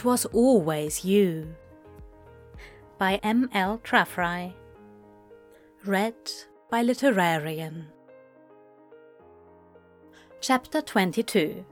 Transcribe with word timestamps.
It 0.00 0.06
was 0.06 0.24
always 0.32 1.04
you. 1.04 1.54
By 2.96 3.20
M. 3.22 3.50
L. 3.52 3.76
Traffry. 3.84 4.54
Read 5.84 6.14
by 6.70 6.82
Literarian. 6.82 7.84
Chapter 10.40 10.80
22 10.80 11.66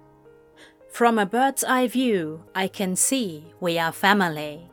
From 0.90 1.18
a 1.18 1.24
bird's 1.24 1.64
eye 1.64 1.86
view, 1.86 2.44
I 2.54 2.68
can 2.68 2.96
see 2.96 3.54
we 3.60 3.78
are 3.78 3.92
family. 3.92 4.70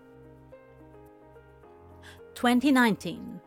2019 2.33 3.39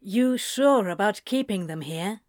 You 0.00 0.36
sure 0.36 0.88
about 0.90 1.22
keeping 1.24 1.66
them 1.66 1.80
here? 1.80 2.20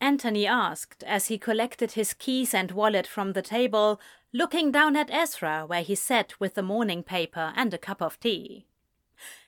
Anthony 0.00 0.46
asked 0.46 1.02
as 1.04 1.28
he 1.28 1.38
collected 1.38 1.92
his 1.92 2.12
keys 2.12 2.52
and 2.52 2.72
wallet 2.72 3.06
from 3.06 3.32
the 3.32 3.42
table, 3.42 4.00
looking 4.32 4.70
down 4.70 4.96
at 4.96 5.12
Ezra 5.12 5.64
where 5.66 5.82
he 5.82 5.94
sat 5.94 6.38
with 6.38 6.54
the 6.54 6.62
morning 6.62 7.02
paper 7.02 7.52
and 7.56 7.72
a 7.72 7.78
cup 7.78 8.02
of 8.02 8.18
tea. 8.20 8.66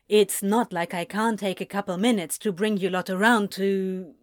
It's 0.09 0.43
not 0.43 0.73
like 0.73 0.95
I 0.95 1.05
can't 1.05 1.39
take 1.39 1.61
a 1.61 1.67
couple 1.67 1.97
minutes 1.99 2.39
to 2.39 2.53
bring 2.53 2.77
you 2.77 2.89
lot 2.91 3.11
around 3.11 3.51
to. 3.53 4.15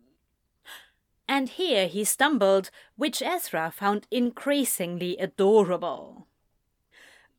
And 1.28 1.50
here 1.50 1.88
he 1.88 2.04
stumbled, 2.04 2.70
which 2.96 3.22
Ezra 3.22 3.72
found 3.72 4.08
increasingly 4.10 5.18
adorable. 5.18 6.28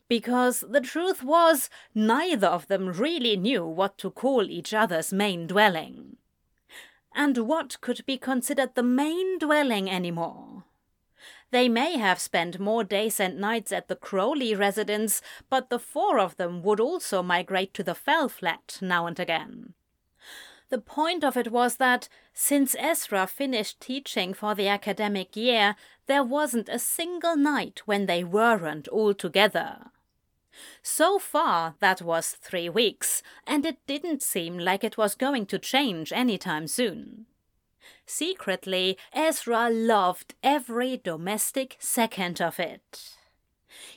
Because 0.09 0.61
the 0.69 0.81
truth 0.81 1.23
was, 1.23 1.71
neither 1.95 2.47
of 2.47 2.67
them 2.67 2.89
really 2.89 3.37
knew 3.37 3.65
what 3.65 3.97
to 3.99 4.11
call 4.11 4.51
each 4.51 4.75
other's 4.75 5.13
main 5.13 5.47
dwelling. 5.47 6.17
And 7.15 7.39
what 7.39 7.81
could 7.81 8.05
be 8.07 8.19
considered 8.19 8.75
the 8.75 8.83
main 8.83 9.39
dwelling 9.39 9.89
anymore? 9.89 10.65
They 11.51 11.69
may 11.69 11.97
have 11.97 12.19
spent 12.19 12.59
more 12.59 12.83
days 12.83 13.21
and 13.21 13.39
nights 13.39 13.71
at 13.71 13.87
the 13.87 13.95
Crowley 13.95 14.55
residence, 14.57 15.23
but 15.49 15.71
the 15.71 15.79
four 15.79 16.19
of 16.19 16.37
them 16.37 16.63
would 16.65 16.81
also 16.81 17.23
migrate 17.23 17.73
to 17.75 17.85
the 17.85 17.95
Fell 17.95 18.29
Flat 18.29 18.79
now 18.81 19.07
and 19.07 19.21
again. 19.21 19.75
The 20.71 20.79
point 20.79 21.23
of 21.23 21.37
it 21.37 21.53
was 21.53 21.77
that, 21.77 22.09
since 22.33 22.75
Ezra 22.77 23.29
finished 23.29 23.81
teaching 23.81 24.35
for 24.35 24.57
the 24.57 24.67
academic 24.67 25.37
year, 25.37 25.77
there 26.07 26.25
wasn't 26.25 26.69
a 26.69 26.81
single 26.81 27.37
night 27.37 27.83
when 27.85 28.07
they 28.07 28.25
weren't 28.25 28.89
all 28.89 29.15
together. 29.15 29.93
So 30.83 31.19
far, 31.19 31.75
that 31.81 32.03
was 32.03 32.31
three 32.31 32.69
weeks, 32.69 33.23
and 33.47 33.65
it 33.67 33.79
didn't 33.87 34.23
seem 34.23 34.59
like 34.59 34.85
it 34.85 34.97
was 34.97 35.15
going 35.15 35.47
to 35.47 35.59
change 35.59 36.13
anytime 36.13 36.67
soon. 36.67 37.27
Secretly, 38.07 38.99
Ezra 39.13 39.71
loved 39.71 40.35
every 40.43 40.97
domestic 40.97 41.77
second 41.79 42.41
of 42.41 42.61
it. 42.61 43.17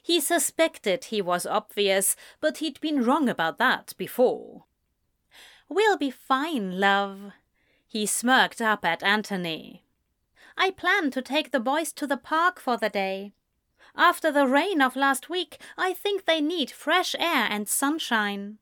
He 0.02 0.19
suspected 0.19 1.05
he 1.05 1.22
was 1.22 1.45
obvious, 1.45 2.16
but 2.39 2.58
he'd 2.58 2.80
been 2.80 3.03
wrong 3.03 3.30
about 3.30 3.58
that 3.59 3.94
before. 3.97 4.66
We'll 5.69 5.97
be 5.97 6.11
fine, 6.11 6.80
love. 6.80 7.33
He 7.86 8.05
smirked 8.05 8.61
up 8.61 8.86
at 8.86 9.03
Anthony. 9.03 9.83
I 10.58 10.71
plan 10.71 11.11
to 11.11 11.21
take 11.21 11.52
the 11.52 11.59
boys 11.59 11.92
to 11.94 12.08
the 12.08 12.17
park 12.17 12.59
for 12.59 12.77
the 12.77 12.89
day. 12.89 13.33
After 13.98 14.31
the 14.31 14.45
rain 14.45 14.80
of 14.80 14.95
last 14.95 15.28
week, 15.28 15.59
I 15.76 15.92
think 15.92 16.26
they 16.26 16.40
need 16.40 16.70
fresh 16.70 17.16
air 17.17 17.48
and 17.50 17.67
sunshine. 17.67 18.59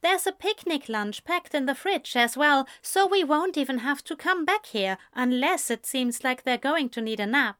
There's 0.00 0.26
a 0.26 0.32
picnic 0.32 0.88
lunch 0.88 1.22
packed 1.22 1.54
in 1.54 1.66
the 1.66 1.74
fridge 1.74 2.16
as 2.16 2.36
well, 2.36 2.66
so 2.80 3.06
we 3.06 3.22
won't 3.22 3.58
even 3.58 3.78
have 3.78 4.02
to 4.04 4.16
come 4.16 4.46
back 4.46 4.66
here 4.66 4.96
unless 5.14 5.70
it 5.70 5.84
seems 5.84 6.24
like 6.24 6.42
they're 6.42 6.56
going 6.56 6.88
to 6.90 7.02
need 7.02 7.20
a 7.20 7.26
nap. 7.26 7.58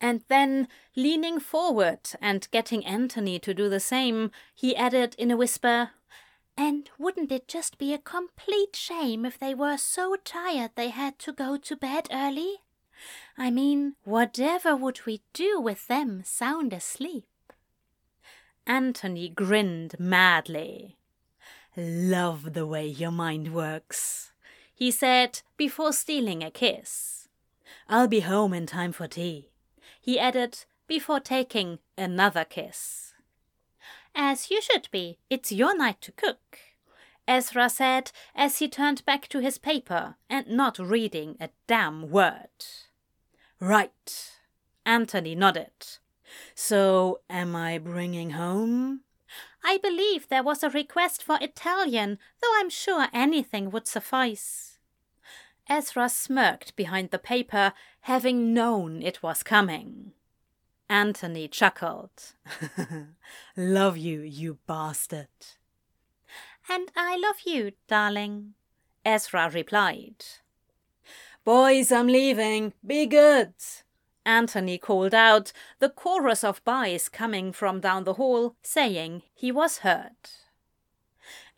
And 0.00 0.22
then, 0.28 0.68
leaning 0.94 1.40
forward 1.40 2.10
and 2.20 2.48
getting 2.52 2.86
Anthony 2.86 3.38
to 3.40 3.54
do 3.54 3.68
the 3.68 3.80
same, 3.80 4.30
he 4.54 4.76
added 4.76 5.16
in 5.18 5.30
a 5.30 5.36
whisper, 5.36 5.90
And 6.56 6.90
wouldn't 6.98 7.32
it 7.32 7.48
just 7.48 7.78
be 7.78 7.92
a 7.92 7.98
complete 7.98 8.76
shame 8.76 9.24
if 9.24 9.38
they 9.38 9.54
were 9.54 9.76
so 9.76 10.16
tired 10.24 10.72
they 10.74 10.90
had 10.90 11.18
to 11.20 11.32
go 11.32 11.56
to 11.56 11.76
bed 11.76 12.08
early? 12.12 12.58
I 13.36 13.50
mean, 13.50 13.96
whatever 14.04 14.76
would 14.76 15.06
we 15.06 15.22
do 15.32 15.60
with 15.60 15.88
them 15.88 16.22
sound 16.24 16.72
asleep? 16.72 17.26
Anthony 18.66 19.28
grinned 19.28 19.96
madly. 19.98 20.96
Love 21.76 22.52
the 22.52 22.66
way 22.66 22.86
your 22.86 23.10
mind 23.10 23.52
works, 23.52 24.32
he 24.72 24.90
said 24.90 25.42
before 25.56 25.92
stealing 25.92 26.42
a 26.42 26.50
kiss. 26.50 27.28
I'll 27.88 28.08
be 28.08 28.20
home 28.20 28.54
in 28.54 28.66
time 28.66 28.92
for 28.92 29.08
tea, 29.08 29.50
he 30.00 30.18
added 30.18 30.64
before 30.86 31.18
taking 31.20 31.80
another 31.98 32.44
kiss. 32.44 33.14
As 34.14 34.50
you 34.50 34.62
should 34.62 34.88
be, 34.92 35.18
it's 35.28 35.50
your 35.50 35.76
night 35.76 36.00
to 36.02 36.12
cook, 36.12 36.60
Ezra 37.26 37.68
said 37.68 38.12
as 38.34 38.58
he 38.58 38.68
turned 38.68 39.04
back 39.04 39.26
to 39.28 39.40
his 39.40 39.58
paper 39.58 40.14
and 40.30 40.46
not 40.46 40.78
reading 40.78 41.36
a 41.40 41.50
damn 41.66 42.10
word. 42.10 42.64
Right. 43.64 44.30
Anthony 44.84 45.34
nodded. 45.34 45.72
So, 46.54 47.20
am 47.30 47.56
I 47.56 47.78
bringing 47.78 48.30
home? 48.32 49.00
I 49.64 49.78
believe 49.78 50.28
there 50.28 50.42
was 50.42 50.62
a 50.62 50.68
request 50.68 51.22
for 51.22 51.38
Italian, 51.40 52.18
though 52.42 52.52
I'm 52.56 52.68
sure 52.68 53.06
anything 53.10 53.70
would 53.70 53.88
suffice. 53.88 54.78
Ezra 55.66 56.10
smirked 56.10 56.76
behind 56.76 57.10
the 57.10 57.18
paper, 57.18 57.72
having 58.02 58.52
known 58.52 59.00
it 59.00 59.22
was 59.22 59.42
coming. 59.42 60.12
Anthony 60.90 61.48
chuckled. 61.48 62.34
love 63.56 63.96
you, 63.96 64.20
you 64.20 64.58
bastard. 64.66 65.28
And 66.68 66.92
I 66.94 67.16
love 67.16 67.40
you, 67.46 67.72
darling, 67.88 68.52
Ezra 69.06 69.48
replied. 69.48 70.22
Boys, 71.44 71.92
I'm 71.92 72.06
leaving. 72.06 72.72
Be 72.86 73.04
good. 73.04 73.52
Anthony 74.24 74.78
called 74.78 75.12
out, 75.12 75.52
the 75.78 75.90
chorus 75.90 76.42
of 76.42 76.64
boys 76.64 77.10
coming 77.10 77.52
from 77.52 77.80
down 77.80 78.04
the 78.04 78.14
hall, 78.14 78.56
saying 78.62 79.22
he 79.34 79.52
was 79.52 79.78
hurt. 79.78 80.38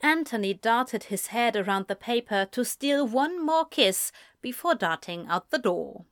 Anthony 0.01 0.53
darted 0.55 1.05
his 1.05 1.29
head 1.29 1.55
around 1.55 1.87
the 1.87 1.95
paper 1.95 2.49
to 2.51 2.65
steal 2.65 3.07
one 3.07 3.45
more 3.45 3.65
kiss 3.65 4.11
before 4.43 4.75
darting 4.75 5.29
out 5.29 5.51
the 5.51 5.59
door. 5.59 6.05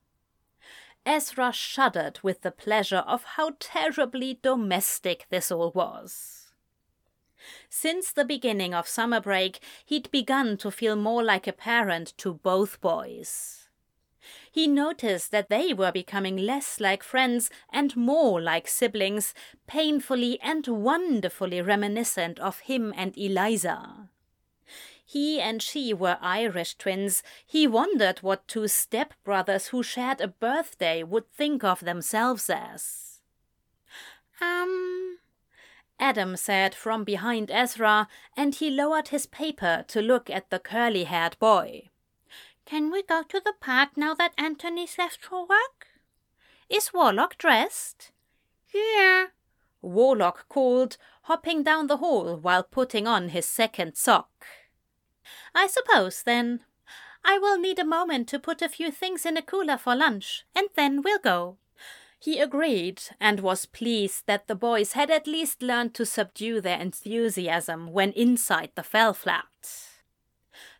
Ezra 1.04 1.50
shuddered 1.50 2.20
with 2.22 2.42
the 2.42 2.52
pleasure 2.52 3.04
of 3.08 3.24
how 3.24 3.56
terribly 3.58 4.38
domestic 4.40 5.26
this 5.30 5.50
all 5.50 5.72
was. 5.72 6.52
Since 7.68 8.12
the 8.12 8.24
beginning 8.24 8.72
of 8.72 8.86
summer 8.86 9.20
break, 9.20 9.58
he'd 9.84 10.12
begun 10.12 10.56
to 10.58 10.70
feel 10.70 10.94
more 10.94 11.24
like 11.24 11.48
a 11.48 11.52
parent 11.52 12.14
to 12.18 12.34
both 12.34 12.80
boys 12.80 13.63
he 14.54 14.68
noticed 14.68 15.32
that 15.32 15.48
they 15.48 15.74
were 15.74 15.90
becoming 15.90 16.36
less 16.36 16.78
like 16.78 17.02
friends 17.02 17.50
and 17.72 17.96
more 17.96 18.40
like 18.40 18.68
siblings, 18.68 19.34
painfully 19.66 20.38
and 20.40 20.64
wonderfully 20.68 21.60
reminiscent 21.60 22.38
of 22.38 22.60
him 22.60 22.94
and 22.96 23.18
Eliza. 23.18 24.10
He 25.04 25.40
and 25.40 25.60
she 25.60 25.92
were 25.92 26.18
Irish 26.20 26.76
twins. 26.76 27.24
He 27.44 27.66
wondered 27.66 28.20
what 28.20 28.46
two 28.46 28.68
step-brothers 28.68 29.66
who 29.66 29.82
shared 29.82 30.20
a 30.20 30.28
birthday 30.28 31.02
would 31.02 31.28
think 31.32 31.64
of 31.64 31.80
themselves 31.80 32.48
as. 32.48 33.22
Um, 34.40 35.18
Adam 35.98 36.36
said 36.36 36.76
from 36.76 37.02
behind 37.02 37.50
Ezra, 37.50 38.06
and 38.36 38.54
he 38.54 38.70
lowered 38.70 39.08
his 39.08 39.26
paper 39.26 39.84
to 39.88 40.00
look 40.00 40.30
at 40.30 40.50
the 40.50 40.60
curly-haired 40.60 41.36
boy. 41.40 41.90
Can 42.66 42.90
we 42.90 43.02
go 43.02 43.22
to 43.22 43.40
the 43.40 43.54
park 43.60 43.90
now 43.96 44.14
that 44.14 44.32
Anthony's 44.38 44.96
left 44.98 45.24
for 45.24 45.42
work? 45.42 45.88
Is 46.70 46.92
Warlock 46.94 47.36
dressed? 47.36 48.10
Yeah, 48.74 49.26
Warlock 49.82 50.48
called, 50.48 50.96
hopping 51.22 51.62
down 51.62 51.86
the 51.86 51.98
hall 51.98 52.36
while 52.36 52.62
putting 52.62 53.06
on 53.06 53.28
his 53.28 53.46
second 53.46 53.96
sock. 53.96 54.46
I 55.54 55.66
suppose, 55.66 56.22
then. 56.22 56.60
I 57.24 57.38
will 57.38 57.58
need 57.58 57.78
a 57.78 57.84
moment 57.84 58.28
to 58.28 58.38
put 58.38 58.62
a 58.62 58.68
few 58.68 58.90
things 58.90 59.24
in 59.24 59.36
a 59.36 59.42
cooler 59.42 59.78
for 59.78 59.94
lunch, 59.94 60.44
and 60.54 60.68
then 60.74 61.02
we'll 61.02 61.18
go. 61.18 61.58
He 62.18 62.38
agreed, 62.38 63.02
and 63.20 63.40
was 63.40 63.66
pleased 63.66 64.24
that 64.26 64.46
the 64.46 64.54
boys 64.54 64.92
had 64.92 65.10
at 65.10 65.26
least 65.26 65.62
learned 65.62 65.94
to 65.94 66.06
subdue 66.06 66.60
their 66.60 66.80
enthusiasm 66.80 67.92
when 67.92 68.12
inside 68.12 68.70
the 68.74 68.82
Fell 68.82 69.12
Flat. 69.12 69.46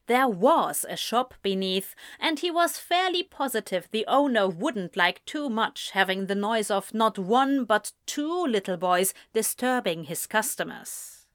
There 0.06 0.28
was 0.28 0.84
a 0.88 0.96
shop 0.96 1.34
beneath, 1.42 1.94
and 2.20 2.38
he 2.38 2.50
was 2.50 2.78
fairly 2.78 3.22
positive 3.22 3.88
the 3.90 4.04
owner 4.06 4.46
wouldn't 4.46 4.96
like 4.96 5.24
too 5.24 5.48
much 5.48 5.92
having 5.92 6.26
the 6.26 6.34
noise 6.34 6.70
of 6.70 6.92
not 6.92 7.18
one 7.18 7.64
but 7.64 7.92
two 8.04 8.46
little 8.46 8.76
boys 8.76 9.14
disturbing 9.32 10.04
his 10.04 10.26
customers. 10.26 11.26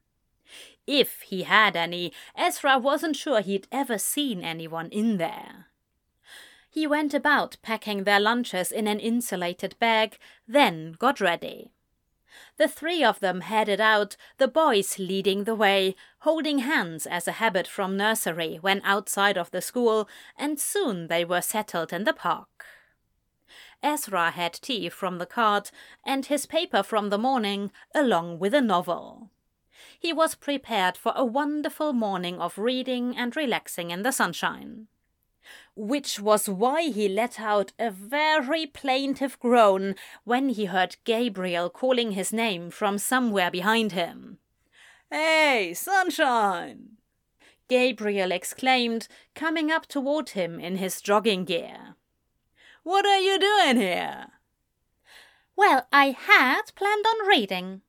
If 0.85 1.21
he 1.21 1.43
had 1.43 1.75
any, 1.75 2.13
Ezra 2.35 2.77
wasn't 2.77 3.15
sure 3.15 3.41
he'd 3.41 3.67
ever 3.71 3.97
seen 3.97 4.43
anyone 4.43 4.89
in 4.89 5.17
there. 5.17 5.67
He 6.69 6.85
went 6.85 7.13
about 7.15 7.57
packing 7.63 8.03
their 8.03 8.19
lunches 8.19 8.71
in 8.71 8.87
an 8.87 8.99
insulated 8.99 9.75
bag, 9.79 10.17
then 10.47 10.95
got 10.99 11.19
ready. 11.19 11.71
The 12.57 12.67
three 12.67 13.03
of 13.03 13.19
them 13.19 13.41
headed 13.41 13.81
out, 13.81 14.15
the 14.37 14.47
boys 14.47 14.99
leading 14.99 15.43
the 15.43 15.55
way, 15.55 15.95
holding 16.19 16.59
hands 16.59 17.07
as 17.07 17.27
a 17.27 17.33
habit 17.33 17.67
from 17.67 17.97
nursery 17.97 18.57
when 18.61 18.81
outside 18.83 19.37
of 19.37 19.51
the 19.51 19.61
school, 19.61 20.07
and 20.37 20.59
soon 20.59 21.07
they 21.07 21.25
were 21.25 21.41
settled 21.41 21.93
in 21.93 22.03
the 22.03 22.13
park. 22.13 22.65
Ezra 23.81 24.31
had 24.31 24.53
tea 24.53 24.89
from 24.89 25.17
the 25.17 25.25
cart 25.25 25.71
and 26.05 26.25
his 26.25 26.45
paper 26.45 26.83
from 26.83 27.09
the 27.09 27.17
morning, 27.17 27.71
along 27.95 28.39
with 28.39 28.53
a 28.53 28.61
novel. 28.61 29.31
He 29.97 30.11
was 30.13 30.35
prepared 30.35 30.97
for 30.97 31.13
a 31.15 31.25
wonderful 31.25 31.93
morning 31.93 32.39
of 32.39 32.57
reading 32.57 33.17
and 33.17 33.35
relaxing 33.35 33.91
in 33.91 34.03
the 34.03 34.11
sunshine 34.11 34.87
which 35.75 36.19
was 36.19 36.49
why 36.49 36.83
he 36.83 37.07
let 37.07 37.39
out 37.39 37.71
a 37.79 37.89
very 37.89 38.65
plaintive 38.65 39.39
groan 39.39 39.95
when 40.23 40.49
he 40.49 40.65
heard 40.65 40.97
Gabriel 41.03 41.69
calling 41.69 42.11
his 42.11 42.33
name 42.33 42.69
from 42.69 42.97
somewhere 42.97 43.49
behind 43.49 43.93
him. 43.93 44.39
Hey, 45.09 45.73
sunshine! 45.73 46.97
Gabriel 47.67 48.31
exclaimed, 48.31 49.07
coming 49.35 49.71
up 49.71 49.85
toward 49.85 50.29
him 50.29 50.59
in 50.59 50.77
his 50.77 51.01
jogging 51.01 51.45
gear. 51.45 51.95
What 52.83 53.05
are 53.05 53.19
you 53.19 53.39
doing 53.39 53.77
here? 53.77 54.27
Well, 55.55 55.87
I 55.91 56.11
had 56.11 56.71
planned 56.75 57.05
on 57.05 57.27
reading, 57.27 57.81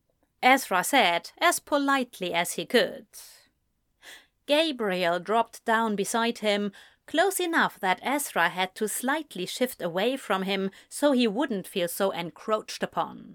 Ezra 0.43 0.83
said 0.85 1.31
as 1.39 1.59
politely 1.61 2.35
as 2.35 2.53
he 2.53 2.67
could. 2.67 3.07
Gabriel 4.47 5.21
dropped 5.21 5.65
down 5.65 5.95
beside 5.95 6.39
him, 6.39 6.73
close 7.11 7.41
enough 7.41 7.79
that 7.81 7.99
Ezra 8.03 8.49
had 8.49 8.73
to 8.77 8.87
slightly 8.87 9.45
shift 9.45 9.83
away 9.83 10.17
from 10.17 10.43
him 10.43 10.71
so 10.89 11.11
he 11.11 11.27
wouldn't 11.27 11.67
feel 11.67 11.89
so 11.89 12.13
encroached 12.13 12.85
upon. 12.85 13.35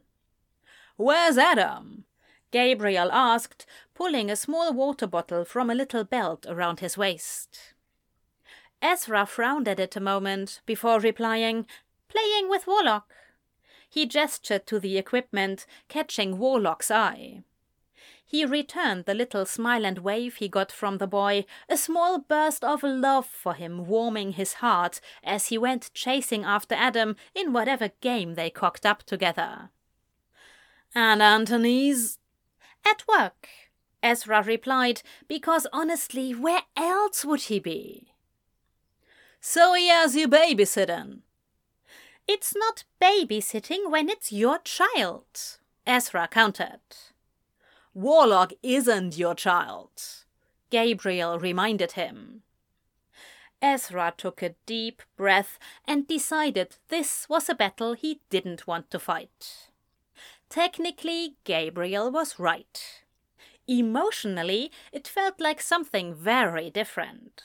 Where's 0.95 1.37
Adam? 1.37 2.05
Gabriel 2.51 3.11
asked, 3.11 3.65
pulling 3.93 4.31
a 4.31 4.37
small 4.37 4.71
water 4.71 5.05
bottle 5.05 5.43
from 5.43 5.69
a 5.69 5.75
little 5.75 6.05
belt 6.05 6.45
around 6.47 6.79
his 6.79 6.97
waist. 6.97 7.73
Ezra 8.81 9.25
frowned 9.25 9.67
at 9.67 9.79
it 9.79 9.97
a 9.97 9.99
moment 9.99 10.61
before 10.65 11.01
replying, 11.01 11.65
Playing 12.07 12.49
with 12.49 12.67
Warlock. 12.67 13.13
He 13.89 14.05
gestured 14.05 14.65
to 14.67 14.79
the 14.79 14.97
equipment, 14.97 15.65
catching 15.89 16.37
Warlock's 16.37 16.89
eye. 16.89 17.43
He 18.27 18.43
returned 18.43 19.05
the 19.05 19.13
little 19.13 19.45
smile 19.45 19.85
and 19.85 19.99
wave 19.99 20.37
he 20.37 20.47
got 20.47 20.71
from 20.71 20.97
the 20.97 21.07
boy, 21.07 21.45
a 21.69 21.77
small 21.77 22.17
burst 22.17 22.63
of 22.63 22.81
love 22.81 23.27
for 23.27 23.53
him 23.53 23.85
warming 23.85 24.33
his 24.33 24.53
heart 24.53 24.99
as 25.23 25.47
he 25.47 25.57
went 25.57 25.93
chasing 25.93 26.43
after 26.43 26.73
Adam 26.73 27.15
in 27.35 27.53
whatever 27.53 27.91
game 28.01 28.33
they 28.33 28.49
cocked 28.49 28.85
up 28.85 29.03
together. 29.03 29.69
And 30.95 31.21
Anthony's? 31.21 32.17
At 32.83 33.03
work, 33.07 33.47
Ezra 34.01 34.41
replied, 34.43 35.01
because 35.27 35.67
honestly, 35.71 36.33
where 36.33 36.61
else 36.75 37.25
would 37.25 37.41
he 37.41 37.59
be? 37.59 38.13
So 39.39 39.73
he 39.73 39.89
has 39.89 40.15
you 40.15 40.27
babysitting. 40.27 41.19
It's 42.27 42.55
not 42.55 42.85
babysitting 42.99 43.91
when 43.91 44.09
it's 44.09 44.31
your 44.31 44.57
child, 44.59 45.59
Ezra 45.85 46.27
countered. 46.27 46.79
Warlock 47.95 48.51
isn't 48.61 49.17
your 49.17 49.35
child, 49.35 49.89
Gabriel 50.69 51.39
reminded 51.39 51.93
him. 51.93 52.41
Ezra 53.61 54.13
took 54.17 54.41
a 54.41 54.55
deep 54.65 55.01
breath 55.15 55.57
and 55.87 56.05
decided 56.05 56.75
this 56.89 57.29
was 57.29 57.47
a 57.47 57.55
battle 57.55 57.93
he 57.93 58.19
didn't 58.29 58.67
want 58.67 58.91
to 58.91 58.99
fight. 58.99 59.69
Technically, 60.49 61.37
Gabriel 61.45 62.11
was 62.11 62.37
right. 62.37 63.01
Emotionally, 63.65 64.73
it 64.91 65.07
felt 65.07 65.39
like 65.39 65.61
something 65.61 66.13
very 66.13 66.69
different. 66.69 67.43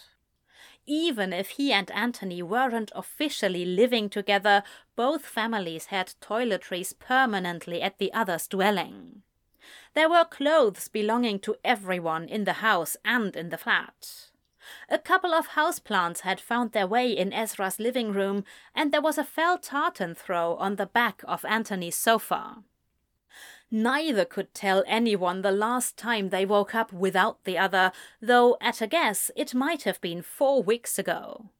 Even 0.85 1.32
if 1.32 1.50
he 1.50 1.73
and 1.73 1.93
Anthony 1.93 2.43
weren't 2.43 2.91
officially 2.97 3.64
living 3.64 4.11
together, 4.11 4.64
both 4.97 5.25
families 5.25 5.87
had 5.87 6.14
toiletries 6.20 6.99
permanently 6.99 7.81
at 7.81 7.99
the 7.99 8.12
other's 8.12 8.49
dwelling. 8.49 9.23
There 9.94 10.08
were 10.08 10.25
clothes 10.25 10.88
belonging 10.88 11.40
to 11.40 11.56
everyone 11.64 12.28
in 12.28 12.44
the 12.44 12.55
house 12.55 12.96
and 13.05 13.34
in 13.37 13.50
the 13.50 13.58
flat. 13.58 14.31
A 14.88 14.99
couple 14.99 15.32
of 15.32 15.50
houseplants 15.50 16.20
had 16.20 16.40
found 16.40 16.72
their 16.72 16.87
way 16.87 17.11
in 17.11 17.32
Ezra's 17.32 17.78
living 17.81 18.12
room, 18.12 18.44
and 18.75 18.93
there 18.93 19.00
was 19.00 19.19
a 19.19 19.25
fell 19.25 19.58
tartan 19.58 20.14
throw 20.14 20.56
on 20.56 20.76
the 20.76 20.87
back 20.87 21.22
of 21.26 21.44
Anthony's 21.44 21.96
sofa. 21.96 22.62
Neither 23.70 24.25
could 24.25 24.52
tell 24.52 24.82
anyone 24.87 25.43
the 25.43 25.52
last 25.52 25.96
time 25.96 26.31
they 26.31 26.44
woke 26.44 26.75
up 26.75 26.93
without 26.93 27.44
the 27.44 27.56
other, 27.56 27.93
though 28.20 28.56
at 28.61 28.81
a 28.81 28.87
guess 28.87 29.31
it 29.37 29.55
might 29.55 29.84
have 29.84 30.00
been 30.00 30.23
four 30.23 30.62
weeks 30.62 30.99
ago. 30.99 31.50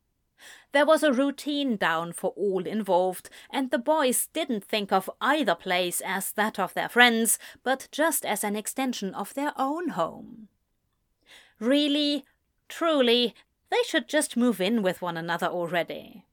There 0.73 0.87
was 0.87 1.03
a 1.03 1.13
routine 1.13 1.77
down 1.77 2.13
for 2.13 2.31
all 2.37 2.65
involved, 2.67 3.29
and 3.51 3.71
the 3.71 3.79
boys 3.79 4.29
didn't 4.33 4.65
think 4.65 4.93
of 4.93 5.11
either 5.21 5.55
place 5.55 6.01
as 6.05 6.33
that 6.33 6.59
of 6.59 6.75
their 6.75 6.89
friends, 6.89 7.39
but 7.65 7.89
just 7.91 8.25
as 8.25 8.45
an 8.45 8.55
extension 8.55 9.15
of 9.15 9.35
their 9.35 9.53
own 9.57 9.91
home. 9.91 10.49
Really, 11.59 12.25
truly, 12.69 13.35
they 13.71 13.83
should 13.85 14.09
just 14.09 14.37
move 14.37 14.61
in 14.61 14.83
with 14.83 15.03
one 15.03 15.17
another 15.17 15.49
already. 15.49 16.25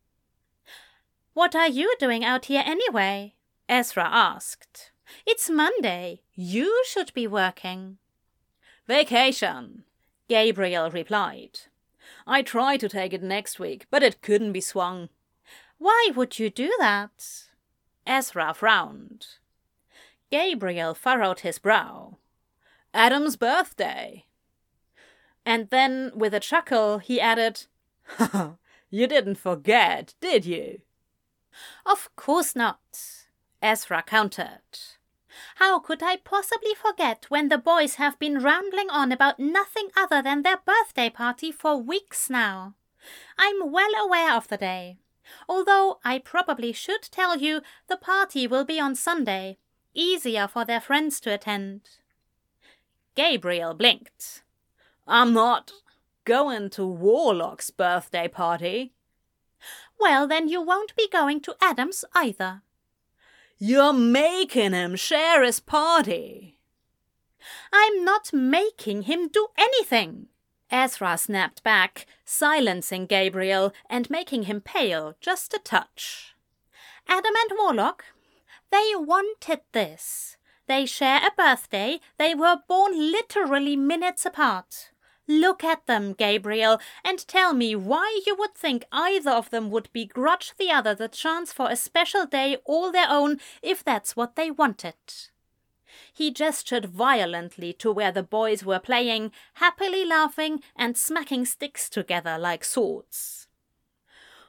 What 1.33 1.55
are 1.55 1.67
you 1.67 1.95
doing 1.99 2.23
out 2.23 2.45
here 2.45 2.63
anyway? 2.65 3.35
Ezra 3.67 4.07
asked. 4.09 4.91
It's 5.25 5.49
Monday. 5.49 6.21
You 6.33 6.83
should 6.87 7.13
be 7.13 7.27
working. 7.27 7.97
Vacation, 8.87 9.83
Gabriel 10.27 10.89
replied. 10.89 11.59
I 12.25 12.41
tried 12.41 12.79
to 12.81 12.89
take 12.89 13.13
it 13.13 13.23
next 13.23 13.59
week, 13.59 13.85
but 13.89 14.03
it 14.03 14.21
couldn't 14.21 14.53
be 14.53 14.61
swung. 14.61 15.09
Why 15.77 16.11
would 16.15 16.39
you 16.39 16.49
do 16.49 16.71
that? 16.79 17.45
Ezra 18.05 18.53
frowned. 18.53 19.27
Gabriel 20.31 20.93
furrowed 20.93 21.41
his 21.41 21.59
brow. 21.59 22.17
Adam's 22.93 23.35
birthday. 23.35 24.25
And 25.45 25.69
then, 25.69 26.11
with 26.15 26.33
a 26.33 26.39
chuckle, 26.39 26.97
he 26.97 27.21
added, 27.21 27.67
You 28.89 29.07
didn't 29.07 29.35
forget, 29.35 30.13
did 30.19 30.45
you? 30.45 30.81
Of 31.85 32.09
course 32.15 32.55
not, 32.55 32.79
Ezra 33.61 34.03
countered. 34.03 34.96
How 35.55 35.79
could 35.79 36.03
I 36.03 36.17
possibly 36.17 36.73
forget 36.73 37.25
when 37.29 37.49
the 37.49 37.57
boys 37.57 37.95
have 37.95 38.19
been 38.19 38.43
rambling 38.43 38.89
on 38.89 39.11
about 39.11 39.39
nothing 39.39 39.89
other 39.95 40.21
than 40.21 40.41
their 40.41 40.57
birthday 40.57 41.09
party 41.09 41.51
for 41.51 41.77
weeks 41.77 42.29
now? 42.29 42.75
I'm 43.37 43.71
well 43.71 43.95
aware 43.95 44.33
of 44.33 44.47
the 44.47 44.57
day. 44.57 44.97
Although 45.47 45.99
I 46.03 46.19
probably 46.19 46.71
should 46.71 47.03
tell 47.03 47.37
you 47.37 47.61
the 47.87 47.97
party 47.97 48.47
will 48.47 48.65
be 48.65 48.79
on 48.79 48.95
Sunday, 48.95 49.57
easier 49.93 50.47
for 50.47 50.65
their 50.65 50.81
friends 50.81 51.19
to 51.21 51.33
attend. 51.33 51.81
Gabriel 53.15 53.73
blinked. 53.73 54.43
I'm 55.07 55.33
not 55.33 55.71
going 56.23 56.69
to 56.71 56.85
Warlock's 56.85 57.69
birthday 57.71 58.27
party. 58.27 58.93
Well, 59.99 60.27
then 60.27 60.47
you 60.47 60.61
won't 60.61 60.95
be 60.95 61.09
going 61.09 61.41
to 61.41 61.55
Adam's 61.61 62.05
either. 62.13 62.61
You're 63.59 63.93
making 63.93 64.73
him 64.73 64.95
share 64.95 65.43
his 65.43 65.59
party. 65.59 66.59
I'm 67.73 68.05
not 68.05 68.31
making 68.31 69.03
him 69.03 69.29
do 69.29 69.47
anything. 69.57 70.27
Ezra 70.69 71.17
snapped 71.17 71.63
back, 71.63 72.05
silencing 72.23 73.07
Gabriel 73.07 73.73
and 73.89 74.09
making 74.09 74.43
him 74.43 74.61
pale 74.61 75.15
just 75.19 75.53
a 75.53 75.59
touch. 75.59 76.35
Adam 77.07 77.33
and 77.35 77.51
Warlock, 77.57 78.05
they 78.71 78.91
wanted 78.95 79.61
this. 79.71 80.37
They 80.67 80.85
share 80.85 81.21
a 81.25 81.31
birthday. 81.35 81.99
They 82.19 82.35
were 82.35 82.57
born 82.67 83.11
literally 83.11 83.75
minutes 83.75 84.25
apart. 84.25 84.91
Look 85.27 85.63
at 85.63 85.85
them, 85.87 86.13
Gabriel, 86.13 86.79
and 87.03 87.27
tell 87.27 87.53
me 87.53 87.75
why 87.75 88.21
you 88.25 88.35
would 88.35 88.55
think 88.55 88.85
either 88.91 89.31
of 89.31 89.49
them 89.49 89.69
would 89.71 89.91
begrudge 89.91 90.53
the 90.57 90.71
other 90.71 90.95
the 90.95 91.09
chance 91.09 91.51
for 91.51 91.69
a 91.69 91.75
special 91.75 92.25
day 92.25 92.57
all 92.63 92.91
their 92.91 93.09
own 93.09 93.39
if 93.61 93.83
that's 93.83 94.15
what 94.15 94.35
they 94.35 94.49
wanted. 94.49 94.95
He 96.13 96.31
gestured 96.31 96.85
violently 96.85 97.73
to 97.73 97.91
where 97.91 98.11
the 98.11 98.23
boys 98.23 98.63
were 98.63 98.79
playing, 98.79 99.31
happily 99.55 100.05
laughing 100.05 100.61
and 100.75 100.97
smacking 100.97 101.45
sticks 101.45 101.89
together 101.89 102.37
like 102.37 102.63
swords. 102.63 103.47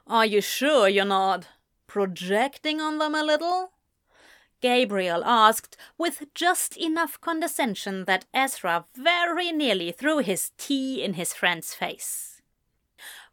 Are 0.06 0.26
you 0.26 0.40
sure 0.40 0.88
you're 0.88 1.04
not 1.04 1.48
projecting 1.86 2.80
on 2.80 2.98
them 2.98 3.14
a 3.14 3.22
little? 3.22 3.72
Gabriel 4.60 5.24
asked, 5.24 5.76
with 5.96 6.32
just 6.34 6.76
enough 6.76 7.20
condescension 7.20 8.04
that 8.06 8.26
Ezra 8.34 8.86
very 8.94 9.52
nearly 9.52 9.92
threw 9.92 10.18
his 10.18 10.50
tea 10.58 11.02
in 11.02 11.14
his 11.14 11.32
friend's 11.32 11.74
face. 11.74 12.42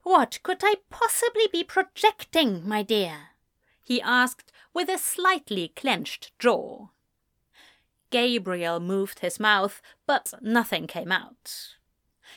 What 0.03 0.39
could 0.43 0.59
I 0.63 0.75
possibly 0.89 1.47
be 1.51 1.63
projecting, 1.63 2.67
my 2.67 2.83
dear? 2.83 3.29
he 3.83 4.01
asked 4.01 4.51
with 4.73 4.89
a 4.89 4.97
slightly 4.97 5.69
clenched 5.75 6.31
jaw. 6.39 6.87
Gabriel 8.09 8.79
moved 8.79 9.19
his 9.19 9.39
mouth, 9.39 9.81
but 10.05 10.33
nothing 10.41 10.87
came 10.87 11.11
out. 11.11 11.75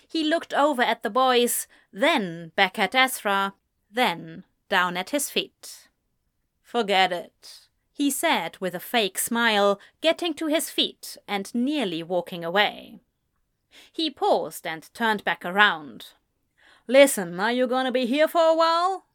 He 0.06 0.24
looked 0.24 0.54
over 0.54 0.82
at 0.82 1.02
the 1.02 1.10
boys, 1.10 1.66
then 1.92 2.52
back 2.56 2.78
at 2.78 2.94
Ezra, 2.94 3.54
then 3.90 4.44
down 4.68 4.96
at 4.96 5.10
his 5.10 5.30
feet. 5.30 5.88
Forget 6.62 7.12
it, 7.12 7.67
he 7.98 8.12
said 8.12 8.56
with 8.60 8.76
a 8.76 8.80
fake 8.80 9.18
smile, 9.18 9.80
getting 10.00 10.32
to 10.32 10.46
his 10.46 10.70
feet 10.70 11.16
and 11.26 11.52
nearly 11.52 12.00
walking 12.00 12.44
away. 12.44 13.00
He 13.92 14.08
paused 14.08 14.64
and 14.68 14.88
turned 14.94 15.24
back 15.24 15.44
around. 15.44 16.06
Listen, 16.86 17.40
are 17.40 17.50
you 17.50 17.66
gonna 17.66 17.90
be 17.90 18.06
here 18.06 18.28
for 18.28 18.40
a 18.40 18.54
while? 18.54 19.06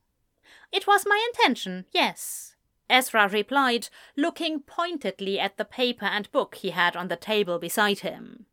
It 0.69 0.85
was 0.85 1.05
my 1.07 1.17
intention, 1.29 1.85
yes. 1.93 2.55
Ezra 2.89 3.29
replied, 3.29 3.87
looking 4.17 4.59
pointedly 4.59 5.39
at 5.39 5.55
the 5.55 5.63
paper 5.63 6.05
and 6.05 6.29
book 6.33 6.55
he 6.55 6.71
had 6.71 6.97
on 6.97 7.07
the 7.07 7.15
table 7.15 7.59
beside 7.59 7.99
him. 7.99 8.47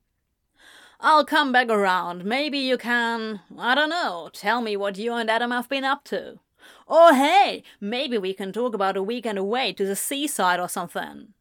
I'll 1.01 1.25
come 1.25 1.51
back 1.51 1.69
around. 1.69 2.25
Maybe 2.25 2.59
you 2.59 2.79
can, 2.79 3.41
I 3.59 3.75
don't 3.75 3.91
know, 3.91 4.31
tell 4.33 4.61
me 4.61 4.77
what 4.77 4.97
you 4.97 5.13
and 5.13 5.29
Adam 5.29 5.51
have 5.51 5.69
been 5.69 5.85
up 5.85 6.05
to. 6.05 6.39
Or 6.87 7.15
hey, 7.15 7.63
maybe 7.81 8.19
we 8.19 8.35
can 8.35 8.53
talk 8.53 8.75
about 8.75 8.97
a 8.97 9.03
weekend 9.03 9.39
away 9.39 9.73
to 9.75 9.87
the 9.87 9.97
seaside 9.97 10.61
or 10.61 10.69
something. 10.69 11.35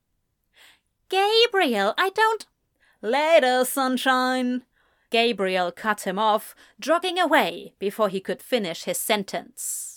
Gabriel, 1.10 1.94
I 1.98 2.12
don't. 2.12 2.46
Later, 3.02 3.66
sunshine. 3.66 4.64
Gabriel 5.10 5.72
cut 5.72 6.02
him 6.02 6.20
off, 6.20 6.56
jogging 6.80 7.18
away 7.18 7.74
before 7.80 8.10
he 8.10 8.20
could 8.20 8.44
finish 8.44 8.84
his 8.84 9.00
sentence. 9.00 9.89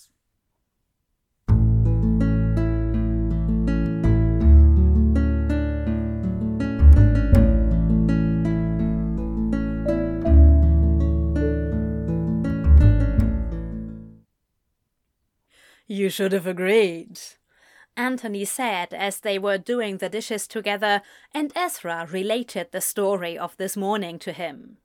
You 15.93 16.09
should 16.09 16.33
have 16.33 16.47
agreed. 16.47 17.21
Anthony 17.99 18.47
said 18.47 18.95
as 18.95 19.21
they 19.21 19.39
were 19.39 19.59
doing 19.59 19.99
the 19.99 20.09
dishes 20.09 20.47
together, 20.47 21.03
and 21.35 21.53
Ezra 21.55 22.09
related 22.11 22.73
the 22.73 22.81
story 22.81 23.37
of 23.37 23.55
this 23.59 23.77
morning 23.77 24.19
to 24.21 24.33
him. 24.33 24.79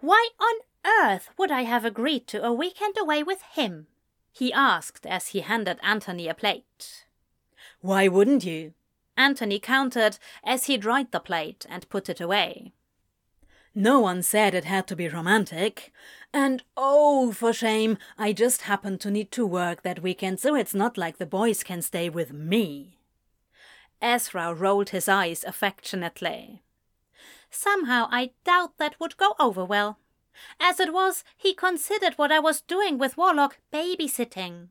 Why 0.00 0.28
on 0.38 0.56
earth 0.84 1.30
would 1.38 1.50
I 1.50 1.62
have 1.62 1.86
agreed 1.86 2.26
to 2.26 2.44
a 2.44 2.52
weekend 2.52 2.96
away 2.98 3.22
with 3.22 3.40
him? 3.54 3.86
he 4.30 4.52
asked 4.52 5.06
as 5.06 5.28
he 5.28 5.40
handed 5.40 5.78
Anthony 5.82 6.28
a 6.28 6.34
plate. 6.34 7.06
Why 7.80 8.06
wouldn't 8.06 8.44
you? 8.44 8.74
Anthony 9.16 9.58
countered 9.58 10.18
as 10.44 10.66
he 10.66 10.76
dried 10.76 11.10
the 11.10 11.20
plate 11.20 11.64
and 11.70 11.88
put 11.88 12.10
it 12.10 12.20
away. 12.20 12.74
No 13.74 14.00
one 14.00 14.22
said 14.22 14.52
it 14.54 14.66
had 14.66 14.86
to 14.88 14.96
be 14.96 15.08
romantic. 15.08 15.90
And 16.34 16.62
oh, 16.76 17.32
for 17.32 17.52
shame, 17.52 17.98
I 18.16 18.32
just 18.32 18.62
happen 18.62 18.96
to 18.98 19.10
need 19.10 19.30
to 19.32 19.46
work 19.46 19.82
that 19.82 20.02
weekend, 20.02 20.40
so 20.40 20.54
it's 20.54 20.74
not 20.74 20.96
like 20.96 21.18
the 21.18 21.26
boys 21.26 21.62
can 21.62 21.82
stay 21.82 22.08
with 22.08 22.32
me. 22.32 22.98
Ezra 24.00 24.54
rolled 24.54 24.90
his 24.90 25.08
eyes 25.08 25.44
affectionately. 25.44 26.62
Somehow 27.50 28.08
I 28.10 28.30
doubt 28.44 28.78
that 28.78 28.98
would 28.98 29.16
go 29.18 29.34
over 29.38 29.64
well. 29.64 29.98
As 30.58 30.80
it 30.80 30.92
was, 30.92 31.22
he 31.36 31.54
considered 31.54 32.14
what 32.14 32.32
I 32.32 32.38
was 32.38 32.62
doing 32.62 32.96
with 32.96 33.18
Warlock 33.18 33.58
babysitting. 33.72 34.68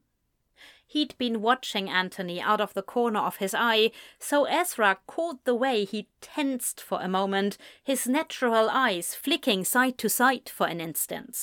He'd 0.92 1.18
been 1.18 1.42
watching 1.42 1.90
Anthony 1.90 2.42
out 2.42 2.60
of 2.60 2.74
the 2.74 2.82
corner 2.82 3.22
of 3.22 3.38
his 3.38 3.56
eye, 3.58 3.92
so 4.20 4.44
Ezra 4.44 4.98
caught 5.08 5.46
the 5.46 5.56
way 5.56 5.86
he 5.86 6.10
tensed 6.20 6.82
for 6.82 7.00
a 7.00 7.08
moment, 7.08 7.58
his 7.82 8.08
natural 8.08 8.70
eyes 8.70 9.16
flicking 9.16 9.64
side 9.64 9.98
to 10.00 10.10
side 10.10 10.50
for 10.50 10.68
an 10.68 10.82
instant. 10.82 11.38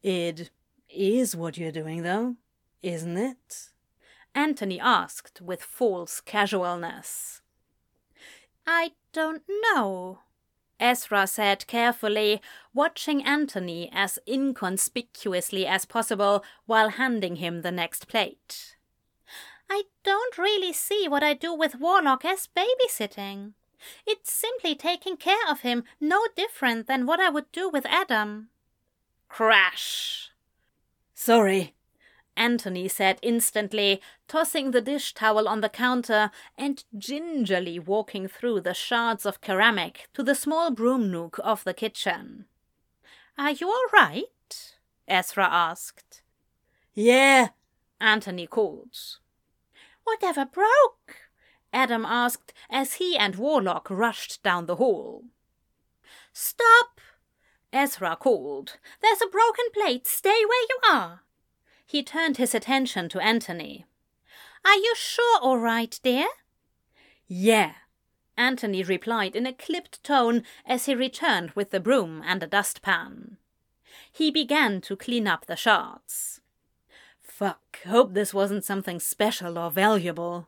It 0.00 0.50
is 0.88 1.34
what 1.34 1.58
you're 1.58 1.72
doing, 1.72 2.04
though, 2.04 2.36
isn't 2.82 3.16
it? 3.16 3.70
Anthony 4.32 4.78
asked 4.78 5.40
with 5.40 5.60
false 5.60 6.20
casualness. 6.20 7.42
I 8.64 8.92
don't 9.12 9.42
know, 9.48 10.20
Ezra 10.80 11.26
said 11.26 11.66
carefully, 11.66 12.40
watching 12.72 13.24
Anthony 13.24 13.90
as 13.92 14.18
inconspicuously 14.26 15.66
as 15.66 15.84
possible 15.84 16.44
while 16.66 16.90
handing 16.90 17.36
him 17.36 17.62
the 17.62 17.72
next 17.72 18.08
plate. 18.08 18.76
I 19.70 19.84
don't 20.02 20.38
really 20.38 20.72
see 20.72 21.08
what 21.08 21.22
I 21.22 21.34
do 21.34 21.52
with 21.52 21.80
Warlock 21.80 22.24
as 22.24 22.48
babysitting. 22.56 23.52
It's 24.06 24.32
simply 24.32 24.74
taking 24.74 25.16
care 25.16 25.48
of 25.48 25.60
him, 25.60 25.84
no 26.00 26.26
different 26.34 26.86
than 26.86 27.06
what 27.06 27.20
I 27.20 27.28
would 27.28 27.50
do 27.52 27.68
with 27.68 27.86
Adam. 27.86 28.48
Crash! 29.28 30.30
Sorry, 31.14 31.74
Anthony 32.38 32.86
said 32.86 33.18
instantly, 33.20 34.00
tossing 34.28 34.70
the 34.70 34.80
dish 34.80 35.12
towel 35.12 35.48
on 35.48 35.60
the 35.60 35.68
counter 35.68 36.30
and 36.56 36.84
gingerly 36.96 37.80
walking 37.80 38.28
through 38.28 38.60
the 38.60 38.72
shards 38.72 39.26
of 39.26 39.40
ceramic 39.44 40.08
to 40.14 40.22
the 40.22 40.36
small 40.36 40.70
broom 40.70 41.10
nook 41.10 41.40
of 41.42 41.64
the 41.64 41.74
kitchen. 41.74 42.44
Are 43.36 43.50
you 43.50 43.68
all 43.68 43.86
right? 43.92 44.76
Ezra 45.08 45.48
asked. 45.50 46.22
Yeah, 46.94 47.48
Anthony 48.00 48.46
called. 48.46 48.96
Whatever 50.04 50.46
broke? 50.46 51.16
Adam 51.72 52.06
asked 52.06 52.54
as 52.70 52.94
he 52.94 53.16
and 53.16 53.34
Warlock 53.34 53.90
rushed 53.90 54.44
down 54.44 54.66
the 54.66 54.76
hall. 54.76 55.24
Stop! 56.32 57.00
Ezra 57.72 58.14
called. 58.16 58.78
There's 59.02 59.20
a 59.20 59.26
broken 59.26 59.66
plate. 59.74 60.06
Stay 60.06 60.44
where 60.46 60.66
you 60.68 60.78
are. 60.88 61.22
He 61.88 62.02
turned 62.02 62.36
his 62.36 62.54
attention 62.54 63.08
to 63.08 63.18
Anthony. 63.18 63.86
Are 64.62 64.76
you 64.76 64.92
sure 64.94 65.40
all 65.40 65.56
right, 65.56 65.98
dear? 66.02 66.26
Yeah, 67.26 67.72
Anthony 68.36 68.82
replied 68.82 69.34
in 69.34 69.46
a 69.46 69.54
clipped 69.54 70.04
tone 70.04 70.42
as 70.66 70.84
he 70.84 70.94
returned 70.94 71.52
with 71.52 71.70
the 71.70 71.80
broom 71.80 72.22
and 72.26 72.42
a 72.42 72.46
dustpan. 72.46 73.38
He 74.12 74.30
began 74.30 74.82
to 74.82 74.96
clean 74.96 75.26
up 75.26 75.46
the 75.46 75.56
shards. 75.56 76.42
Fuck, 77.22 77.78
hope 77.86 78.12
this 78.12 78.34
wasn't 78.34 78.66
something 78.66 79.00
special 79.00 79.56
or 79.56 79.70
valuable. 79.70 80.46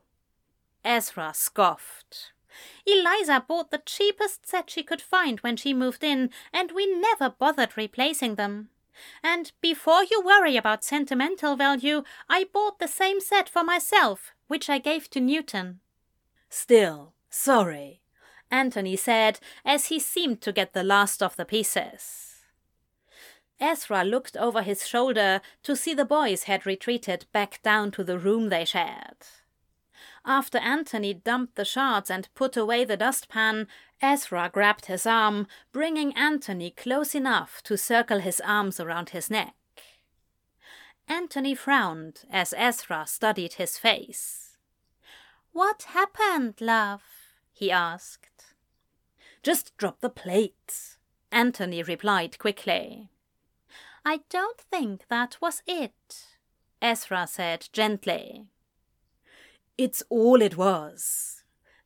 Ezra 0.85 1.33
scoffed. 1.33 2.33
Eliza 2.85 3.47
bought 3.49 3.71
the 3.71 3.81
cheapest 3.87 4.47
set 4.47 4.69
she 4.69 4.83
could 4.83 5.01
find 5.01 5.41
when 5.41 5.57
she 5.57 5.73
moved 5.73 6.05
in, 6.05 6.29
and 6.53 6.73
we 6.73 6.85
never 6.87 7.31
bothered 7.31 7.79
replacing 7.79 8.35
them. 8.35 8.69
And 9.23 9.53
before 9.61 10.05
you 10.05 10.23
worry 10.25 10.57
about 10.57 10.85
sentimental 10.85 11.57
value, 11.57 12.03
I 12.29 12.45
bought 12.45 12.79
the 12.79 12.89
same 12.89 13.21
set 13.21 13.49
for 13.49 13.65
myself, 13.65 14.33
which 14.49 14.69
I 14.69 14.79
gave 14.79 15.11
to 15.11 15.21
Newton. 15.21 15.81
Still, 16.49 17.15
sorry, 17.29 18.01
Anthony 18.51 18.97
said 18.97 19.39
as 19.65 19.87
he 19.87 19.99
seemed 19.99 20.41
to 20.43 20.53
get 20.53 20.73
the 20.73 20.83
last 20.83 21.23
of 21.23 21.37
the 21.37 21.45
pieces. 21.45 22.31
Ezra 23.61 24.03
looked 24.05 24.37
over 24.37 24.63
his 24.63 24.89
shoulder 24.89 25.41
to 25.63 25.77
see 25.77 25.93
the 25.93 26.05
boys 26.05 26.45
had 26.45 26.65
retreated 26.65 27.27
back 27.33 27.63
down 27.63 27.91
to 27.91 28.03
the 28.03 28.19
room 28.19 28.49
they 28.49 28.65
shared. 28.65 29.27
After 30.25 30.59
Anthony 30.59 31.15
dumped 31.15 31.57
the 31.57 31.65
shards 31.65 32.11
and 32.11 32.33
put 32.35 32.57
away 32.57 32.85
the 32.85 32.97
dustpan, 32.97 33.69
Ezra 34.03 34.51
grabbed 34.53 34.87
his 34.87 35.07
arm, 35.07 35.47
bringing 35.73 36.17
Anthony 36.17 36.71
close 36.71 37.15
enough 37.15 37.63
to 37.65 37.77
circle 37.77 38.21
his 38.21 38.41
arms 38.41 38.81
around 38.81 39.11
his 39.11 39.31
neck. 39.31 39.55
Anthony 41.07 41.55
frowned 41.55 42.23
as 42.31 42.55
Ezra 42.57 43.05
studied 43.07 43.55
his 43.55 43.77
face. 43.77 44.57
What 45.53 45.83
happened, 45.89 46.61
love? 46.61 47.03
he 47.53 47.71
asked. 47.71 48.55
Just 49.43 49.77
drop 49.77 50.01
the 50.01 50.09
plate, 50.09 50.97
Anthony 51.33 51.83
replied 51.83 52.39
quickly. 52.39 53.11
I 54.05 54.21
don't 54.31 54.61
think 54.61 55.07
that 55.09 55.37
was 55.41 55.63
it, 55.67 56.27
Ezra 56.81 57.27
said 57.27 57.69
gently. 57.73 58.47
It's 59.77 60.03
all 60.09 60.41
it 60.41 60.57
was, 60.57 61.40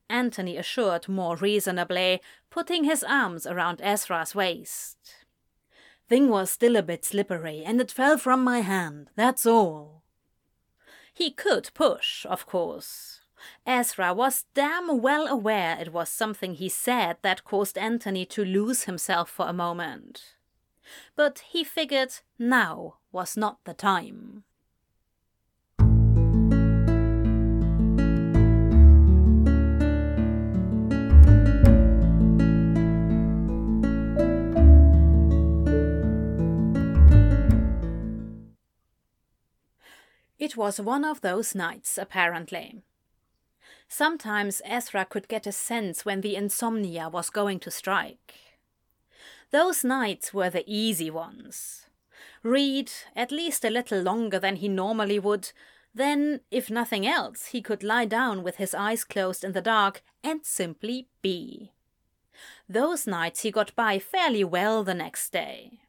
Anthony 0.08 0.56
assured 0.56 1.08
more 1.08 1.36
reasonably, 1.36 2.20
putting 2.50 2.84
his 2.84 3.02
arms 3.02 3.46
around 3.46 3.80
Ezra's 3.82 4.34
waist. 4.34 4.98
Thing 6.08 6.28
was 6.28 6.50
still 6.50 6.76
a 6.76 6.82
bit 6.82 7.04
slippery, 7.04 7.62
and 7.64 7.80
it 7.80 7.90
fell 7.90 8.18
from 8.18 8.44
my 8.44 8.60
hand, 8.60 9.10
that's 9.16 9.46
all. 9.46 10.02
He 11.12 11.30
could 11.30 11.70
push, 11.74 12.26
of 12.26 12.46
course. 12.46 13.20
Ezra 13.66 14.12
was 14.12 14.44
damn 14.54 15.00
well 15.00 15.26
aware 15.26 15.78
it 15.78 15.92
was 15.92 16.08
something 16.08 16.54
he 16.54 16.68
said 16.68 17.16
that 17.22 17.44
caused 17.44 17.78
Anthony 17.78 18.24
to 18.26 18.44
lose 18.44 18.84
himself 18.84 19.30
for 19.30 19.46
a 19.46 19.52
moment. 19.52 20.34
But 21.16 21.40
he 21.50 21.64
figured 21.64 22.12
now 22.38 22.96
was 23.12 23.36
not 23.36 23.58
the 23.64 23.74
time. 23.74 24.44
It 40.44 40.58
was 40.58 40.78
one 40.78 41.06
of 41.06 41.22
those 41.22 41.54
nights, 41.54 41.96
apparently. 41.96 42.82
Sometimes 43.88 44.60
Ezra 44.66 45.06
could 45.06 45.26
get 45.26 45.46
a 45.46 45.52
sense 45.52 46.04
when 46.04 46.20
the 46.20 46.36
insomnia 46.36 47.08
was 47.08 47.30
going 47.30 47.60
to 47.60 47.70
strike. 47.70 48.34
Those 49.52 49.84
nights 49.84 50.34
were 50.34 50.50
the 50.50 50.64
easy 50.66 51.08
ones. 51.08 51.86
Read 52.42 52.92
at 53.16 53.32
least 53.32 53.64
a 53.64 53.70
little 53.70 54.02
longer 54.02 54.38
than 54.38 54.56
he 54.56 54.68
normally 54.68 55.18
would, 55.18 55.50
then, 55.94 56.40
if 56.50 56.68
nothing 56.68 57.06
else, 57.06 57.46
he 57.46 57.62
could 57.62 57.82
lie 57.82 58.04
down 58.04 58.42
with 58.42 58.56
his 58.56 58.74
eyes 58.74 59.02
closed 59.02 59.44
in 59.44 59.52
the 59.52 59.62
dark 59.62 60.02
and 60.22 60.44
simply 60.44 61.08
be. 61.22 61.72
Those 62.68 63.06
nights 63.06 63.40
he 63.40 63.50
got 63.50 63.74
by 63.74 63.98
fairly 63.98 64.44
well 64.44 64.84
the 64.84 64.92
next 64.92 65.32
day. 65.32 65.83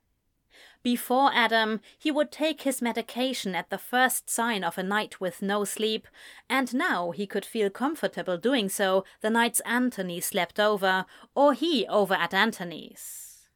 Before 0.85 1.31
Adam, 1.33 1.81
he 1.97 2.11
would 2.11 2.31
take 2.31 2.61
his 2.61 2.79
medication 2.79 3.55
at 3.55 3.71
the 3.71 3.79
first 3.79 4.29
sign 4.29 4.63
of 4.63 4.77
a 4.77 4.83
night 4.83 5.19
with 5.19 5.41
no 5.41 5.63
sleep, 5.63 6.07
and 6.47 6.71
now 6.75 7.09
he 7.09 7.25
could 7.25 7.43
feel 7.43 7.71
comfortable 7.71 8.37
doing 8.37 8.69
so 8.69 9.03
the 9.21 9.31
nights 9.31 9.61
Anthony 9.61 10.21
slept 10.21 10.59
over, 10.59 11.07
or 11.33 11.53
he 11.53 11.87
over 11.87 12.13
at 12.13 12.35
Anthony's. 12.35 13.47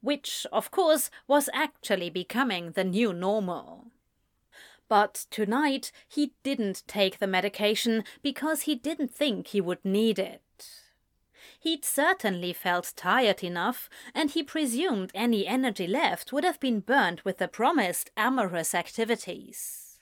Which, 0.00 0.44
of 0.50 0.72
course, 0.72 1.10
was 1.28 1.48
actually 1.54 2.10
becoming 2.10 2.72
the 2.72 2.82
new 2.82 3.12
normal. 3.12 3.92
But 4.88 5.26
tonight 5.30 5.92
he 6.08 6.32
didn't 6.42 6.82
take 6.88 7.20
the 7.20 7.28
medication 7.28 8.02
because 8.20 8.62
he 8.62 8.74
didn't 8.74 9.14
think 9.14 9.46
he 9.46 9.60
would 9.60 9.84
need 9.84 10.18
it. 10.18 10.41
He'd 11.62 11.84
certainly 11.84 12.52
felt 12.52 12.92
tired 12.96 13.44
enough, 13.44 13.88
and 14.16 14.32
he 14.32 14.42
presumed 14.42 15.12
any 15.14 15.46
energy 15.46 15.86
left 15.86 16.32
would 16.32 16.42
have 16.42 16.58
been 16.58 16.80
burnt 16.80 17.24
with 17.24 17.38
the 17.38 17.46
promised 17.46 18.10
amorous 18.16 18.74
activities. 18.74 20.00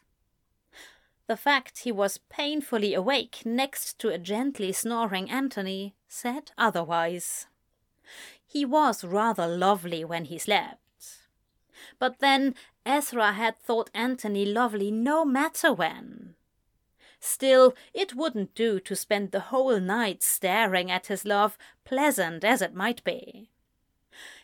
The 1.27 1.37
fact 1.37 1.81
he 1.81 1.93
was 1.93 2.17
painfully 2.31 2.95
awake 2.95 3.43
next 3.45 3.99
to 3.99 4.09
a 4.09 4.17
gently 4.17 4.73
snoring 4.73 5.31
Anthony 5.31 5.95
said 6.09 6.51
otherwise. 6.57 7.47
He 8.47 8.65
was 8.65 9.05
rather 9.05 9.47
lovely 9.47 10.03
when 10.03 10.25
he 10.25 10.39
slept. 10.39 10.79
But 11.99 12.21
then 12.21 12.55
Ezra 12.87 13.33
had 13.33 13.59
thought 13.59 13.91
Anthony 13.93 14.47
lovely 14.47 14.91
no 14.91 15.27
matter 15.27 15.75
when. 15.75 16.37
Still, 17.21 17.75
it 17.93 18.15
wouldn't 18.15 18.55
do 18.55 18.81
to 18.81 18.97
spend 18.97 19.31
the 19.31 19.41
whole 19.41 19.79
night 19.79 20.23
staring 20.23 20.91
at 20.91 21.07
his 21.07 21.27
love, 21.27 21.59
pleasant 21.85 22.45
as 22.45 22.63
it 22.63 22.75
might 22.75 23.05
be. 23.05 23.51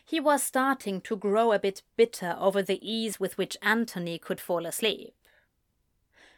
He 0.05 0.19
was 0.19 0.43
starting 0.43 1.01
to 1.01 1.17
grow 1.17 1.51
a 1.51 1.59
bit 1.59 1.81
bitter 1.97 2.37
over 2.39 2.61
the 2.61 2.79
ease 2.87 3.19
with 3.19 3.37
which 3.37 3.57
Anthony 3.61 4.17
could 4.17 4.39
fall 4.39 4.65
asleep. 4.65 5.13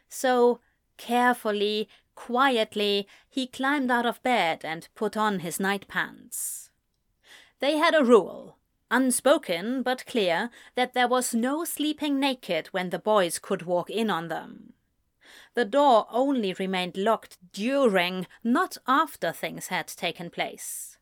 So, 0.08 0.60
carefully, 0.96 1.88
quietly, 2.14 3.06
he 3.28 3.46
climbed 3.46 3.90
out 3.90 4.06
of 4.06 4.22
bed 4.22 4.64
and 4.64 4.88
put 4.94 5.16
on 5.16 5.40
his 5.40 5.60
night 5.60 5.86
pants. 5.88 6.70
They 7.60 7.76
had 7.76 7.94
a 7.94 8.02
rule, 8.02 8.56
unspoken 8.90 9.82
but 9.82 10.06
clear, 10.06 10.50
that 10.74 10.94
there 10.94 11.08
was 11.08 11.34
no 11.34 11.64
sleeping 11.64 12.18
naked 12.18 12.68
when 12.68 12.90
the 12.90 12.98
boys 12.98 13.38
could 13.38 13.62
walk 13.62 13.90
in 13.90 14.10
on 14.10 14.28
them. 14.28 14.72
The 15.60 15.66
door 15.66 16.06
only 16.10 16.54
remained 16.54 16.96
locked 16.96 17.36
during, 17.52 18.26
not 18.42 18.78
after 18.86 19.30
things 19.30 19.66
had 19.66 19.88
taken 19.88 20.30
place. 20.30 20.96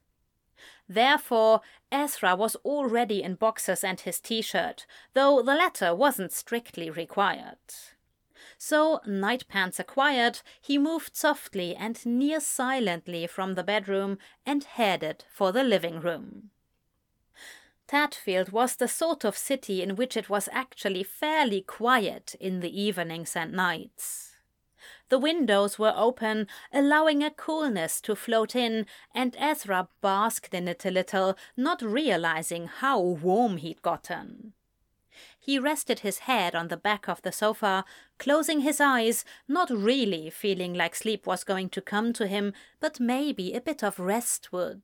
Therefore, 0.89 1.61
Ezra 1.93 2.35
was 2.35 2.57
already 2.65 3.23
in 3.23 3.37
boxers 3.37 3.85
and 3.85 4.01
his 4.01 4.19
t 4.19 4.43
shirt, 4.43 4.85
though 5.15 5.43
the 5.43 5.55
latter 5.55 5.95
wasn't 5.95 6.33
strictly 6.33 6.91
required. 6.91 7.61
So, 8.59 9.01
night 9.07 9.47
pants 9.47 9.79
acquired, 9.79 10.41
he 10.61 10.77
moved 10.77 11.15
softly 11.15 11.77
and 11.77 12.05
near 12.05 12.41
silently 12.41 13.29
from 13.29 13.55
the 13.55 13.63
bedroom 13.63 14.19
and 14.45 14.65
headed 14.65 15.25
for 15.31 15.53
the 15.53 15.63
living 15.63 16.01
room. 16.01 16.51
Tadfield 17.87 18.51
was 18.51 18.75
the 18.75 18.89
sort 18.89 19.23
of 19.23 19.39
city 19.39 19.85
in 19.85 19.95
which 19.95 20.17
it 20.17 20.29
was 20.29 20.49
actually 20.51 21.05
fairly 21.05 21.61
quiet 21.61 22.35
in 22.41 22.59
the 22.59 22.83
evenings 22.83 23.37
and 23.37 23.53
nights. 23.53 24.28
The 25.09 25.19
windows 25.19 25.79
were 25.79 25.95
open, 25.97 26.47
allowing 26.73 27.23
a 27.23 27.31
coolness 27.31 28.01
to 28.03 28.15
float 28.15 28.55
in, 28.55 28.87
and 29.15 29.35
Ezra 29.39 29.89
basked 30.01 30.53
in 30.53 30.69
it 30.69 30.85
a 30.85 30.91
little, 30.91 31.37
not 31.57 31.81
realizing 31.81 32.67
how 32.67 33.01
warm 33.01 33.57
he'd 33.57 33.81
gotten. 33.83 34.53
He 35.41 35.59
rested 35.59 36.01
his 36.01 36.21
head 36.21 36.55
on 36.55 36.69
the 36.69 36.77
back 36.77 37.09
of 37.09 37.23
the 37.23 37.33
sofa, 37.33 37.85
closing 38.19 38.61
his 38.61 38.81
eyes, 38.81 39.25
not 39.49 39.71
really 39.71 40.29
feeling 40.29 40.75
like 40.75 40.95
sleep 40.95 41.27
was 41.27 41.43
going 41.43 41.71
to 41.71 41.81
come 41.81 42.13
to 42.13 42.27
him, 42.27 42.53
but 42.81 43.01
maybe 43.01 43.55
a 43.55 43.61
bit 43.61 43.83
of 43.83 43.99
rest 43.99 44.53
would. 44.53 44.83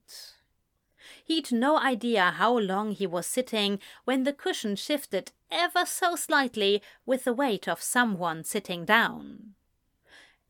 He'd 1.22 1.52
no 1.52 1.78
idea 1.78 2.30
how 2.36 2.56
long 2.58 2.92
he 2.92 3.06
was 3.06 3.26
sitting 3.26 3.78
when 4.04 4.24
the 4.24 4.32
cushion 4.32 4.74
shifted 4.74 5.32
ever 5.50 5.84
so 5.84 6.16
slightly 6.16 6.82
with 7.04 7.24
the 7.24 7.34
weight 7.34 7.68
of 7.68 7.82
someone 7.82 8.42
sitting 8.42 8.86
down. 8.86 9.54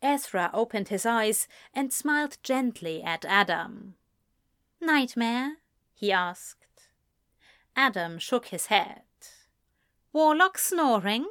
Ezra 0.05 0.51
opened 0.53 0.89
his 0.89 1.07
eyes 1.07 1.49
and 1.73 1.91
smiled 1.91 2.37
gently 2.43 3.03
at 3.03 3.25
Adam. 3.25 3.95
Nightmare? 4.79 5.57
he 5.95 6.13
asked. 6.13 6.59
Adam 7.75 8.19
shook 8.19 8.49
his 8.49 8.67
head. 8.67 9.03
Warlock 10.13 10.59
snoring? 10.59 11.27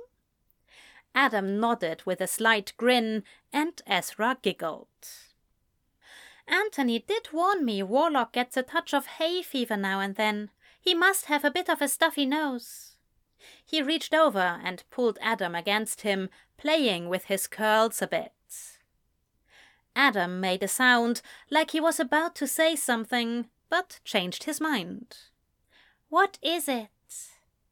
Adam 1.14 1.60
nodded 1.60 2.02
with 2.06 2.20
a 2.20 2.26
slight 2.26 2.74
grin, 2.76 3.24
and 3.54 3.80
Ezra 3.86 4.40
giggled. 4.42 4.88
Anthony 6.48 6.98
did 6.98 7.32
warn 7.32 7.64
me 7.64 7.84
Warlock 7.84 8.34
gets 8.34 8.58
a 8.58 8.64
touch 8.64 8.92
of 8.92 9.06
hay 9.06 9.44
fever 9.44 9.78
now 9.78 10.00
and 10.00 10.16
then. 10.16 10.50
He 10.82 10.96
must 10.96 11.26
have 11.26 11.46
a 11.46 11.52
bit 11.52 11.70
of 11.70 11.80
a 11.80 11.88
stuffy 11.88 12.26
nose. 12.26 12.98
He 13.64 13.84
reached 13.84 14.16
over 14.16 14.60
and 14.64 14.84
pulled 14.90 15.20
Adam 15.22 15.54
against 15.54 16.02
him, 16.02 16.30
playing 16.58 17.08
with 17.08 17.26
his 17.26 17.46
curls 17.46 18.02
a 18.02 18.08
bit. 18.08 18.34
Adam 19.96 20.40
made 20.40 20.64
a 20.64 20.68
sound 20.68 21.22
like 21.50 21.72
he 21.72 21.80
was 21.80 22.00
about 22.00 22.36
to 22.36 22.48
say 22.48 22.76
something, 22.76 23.48
but 23.70 24.00
changed 24.04 24.44
his 24.44 24.60
mind. 24.60 25.18
What 26.10 26.38
is 26.42 26.68
it? 26.68 26.90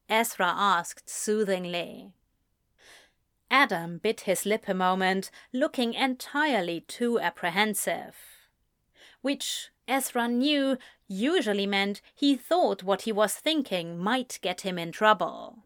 Ezra 0.10 0.54
asked 0.56 1.10
soothingly. 1.10 2.12
Adam 3.50 3.98
bit 3.98 4.22
his 4.22 4.46
lip 4.46 4.68
a 4.68 4.74
moment, 4.74 5.30
looking 5.52 5.94
entirely 5.94 6.82
too 6.82 7.20
apprehensive. 7.20 8.16
Which, 9.22 9.70
Ezra 9.88 10.28
knew, 10.28 10.78
usually 11.08 11.68
meant 11.68 12.02
he 12.16 12.36
thought 12.36 12.82
what 12.82 13.02
he 13.02 13.12
was 13.12 13.34
thinking 13.36 14.00
might 14.00 14.40
get 14.42 14.62
him 14.62 14.78
in 14.78 14.92
trouble. 14.92 15.66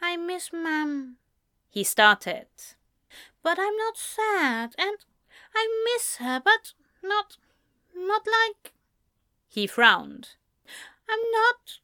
I 0.00 0.16
miss 0.16 0.52
Mam, 0.52 1.16
he 1.70 1.84
started. 1.84 2.48
But 3.42 3.58
I'm 3.58 3.76
not 3.76 3.96
sad, 3.96 4.74
and 4.76 4.98
I 5.54 5.68
miss 5.84 6.16
her, 6.16 6.40
but 6.44 6.72
not. 7.02 7.36
not 7.94 8.22
like. 8.26 8.72
He 9.48 9.66
frowned. 9.66 10.30
I'm 11.08 11.20
not. 11.32 11.78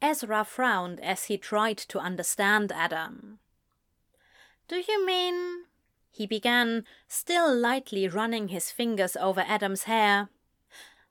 Ezra 0.00 0.44
frowned 0.44 1.00
as 1.00 1.24
he 1.24 1.38
tried 1.38 1.78
to 1.78 1.98
understand 1.98 2.72
Adam. 2.72 3.38
Do 4.68 4.82
you 4.86 5.04
mean. 5.04 5.64
He 6.10 6.26
began, 6.26 6.84
still 7.08 7.52
lightly 7.52 8.06
running 8.06 8.48
his 8.48 8.70
fingers 8.70 9.16
over 9.16 9.40
Adam's 9.40 9.84
hair. 9.84 10.28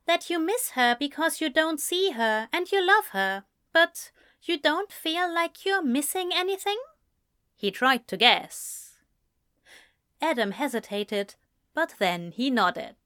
That 0.06 0.30
you 0.30 0.38
miss 0.38 0.70
her 0.70 0.96
because 0.98 1.40
you 1.40 1.50
don't 1.50 1.80
see 1.80 2.12
her 2.12 2.48
and 2.52 2.70
you 2.72 2.86
love 2.86 3.08
her, 3.08 3.44
but 3.72 4.10
you 4.42 4.58
don't 4.58 4.92
feel 4.92 5.32
like 5.32 5.64
you're 5.64 5.82
missing 5.82 6.30
anything? 6.34 6.78
He 7.54 7.70
tried 7.70 8.06
to 8.08 8.16
guess. 8.16 8.83
Adam 10.24 10.52
hesitated, 10.52 11.34
but 11.74 11.96
then 11.98 12.32
he 12.32 12.48
nodded. 12.48 12.96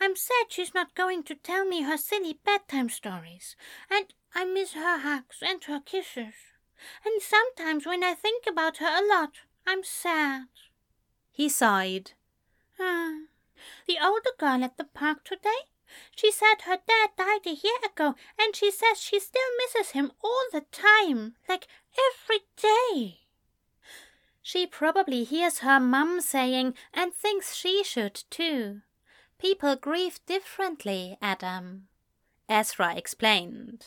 I'm 0.00 0.16
sad 0.16 0.46
she's 0.48 0.72
not 0.72 0.94
going 0.94 1.24
to 1.24 1.34
tell 1.34 1.66
me 1.66 1.82
her 1.82 1.98
silly 1.98 2.40
bedtime 2.42 2.88
stories, 2.88 3.54
and 3.90 4.06
I 4.34 4.46
miss 4.46 4.72
her 4.72 4.96
hugs 5.00 5.42
and 5.42 5.62
her 5.64 5.80
kisses. 5.80 6.32
And 7.04 7.20
sometimes 7.20 7.84
when 7.84 8.02
I 8.02 8.14
think 8.14 8.46
about 8.46 8.78
her 8.78 8.86
a 8.86 9.06
lot, 9.06 9.40
I'm 9.66 9.84
sad. 9.84 10.46
He 11.30 11.50
sighed. 11.50 12.12
Ah, 12.80 13.24
the 13.86 13.98
older 14.02 14.32
girl 14.38 14.64
at 14.64 14.78
the 14.78 14.84
park 14.84 15.22
today, 15.22 15.68
She 16.16 16.32
said 16.32 16.62
her 16.62 16.78
dad 16.88 17.10
died 17.18 17.46
a 17.46 17.50
year 17.50 17.80
ago, 17.84 18.14
and 18.38 18.56
she 18.56 18.70
says 18.70 19.02
she 19.02 19.20
still 19.20 19.50
misses 19.58 19.90
him 19.90 20.12
all 20.24 20.44
the 20.50 20.64
time, 20.72 21.36
like 21.46 21.66
every 21.92 22.46
day. 22.56 23.27
She 24.48 24.66
probably 24.66 25.24
hears 25.24 25.58
her 25.58 25.78
mum 25.78 26.22
saying 26.22 26.72
and 26.94 27.12
thinks 27.12 27.54
she 27.54 27.84
should 27.84 28.24
too. 28.30 28.80
People 29.38 29.76
grieve 29.76 30.24
differently, 30.24 31.18
Adam. 31.20 31.88
Ezra 32.48 32.96
explained. 32.96 33.84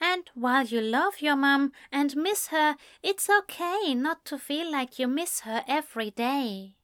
And 0.00 0.30
while 0.34 0.64
you 0.64 0.80
love 0.80 1.20
your 1.20 1.34
mum 1.34 1.72
and 1.90 2.14
miss 2.14 2.46
her, 2.52 2.76
it's 3.02 3.28
okay 3.28 3.92
not 3.92 4.24
to 4.26 4.38
feel 4.38 4.70
like 4.70 5.00
you 5.00 5.08
miss 5.08 5.40
her 5.40 5.64
every 5.66 6.12
day. 6.12 6.76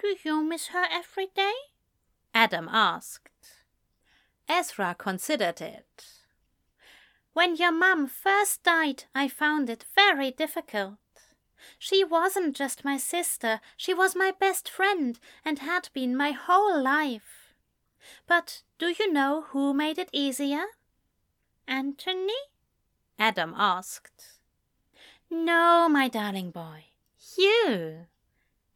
Do 0.00 0.16
you 0.24 0.42
miss 0.42 0.70
her 0.74 0.86
every 0.90 1.28
day? 1.36 1.54
Adam 2.34 2.68
asked. 2.68 3.28
Ezra 4.48 4.96
considered 4.98 5.60
it. 5.60 6.04
When 7.32 7.54
your 7.54 7.70
mum 7.70 8.08
first 8.08 8.64
died, 8.64 9.04
I 9.14 9.28
found 9.28 9.70
it 9.70 9.84
very 9.94 10.32
difficult. 10.32 10.99
She 11.78 12.04
wasn't 12.04 12.56
just 12.56 12.84
my 12.84 12.96
sister, 12.96 13.60
she 13.76 13.94
was 13.94 14.16
my 14.16 14.32
best 14.38 14.68
friend 14.68 15.18
and 15.44 15.58
had 15.58 15.88
been 15.92 16.16
my 16.16 16.32
whole 16.32 16.82
life. 16.82 17.54
But 18.26 18.62
do 18.78 18.94
you 18.98 19.12
know 19.12 19.42
who 19.48 19.74
made 19.74 19.98
it 19.98 20.08
easier? 20.12 20.64
Anthony? 21.66 22.32
Adam 23.18 23.54
asked. 23.56 24.38
No, 25.30 25.88
my 25.88 26.08
darling 26.08 26.50
boy, 26.50 26.86
you. 27.36 28.06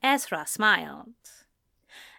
Ezra 0.03 0.47
smiled. 0.47 1.15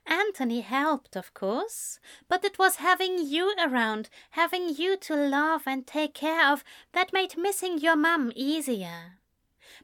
Anthony 0.08 0.62
helped, 0.62 1.15
of 1.15 1.34
course, 1.34 1.99
but 2.28 2.43
it 2.43 2.60
was 2.60 2.75
having 2.75 3.17
you 3.17 3.56
around, 3.60 4.10
having 4.32 4.69
you 4.69 4.97
to 4.97 5.15
love 5.15 5.63
and 5.65 5.88
take 5.88 6.13
care 6.13 6.51
of, 6.51 6.63
that 6.91 7.13
made 7.13 7.38
missing 7.38 7.80
your 7.80 7.95
mum 7.95 8.32
easier. 8.36 9.19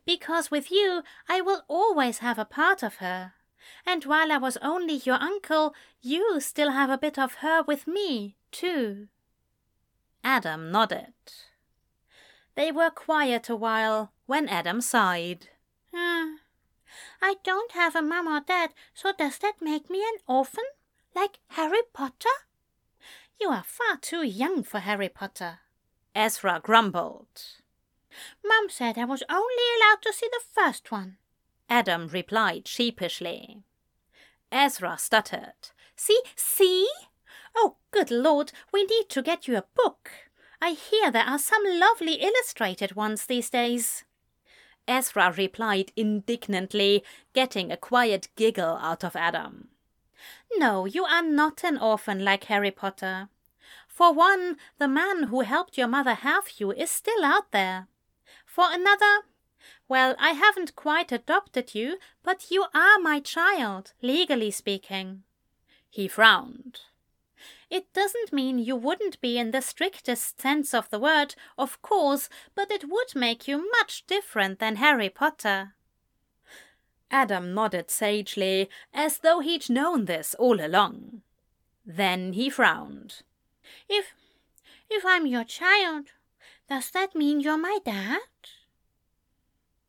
Because 0.05 0.51
with 0.51 0.71
you, 0.71 1.03
I 1.29 1.41
will 1.41 1.63
always 1.67 2.19
have 2.19 2.39
a 2.39 2.45
part 2.45 2.83
of 2.83 2.95
her. 2.95 3.33
And 3.85 4.03
while 4.05 4.31
I 4.31 4.37
was 4.37 4.57
only 4.57 4.95
your 4.95 5.21
uncle, 5.21 5.75
you 6.01 6.39
still 6.39 6.71
have 6.71 6.89
a 6.89 6.97
bit 6.97 7.19
of 7.19 7.35
her 7.35 7.61
with 7.63 7.87
me, 7.87 8.35
too. 8.51 9.07
Adam 10.23 10.71
nodded. 10.71 11.13
They 12.55 12.71
were 12.71 12.89
quiet 12.89 13.49
a 13.49 13.55
while 13.55 14.11
when 14.25 14.49
Adam 14.49 14.81
sighed. 14.81 15.49
Uh, 15.93 16.37
I 17.21 17.35
don't 17.43 17.71
have 17.71 17.95
a 17.95 18.01
mum 18.01 18.27
or 18.27 18.41
dad, 18.41 18.73
so 18.93 19.13
does 19.17 19.37
that 19.39 19.61
make 19.61 19.89
me 19.89 20.01
an 20.01 20.19
orphan? 20.27 20.65
Like 21.15 21.39
Harry 21.49 21.81
Potter? 21.93 22.29
You 23.39 23.49
are 23.49 23.63
far 23.63 23.97
too 23.97 24.23
young 24.23 24.63
for 24.63 24.79
Harry 24.79 25.09
Potter. 25.09 25.59
Ezra 26.13 26.59
grumbled. 26.63 27.60
Mum 28.45 28.69
said 28.69 28.97
I 28.97 29.05
was 29.05 29.23
only 29.29 29.63
allowed 29.77 30.01
to 30.03 30.13
see 30.13 30.27
the 30.31 30.43
first 30.53 30.91
one. 30.91 31.17
Adam 31.69 32.07
replied 32.07 32.67
sheepishly. 32.67 33.63
Ezra 34.51 34.97
stuttered. 34.97 35.71
See, 35.95 36.19
see? 36.35 36.87
Oh, 37.55 37.77
good 37.91 38.11
Lord, 38.11 38.51
we 38.73 38.83
need 38.83 39.09
to 39.09 39.21
get 39.21 39.47
you 39.47 39.57
a 39.57 39.65
book. 39.75 40.11
I 40.61 40.71
hear 40.71 41.09
there 41.09 41.25
are 41.25 41.39
some 41.39 41.63
lovely 41.65 42.15
illustrated 42.15 42.95
ones 42.95 43.25
these 43.25 43.49
days. 43.49 44.03
Ezra 44.87 45.33
replied 45.37 45.91
indignantly, 45.95 47.03
getting 47.33 47.71
a 47.71 47.77
quiet 47.77 48.27
giggle 48.35 48.77
out 48.81 49.03
of 49.03 49.15
Adam. 49.15 49.69
No, 50.57 50.85
you 50.85 51.05
are 51.05 51.23
not 51.23 51.63
an 51.63 51.77
orphan 51.77 52.23
like 52.23 52.45
Harry 52.45 52.71
Potter. 52.71 53.29
For 53.87 54.13
one, 54.13 54.57
the 54.77 54.87
man 54.87 55.23
who 55.23 55.41
helped 55.41 55.77
your 55.77 55.87
mother 55.87 56.13
have 56.13 56.49
you 56.57 56.71
is 56.71 56.91
still 56.91 57.23
out 57.23 57.51
there. 57.51 57.87
For 58.51 58.65
another, 58.69 59.21
well, 59.87 60.13
I 60.19 60.31
haven't 60.31 60.75
quite 60.75 61.13
adopted 61.13 61.73
you, 61.73 61.99
but 62.21 62.51
you 62.51 62.65
are 62.73 62.99
my 62.99 63.21
child, 63.21 63.93
legally 64.01 64.51
speaking. 64.51 65.23
He 65.89 66.09
frowned. 66.09 66.81
It 67.69 67.93
doesn't 67.93 68.33
mean 68.33 68.59
you 68.59 68.75
wouldn't 68.75 69.21
be 69.21 69.37
in 69.37 69.51
the 69.51 69.61
strictest 69.61 70.41
sense 70.41 70.73
of 70.73 70.89
the 70.89 70.99
word, 70.99 71.35
of 71.57 71.81
course, 71.81 72.27
but 72.53 72.69
it 72.69 72.89
would 72.89 73.15
make 73.15 73.47
you 73.47 73.71
much 73.71 74.05
different 74.05 74.59
than 74.59 74.75
Harry 74.75 75.07
Potter. 75.07 75.75
Adam 77.09 77.53
nodded 77.53 77.89
sagely, 77.89 78.69
as 78.93 79.19
though 79.19 79.39
he'd 79.39 79.69
known 79.69 80.05
this 80.05 80.35
all 80.35 80.59
along. 80.59 81.21
Then 81.85 82.33
he 82.33 82.49
frowned. 82.49 83.21
If 83.87 84.13
if 84.89 85.05
I'm 85.05 85.25
your 85.25 85.45
child, 85.45 86.07
does 86.71 86.89
that 86.91 87.13
mean 87.13 87.41
you're 87.41 87.57
my 87.57 87.79
dad? 87.83 88.21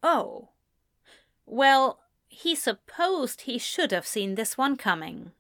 Oh. 0.03 0.49
Well, 1.47 2.01
he 2.27 2.57
supposed 2.57 3.43
he 3.43 3.57
should 3.57 3.93
have 3.93 4.05
seen 4.05 4.35
this 4.35 4.59
one 4.59 4.77
coming. 4.77 5.31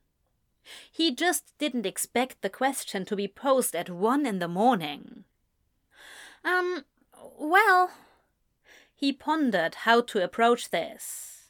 He 0.88 1.12
just 1.12 1.52
didn't 1.58 1.84
expect 1.84 2.42
the 2.42 2.48
question 2.48 3.04
to 3.06 3.16
be 3.16 3.26
posed 3.26 3.74
at 3.74 3.90
one 3.90 4.24
in 4.24 4.38
the 4.38 4.46
morning. 4.46 5.24
Um, 6.44 6.84
well. 7.36 7.90
He 8.94 9.12
pondered 9.12 9.74
how 9.74 10.00
to 10.02 10.22
approach 10.22 10.70
this. 10.70 11.41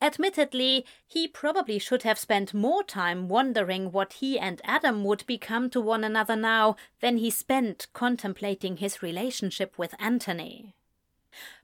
Admittedly, 0.00 0.84
he 1.06 1.26
probably 1.26 1.78
should 1.78 2.02
have 2.02 2.18
spent 2.18 2.52
more 2.52 2.84
time 2.84 3.28
wondering 3.28 3.90
what 3.92 4.14
he 4.14 4.38
and 4.38 4.60
Adam 4.64 5.04
would 5.04 5.24
become 5.26 5.70
to 5.70 5.80
one 5.80 6.04
another 6.04 6.36
now 6.36 6.76
than 7.00 7.16
he 7.16 7.30
spent 7.30 7.86
contemplating 7.94 8.76
his 8.76 9.02
relationship 9.02 9.78
with 9.78 9.94
Anthony. 9.98 10.74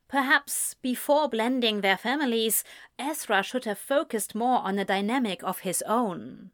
Perhaps 0.08 0.74
before 0.82 1.28
blending 1.28 1.80
their 1.80 1.96
families, 1.96 2.64
Ezra 2.98 3.42
should 3.42 3.64
have 3.64 3.78
focused 3.78 4.34
more 4.34 4.58
on 4.58 4.78
a 4.78 4.84
dynamic 4.84 5.42
of 5.42 5.60
his 5.60 5.82
own. 5.86 6.50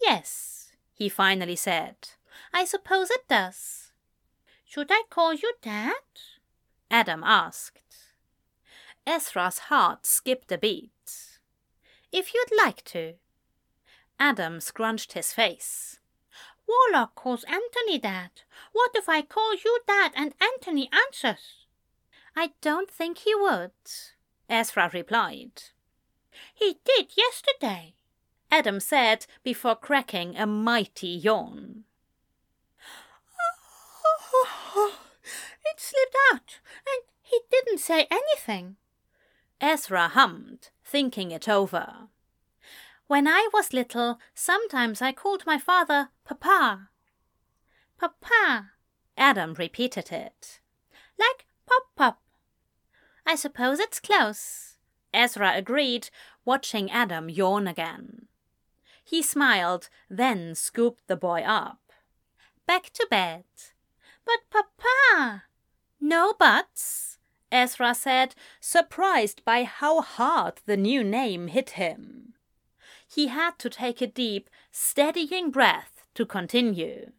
Yes, 0.00 0.72
he 0.92 1.08
finally 1.08 1.56
said. 1.56 1.96
I 2.52 2.64
suppose 2.64 3.10
it 3.10 3.28
does. 3.28 3.92
Should 4.64 4.88
I 4.90 5.02
call 5.10 5.34
you 5.34 5.52
Dad? 5.62 5.94
Adam 6.90 7.22
asked. 7.24 8.09
Ezra's 9.06 9.58
heart 9.70 10.06
skipped 10.06 10.52
a 10.52 10.58
beat. 10.58 11.38
If 12.12 12.34
you'd 12.34 12.56
like 12.64 12.84
to. 12.84 13.14
Adam 14.18 14.60
scrunched 14.60 15.12
his 15.14 15.32
face. 15.32 15.98
Warlock 16.68 17.14
calls 17.14 17.44
Anthony 17.44 17.98
Dad. 17.98 18.30
What 18.72 18.92
if 18.94 19.08
I 19.08 19.22
call 19.22 19.54
you 19.54 19.80
Dad 19.86 20.12
and 20.14 20.34
Anthony 20.40 20.90
answers? 20.92 21.66
I 22.36 22.52
don't 22.60 22.90
think 22.90 23.18
he 23.18 23.34
would, 23.34 23.72
Ezra 24.48 24.90
replied. 24.92 25.62
He 26.54 26.78
did 26.84 27.16
yesterday, 27.16 27.94
Adam 28.50 28.78
said 28.80 29.26
before 29.42 29.74
cracking 29.76 30.36
a 30.36 30.46
mighty 30.46 31.08
yawn. 31.08 31.84
it 35.66 35.78
slipped 35.78 36.16
out, 36.32 36.60
and 36.86 37.02
he 37.22 37.40
didn't 37.50 37.78
say 37.78 38.06
anything. 38.10 38.76
Ezra 39.60 40.08
hummed, 40.08 40.70
thinking 40.84 41.30
it 41.30 41.48
over. 41.48 42.08
When 43.06 43.26
I 43.26 43.48
was 43.52 43.72
little, 43.72 44.18
sometimes 44.34 45.02
I 45.02 45.12
called 45.12 45.44
my 45.44 45.58
father 45.58 46.10
Papa. 46.24 46.88
Papa, 47.98 48.70
Adam 49.16 49.54
repeated 49.54 50.12
it. 50.12 50.60
Like 51.18 51.46
Pop 51.66 51.82
Pop. 51.96 52.22
I 53.26 53.34
suppose 53.34 53.78
it's 53.78 54.00
close, 54.00 54.76
Ezra 55.12 55.52
agreed, 55.54 56.08
watching 56.44 56.90
Adam 56.90 57.28
yawn 57.28 57.66
again. 57.68 58.26
He 59.04 59.22
smiled, 59.22 59.88
then 60.08 60.54
scooped 60.54 61.06
the 61.08 61.16
boy 61.16 61.42
up. 61.42 61.80
Back 62.66 62.90
to 62.94 63.06
bed. 63.10 63.44
But, 64.24 64.38
Papa! 64.50 65.44
No 66.00 66.32
buts, 66.32 67.09
Ezra 67.52 67.94
said, 67.94 68.34
surprised 68.60 69.44
by 69.44 69.64
how 69.64 70.00
hard 70.00 70.60
the 70.66 70.76
new 70.76 71.02
name 71.02 71.48
hit 71.48 71.70
him. 71.70 72.34
He 73.06 73.26
had 73.28 73.58
to 73.58 73.68
take 73.68 74.00
a 74.00 74.06
deep, 74.06 74.48
steadying 74.70 75.50
breath 75.50 76.04
to 76.14 76.24
continue. 76.24 77.12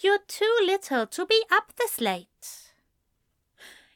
You're 0.00 0.20
too 0.26 0.58
little 0.64 1.06
to 1.06 1.26
be 1.26 1.42
up 1.50 1.72
this 1.76 2.00
late. 2.00 2.72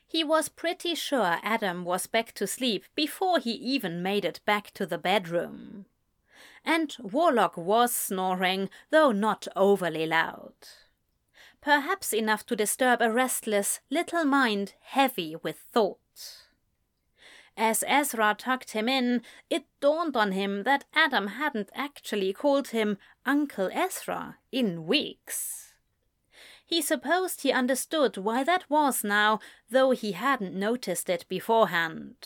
He 0.06 0.22
was 0.22 0.48
pretty 0.48 0.94
sure 0.94 1.38
Adam 1.42 1.84
was 1.84 2.06
back 2.06 2.32
to 2.34 2.46
sleep 2.46 2.84
before 2.94 3.38
he 3.38 3.52
even 3.52 4.02
made 4.02 4.24
it 4.24 4.40
back 4.44 4.70
to 4.72 4.84
the 4.84 4.98
bedroom. 4.98 5.86
And 6.64 6.94
Warlock 7.00 7.56
was 7.56 7.94
snoring, 7.94 8.68
though 8.90 9.10
not 9.10 9.48
overly 9.56 10.06
loud. 10.06 10.52
Perhaps 11.62 12.12
enough 12.12 12.44
to 12.46 12.56
disturb 12.56 13.00
a 13.00 13.10
restless 13.10 13.80
little 13.88 14.24
mind 14.24 14.74
heavy 14.80 15.36
with 15.42 15.58
thought. 15.72 15.98
As 17.56 17.84
Ezra 17.86 18.34
tucked 18.36 18.72
him 18.72 18.88
in, 18.88 19.22
it 19.48 19.64
dawned 19.80 20.16
on 20.16 20.32
him 20.32 20.64
that 20.64 20.84
Adam 20.92 21.28
hadn't 21.28 21.70
actually 21.74 22.32
called 22.32 22.68
him 22.68 22.98
Uncle 23.24 23.70
Ezra 23.72 24.38
in 24.50 24.86
weeks. 24.86 25.74
He 26.66 26.82
supposed 26.82 27.42
he 27.42 27.52
understood 27.52 28.16
why 28.16 28.42
that 28.42 28.68
was 28.68 29.04
now, 29.04 29.38
though 29.70 29.90
he 29.90 30.12
hadn't 30.12 30.54
noticed 30.54 31.08
it 31.08 31.26
beforehand. 31.28 32.16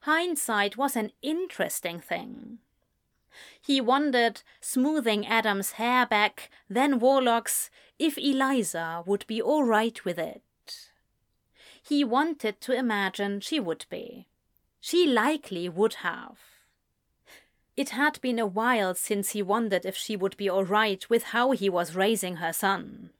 Hindsight 0.00 0.76
was 0.76 0.96
an 0.96 1.12
interesting 1.22 2.00
thing. 2.00 2.58
He 3.60 3.80
wondered, 3.80 4.42
smoothing 4.60 5.26
Adam's 5.26 5.72
hair 5.72 6.06
back, 6.06 6.50
then 6.68 6.98
Warlock's, 6.98 7.70
if 7.98 8.18
Eliza 8.18 9.02
would 9.06 9.26
be 9.26 9.40
all 9.40 9.64
right 9.64 10.04
with 10.04 10.18
it. 10.18 10.42
He 11.82 12.04
wanted 12.04 12.60
to 12.62 12.72
imagine 12.72 13.40
she 13.40 13.60
would 13.60 13.86
be. 13.88 14.26
She 14.80 15.06
likely 15.06 15.68
would 15.68 15.94
have. 15.94 16.38
It 17.76 17.90
had 17.90 18.20
been 18.20 18.38
a 18.38 18.46
while 18.46 18.94
since 18.94 19.30
he 19.30 19.42
wondered 19.42 19.84
if 19.84 19.96
she 19.96 20.16
would 20.16 20.36
be 20.36 20.48
all 20.48 20.64
right 20.64 21.08
with 21.10 21.24
how 21.24 21.50
he 21.52 21.68
was 21.68 21.94
raising 21.94 22.36
her 22.36 22.52
son. 22.52 23.10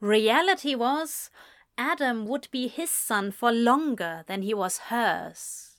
Reality 0.00 0.74
was, 0.74 1.30
Adam 1.76 2.26
would 2.26 2.48
be 2.50 2.68
his 2.68 2.90
son 2.90 3.30
for 3.30 3.52
longer 3.52 4.24
than 4.26 4.42
he 4.42 4.52
was 4.52 4.78
hers. 4.90 5.76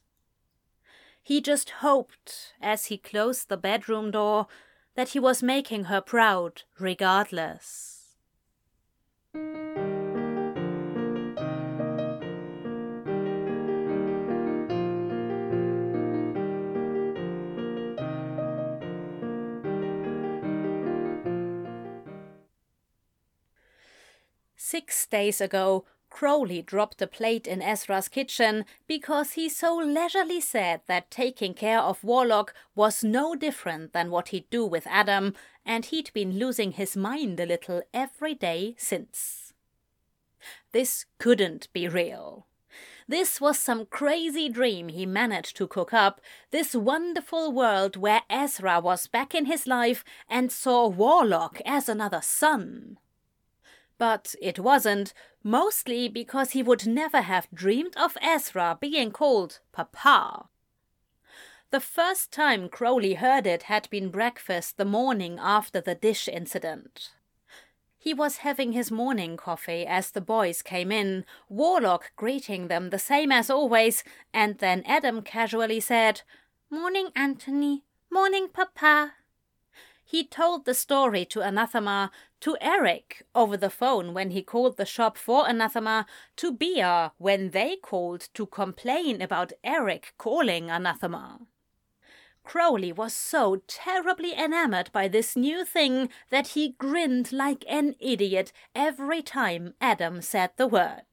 He 1.21 1.41
just 1.41 1.69
hoped, 1.69 2.53
as 2.61 2.85
he 2.85 2.97
closed 2.97 3.49
the 3.49 3.57
bedroom 3.57 4.11
door, 4.11 4.47
that 4.99 5.15
he 5.15 5.19
was 5.19 5.41
making 5.41 5.85
her 5.85 6.01
proud 6.01 6.63
regardless. 6.77 8.17
Six 24.57 25.07
days 25.07 25.39
ago, 25.39 25.85
Crowley 26.09 26.61
dropped 26.61 27.01
a 27.01 27.07
plate 27.07 27.47
in 27.47 27.61
Ezra's 27.61 28.07
kitchen 28.07 28.65
because 28.87 29.33
he 29.33 29.47
so 29.47 29.75
leisurely 29.75 30.41
said 30.41 30.81
that 30.87 31.11
taking 31.11 31.53
care 31.53 31.79
of 31.79 32.03
Warlock 32.03 32.53
was 32.75 33.03
no 33.03 33.35
different 33.35 33.93
than 33.93 34.11
what 34.11 34.29
he'd 34.29 34.49
do 34.49 34.65
with 34.65 34.87
Adam, 34.87 35.33
and 35.65 35.85
he'd 35.85 36.11
been 36.13 36.39
losing 36.39 36.73
his 36.73 36.97
mind 36.97 37.39
a 37.39 37.45
little 37.45 37.81
every 37.93 38.33
day 38.33 38.75
since. 38.77 39.53
This 40.71 41.05
couldn't 41.17 41.71
be 41.73 41.87
real. 41.87 42.47
This 43.07 43.41
was 43.41 43.57
some 43.57 43.87
crazy 43.87 44.49
dream 44.49 44.89
he 44.89 45.05
managed 45.05 45.57
to 45.57 45.67
cook 45.67 45.93
up, 45.93 46.21
this 46.51 46.75
wonderful 46.75 47.51
world 47.51 47.95
where 47.97 48.21
Ezra 48.29 48.79
was 48.79 49.07
back 49.07 49.33
in 49.33 49.45
his 49.45 49.65
life 49.65 50.03
and 50.29 50.51
saw 50.51 50.87
Warlock 50.87 51.59
as 51.65 51.89
another 51.89 52.21
son. 52.21 52.99
But 53.99 54.33
it 54.41 54.57
wasn't, 54.57 55.13
mostly 55.43 56.09
because 56.09 56.51
he 56.51 56.63
would 56.63 56.87
never 56.87 57.21
have 57.21 57.47
dreamed 57.53 57.95
of 57.97 58.17
Ezra 58.21 58.77
being 58.81 59.11
called 59.11 59.59
Papa. 59.71 60.47
The 61.69 61.79
first 61.79 62.31
time 62.31 62.69
Crowley 62.69 63.13
heard 63.15 63.45
it 63.45 63.63
had 63.63 63.87
been 63.91 64.09
breakfast 64.09 64.77
the 64.77 64.85
morning 64.85 65.37
after 65.39 65.79
the 65.79 65.93
dish 65.93 66.27
incident. 66.27 67.11
He 67.99 68.13
was 68.13 68.37
having 68.37 68.71
his 68.71 68.89
morning 68.89 69.35
coffee 69.35 69.85
as 69.85 70.11
the 70.11 70.21
boys 70.21 70.61
came 70.61 70.91
in, 70.91 71.25
Warlock 71.49 72.13
greeting 72.15 72.69
them 72.69 72.89
the 72.89 72.97
same 72.97 73.31
as 73.31 73.49
always, 73.49 74.05
and 74.33 74.57
then 74.59 74.81
Adam 74.87 75.21
casually 75.21 75.81
said, 75.81 76.21
Morning, 76.71 77.09
Anthony. 77.15 77.83
Morning, 78.09 78.47
Papa. 78.47 79.15
He 80.09 80.23
told 80.23 80.65
the 80.65 80.73
story 80.73 81.23
to 81.25 81.41
Anathema, 81.41 82.09
to 82.39 82.57
Eric 82.59 83.27
over 83.35 83.55
the 83.55 83.69
phone 83.69 84.15
when 84.15 84.31
he 84.31 84.41
called 84.41 84.75
the 84.75 84.85
shop 84.85 85.19
for 85.19 85.47
Anathema, 85.47 86.07
to 86.37 86.51
Bia 86.51 87.11
when 87.19 87.51
they 87.51 87.75
called 87.75 88.27
to 88.33 88.47
complain 88.47 89.21
about 89.21 89.53
Eric 89.63 90.15
calling 90.17 90.71
Anathema. 90.71 91.41
Crowley 92.43 92.91
was 92.91 93.13
so 93.13 93.61
terribly 93.67 94.33
enamored 94.33 94.91
by 94.91 95.07
this 95.07 95.35
new 95.35 95.63
thing 95.63 96.09
that 96.31 96.47
he 96.49 96.69
grinned 96.79 97.31
like 97.31 97.63
an 97.69 97.93
idiot 97.99 98.51
every 98.73 99.21
time 99.21 99.75
Adam 99.79 100.23
said 100.23 100.49
the 100.57 100.65
word. 100.65 101.05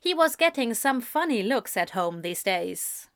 He 0.00 0.12
was 0.12 0.34
getting 0.34 0.74
some 0.74 1.00
funny 1.00 1.44
looks 1.44 1.76
at 1.76 1.90
home 1.90 2.22
these 2.22 2.42
days. 2.42 3.06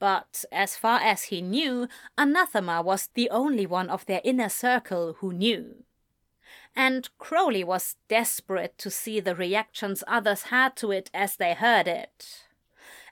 But 0.00 0.46
as 0.50 0.76
far 0.76 0.98
as 0.98 1.24
he 1.24 1.42
knew, 1.42 1.86
Anathema 2.18 2.82
was 2.82 3.10
the 3.14 3.30
only 3.30 3.66
one 3.66 3.90
of 3.90 4.06
their 4.06 4.22
inner 4.24 4.48
circle 4.48 5.12
who 5.18 5.32
knew. 5.32 5.84
And 6.74 7.08
Crowley 7.18 7.62
was 7.62 7.96
desperate 8.08 8.78
to 8.78 8.90
see 8.90 9.20
the 9.20 9.34
reactions 9.34 10.02
others 10.08 10.44
had 10.44 10.74
to 10.76 10.90
it 10.90 11.10
as 11.12 11.36
they 11.36 11.52
heard 11.52 11.86
it. 11.86 12.46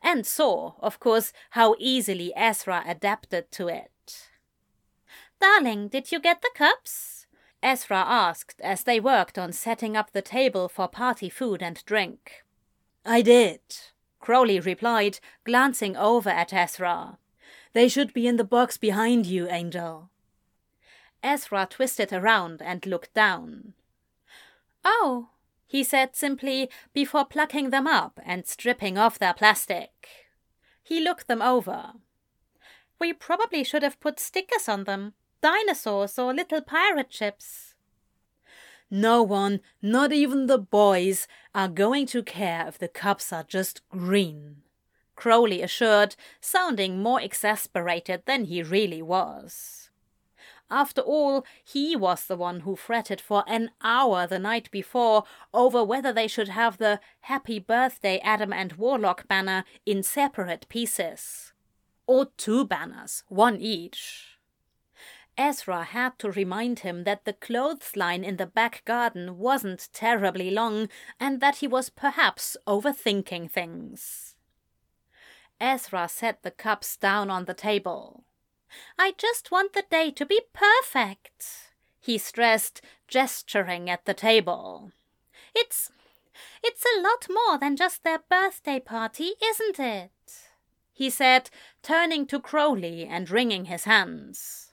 And 0.02 0.26
saw, 0.26 0.74
of 0.80 0.98
course, 0.98 1.32
how 1.50 1.76
easily 1.78 2.32
Ezra 2.34 2.82
adapted 2.86 3.52
to 3.52 3.68
it. 3.68 4.30
Darling, 5.40 5.88
did 5.88 6.10
you 6.10 6.20
get 6.20 6.40
the 6.40 6.50
cups? 6.54 7.26
Ezra 7.62 7.98
asked 8.06 8.60
as 8.62 8.84
they 8.84 8.98
worked 8.98 9.36
on 9.36 9.52
setting 9.52 9.96
up 9.96 10.12
the 10.12 10.22
table 10.22 10.68
for 10.68 10.88
party 10.88 11.28
food 11.28 11.62
and 11.62 11.84
drink. 11.84 12.44
I 13.04 13.20
did, 13.22 13.60
Crowley 14.20 14.60
replied, 14.60 15.20
glancing 15.44 15.96
over 15.96 16.30
at 16.30 16.52
Ezra. 16.52 17.18
They 17.72 17.88
should 17.88 18.12
be 18.12 18.26
in 18.26 18.36
the 18.36 18.44
box 18.44 18.76
behind 18.76 19.26
you, 19.26 19.48
Angel. 19.48 20.10
Ezra 21.22 21.66
twisted 21.68 22.12
around 22.12 22.62
and 22.62 22.86
looked 22.86 23.14
down. 23.14 23.74
Oh, 24.84 25.28
he 25.66 25.84
said 25.84 26.16
simply 26.16 26.70
before 26.92 27.24
plucking 27.24 27.70
them 27.70 27.86
up 27.86 28.20
and 28.24 28.46
stripping 28.46 28.96
off 28.96 29.18
their 29.18 29.34
plastic. 29.34 30.08
He 30.82 31.00
looked 31.00 31.28
them 31.28 31.42
over. 31.42 31.92
We 32.98 33.12
probably 33.12 33.62
should 33.64 33.82
have 33.82 34.00
put 34.00 34.18
stickers 34.18 34.68
on 34.68 34.84
them 34.84 35.14
dinosaurs 35.40 36.18
or 36.18 36.34
little 36.34 36.62
pirate 36.62 37.12
ships. 37.12 37.67
No 38.90 39.22
one, 39.22 39.60
not 39.82 40.12
even 40.12 40.46
the 40.46 40.58
boys, 40.58 41.28
are 41.54 41.68
going 41.68 42.06
to 42.06 42.22
care 42.22 42.66
if 42.66 42.78
the 42.78 42.88
cups 42.88 43.32
are 43.32 43.44
just 43.44 43.86
green. 43.90 44.62
Crowley 45.14 45.62
assured, 45.62 46.16
sounding 46.40 47.02
more 47.02 47.20
exasperated 47.20 48.22
than 48.24 48.44
he 48.44 48.62
really 48.62 49.02
was. 49.02 49.90
After 50.70 51.00
all, 51.00 51.46
he 51.64 51.96
was 51.96 52.26
the 52.26 52.36
one 52.36 52.60
who 52.60 52.76
fretted 52.76 53.20
for 53.20 53.42
an 53.46 53.70
hour 53.82 54.26
the 54.26 54.38
night 54.38 54.70
before 54.70 55.24
over 55.52 55.82
whether 55.82 56.12
they 56.12 56.28
should 56.28 56.48
have 56.48 56.78
the 56.78 57.00
Happy 57.22 57.58
Birthday 57.58 58.18
Adam 58.20 58.52
and 58.52 58.74
Warlock 58.74 59.26
banner 59.26 59.64
in 59.86 60.02
separate 60.02 60.68
pieces. 60.68 61.52
Or 62.06 62.26
two 62.36 62.64
banners, 62.64 63.24
one 63.28 63.56
each. 63.60 64.37
Ezra 65.38 65.84
had 65.84 66.18
to 66.18 66.32
remind 66.32 66.80
him 66.80 67.04
that 67.04 67.24
the 67.24 67.32
clothesline 67.32 68.24
in 68.24 68.38
the 68.38 68.46
back 68.46 68.84
garden 68.84 69.38
wasn't 69.38 69.88
terribly 69.92 70.50
long 70.50 70.88
and 71.20 71.40
that 71.40 71.58
he 71.58 71.68
was 71.68 71.90
perhaps 71.90 72.56
overthinking 72.66 73.48
things. 73.48 74.34
Ezra 75.60 76.08
set 76.08 76.42
the 76.42 76.50
cups 76.50 76.96
down 76.96 77.30
on 77.30 77.44
the 77.44 77.54
table. 77.54 78.24
I 78.98 79.14
just 79.16 79.52
want 79.52 79.74
the 79.74 79.84
day 79.88 80.10
to 80.10 80.26
be 80.26 80.40
perfect, 80.52 81.70
he 82.00 82.18
stressed, 82.18 82.80
gesturing 83.06 83.88
at 83.88 84.04
the 84.06 84.14
table. 84.14 84.90
It's 85.54 85.92
it's 86.62 86.84
a 86.84 87.00
lot 87.00 87.26
more 87.30 87.58
than 87.58 87.76
just 87.76 88.02
their 88.02 88.20
birthday 88.28 88.80
party, 88.80 89.32
isn't 89.42 89.78
it? 89.78 90.10
he 90.92 91.08
said, 91.08 91.48
turning 91.80 92.26
to 92.26 92.40
Crowley 92.40 93.04
and 93.04 93.30
wringing 93.30 93.66
his 93.66 93.84
hands. 93.84 94.67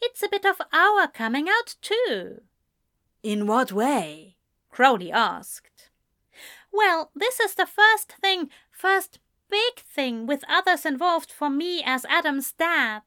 It's 0.00 0.22
a 0.22 0.28
bit 0.28 0.44
of 0.44 0.60
our 0.72 1.08
coming 1.08 1.48
out, 1.48 1.76
too. 1.82 2.40
In 3.22 3.46
what 3.46 3.72
way? 3.72 4.36
Crowley 4.70 5.12
asked. 5.12 5.90
Well, 6.72 7.10
this 7.14 7.40
is 7.40 7.54
the 7.54 7.66
first 7.66 8.12
thing, 8.12 8.48
first 8.70 9.18
big 9.50 9.78
thing 9.78 10.26
with 10.26 10.44
others 10.48 10.86
involved 10.86 11.30
for 11.30 11.50
me 11.50 11.82
as 11.84 12.06
Adam's 12.08 12.52
dad. 12.52 13.02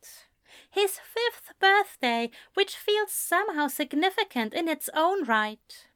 His 0.69 0.99
fifth 0.99 1.53
birthday, 1.59 2.29
which 2.53 2.75
feels 2.75 3.11
somehow 3.11 3.67
significant 3.67 4.53
in 4.53 4.67
its 4.67 4.89
own 4.93 5.23
right. 5.23 5.87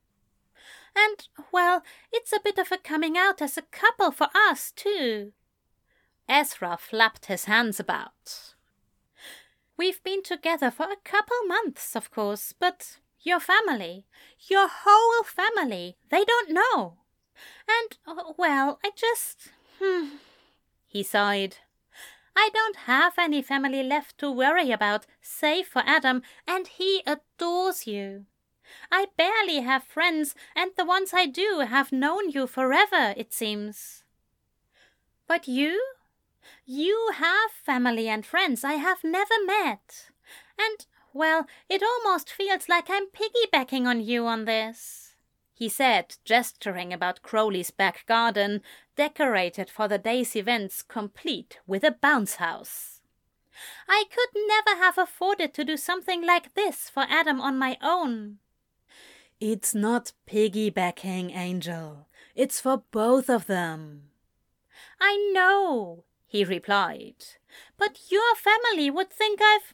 And, 0.96 1.28
well, 1.52 1.84
it's 2.12 2.34
a 2.34 2.40
bit 2.44 2.58
of 2.58 2.72
a 2.72 2.78
coming 2.78 3.18
out 3.18 3.42
as 3.42 3.58
a 3.58 3.62
couple 3.64 4.12
for 4.12 4.30
us, 4.34 4.72
too. 4.72 5.34
Ezra 6.28 6.78
flapped 6.80 7.28
his 7.28 7.46
hands 7.46 7.80
about. 7.80 8.56
We've 9.78 10.02
been 10.04 10.24
together 10.24 10.72
for 10.72 10.86
a 10.86 11.04
couple 11.04 11.38
months, 11.48 11.96
of 11.96 12.10
course, 12.10 12.52
but 12.60 12.98
your 13.22 13.40
family, 13.40 14.06
your 14.50 14.68
whole 14.68 15.24
family, 15.24 15.98
they 16.10 16.26
don't 16.26 16.52
know. 16.52 16.98
And, 17.68 17.98
uh, 18.08 18.34
well, 18.38 18.80
I 18.84 18.90
just. 18.96 19.50
Hmm, 19.80 20.18
he 20.88 21.04
sighed. 21.04 21.58
I 22.36 22.50
don't 22.54 22.76
have 22.88 23.14
any 23.20 23.44
family 23.44 23.84
left 23.84 24.18
to 24.20 24.32
worry 24.32 24.72
about, 24.72 25.06
save 25.22 25.68
for 25.68 25.84
Adam, 25.86 26.24
and 26.48 26.68
he 26.68 27.04
adores 27.06 27.86
you. 27.86 28.26
I 28.92 29.08
barely 29.16 29.62
have 29.62 29.84
friends, 29.84 30.34
and 30.56 30.72
the 30.76 30.86
ones 30.86 31.14
I 31.14 31.28
do 31.28 31.66
have 31.68 31.92
known 31.92 32.32
you 32.32 32.48
forever, 32.48 33.14
it 33.16 33.32
seems. 33.32 34.04
But 35.28 35.48
you? 35.48 35.82
You 36.66 37.12
have 37.16 37.52
family 37.52 38.08
and 38.08 38.26
friends 38.26 38.64
I 38.64 38.74
have 38.74 39.04
never 39.04 39.36
met. 39.46 40.10
And, 40.60 40.86
well, 41.14 41.48
it 41.70 41.82
almost 41.84 42.32
feels 42.32 42.68
like 42.68 42.90
I'm 42.90 43.08
piggybacking 43.08 43.86
on 43.86 44.02
you 44.02 44.26
on 44.26 44.46
this, 44.46 45.16
he 45.54 45.70
said, 45.70 46.18
gesturing 46.24 46.94
about 46.94 47.24
Crowley's 47.24 47.72
back 47.72 48.06
garden, 48.06 48.62
decorated 48.96 49.70
for 49.70 49.88
the 49.88 49.98
day's 49.98 50.36
events, 50.36 50.84
complete 50.84 51.60
with 51.66 51.84
a 51.84 51.96
bounce 52.00 52.36
house. 52.36 53.02
I 53.88 54.04
could 54.14 54.40
never 54.48 54.80
have 54.80 55.00
afforded 55.00 55.56
to 55.56 55.64
do 55.64 55.76
something 55.76 56.24
like 56.24 56.54
this 56.54 56.92
for 56.92 57.08
Adam 57.10 57.42
on 57.42 57.58
my 57.58 57.78
own. 57.82 58.38
It's 59.40 59.74
not 59.74 60.14
piggybacking, 60.30 61.36
Angel. 61.36 62.08
It's 62.36 62.60
for 62.60 62.84
both 62.92 63.30
of 63.30 63.48
them. 63.48 64.10
I 65.02 65.32
know, 65.34 66.04
he 66.28 66.44
replied, 66.44 67.26
but 67.78 68.00
your 68.10 68.36
family 68.36 68.92
would 68.92 69.10
think 69.10 69.40
I've. 69.42 69.74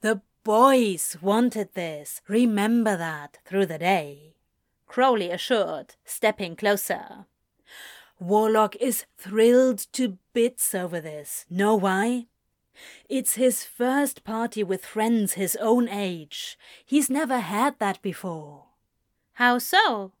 The 0.00 0.22
boys 0.42 1.16
wanted 1.20 1.74
this. 1.74 2.20
Remember 2.26 2.96
that 2.96 3.38
through 3.44 3.66
the 3.66 3.78
day, 3.78 4.34
Crowley 4.86 5.30
assured, 5.30 5.94
stepping 6.04 6.56
closer. 6.56 7.26
Warlock 8.18 8.76
is 8.76 9.04
thrilled 9.18 9.86
to 9.92 10.18
bits 10.32 10.74
over 10.74 11.00
this. 11.00 11.44
Know 11.50 11.74
why? 11.74 12.26
It's 13.08 13.34
his 13.34 13.64
first 13.64 14.24
party 14.24 14.62
with 14.62 14.84
friends 14.84 15.34
his 15.34 15.56
own 15.56 15.88
age. 15.88 16.58
He's 16.84 17.10
never 17.10 17.38
had 17.38 17.78
that 17.78 18.00
before. 18.00 18.64
How 19.34 19.58
so? 19.58 20.12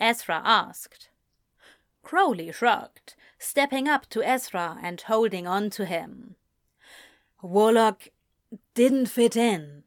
Ezra 0.00 0.40
asked. 0.44 1.10
Crowley 2.02 2.52
shrugged, 2.52 3.14
stepping 3.38 3.88
up 3.88 4.08
to 4.10 4.22
Ezra 4.22 4.78
and 4.82 5.00
holding 5.02 5.46
on 5.46 5.70
to 5.70 5.84
him. 5.84 6.36
Warlock 7.42 8.08
didn't 8.74 9.06
fit 9.06 9.36
in. 9.36 9.84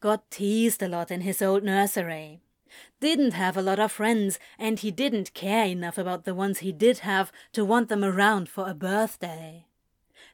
Got 0.00 0.30
teased 0.30 0.82
a 0.82 0.88
lot 0.88 1.10
in 1.10 1.22
his 1.22 1.42
old 1.42 1.64
nursery. 1.64 2.40
Didn't 3.00 3.32
have 3.32 3.56
a 3.56 3.62
lot 3.62 3.78
of 3.78 3.92
friends, 3.92 4.38
and 4.58 4.78
he 4.78 4.90
didn't 4.90 5.34
care 5.34 5.66
enough 5.66 5.98
about 5.98 6.24
the 6.24 6.34
ones 6.34 6.58
he 6.58 6.72
did 6.72 7.00
have 7.00 7.32
to 7.52 7.64
want 7.64 7.88
them 7.88 8.04
around 8.04 8.48
for 8.48 8.68
a 8.68 8.74
birthday. 8.74 9.66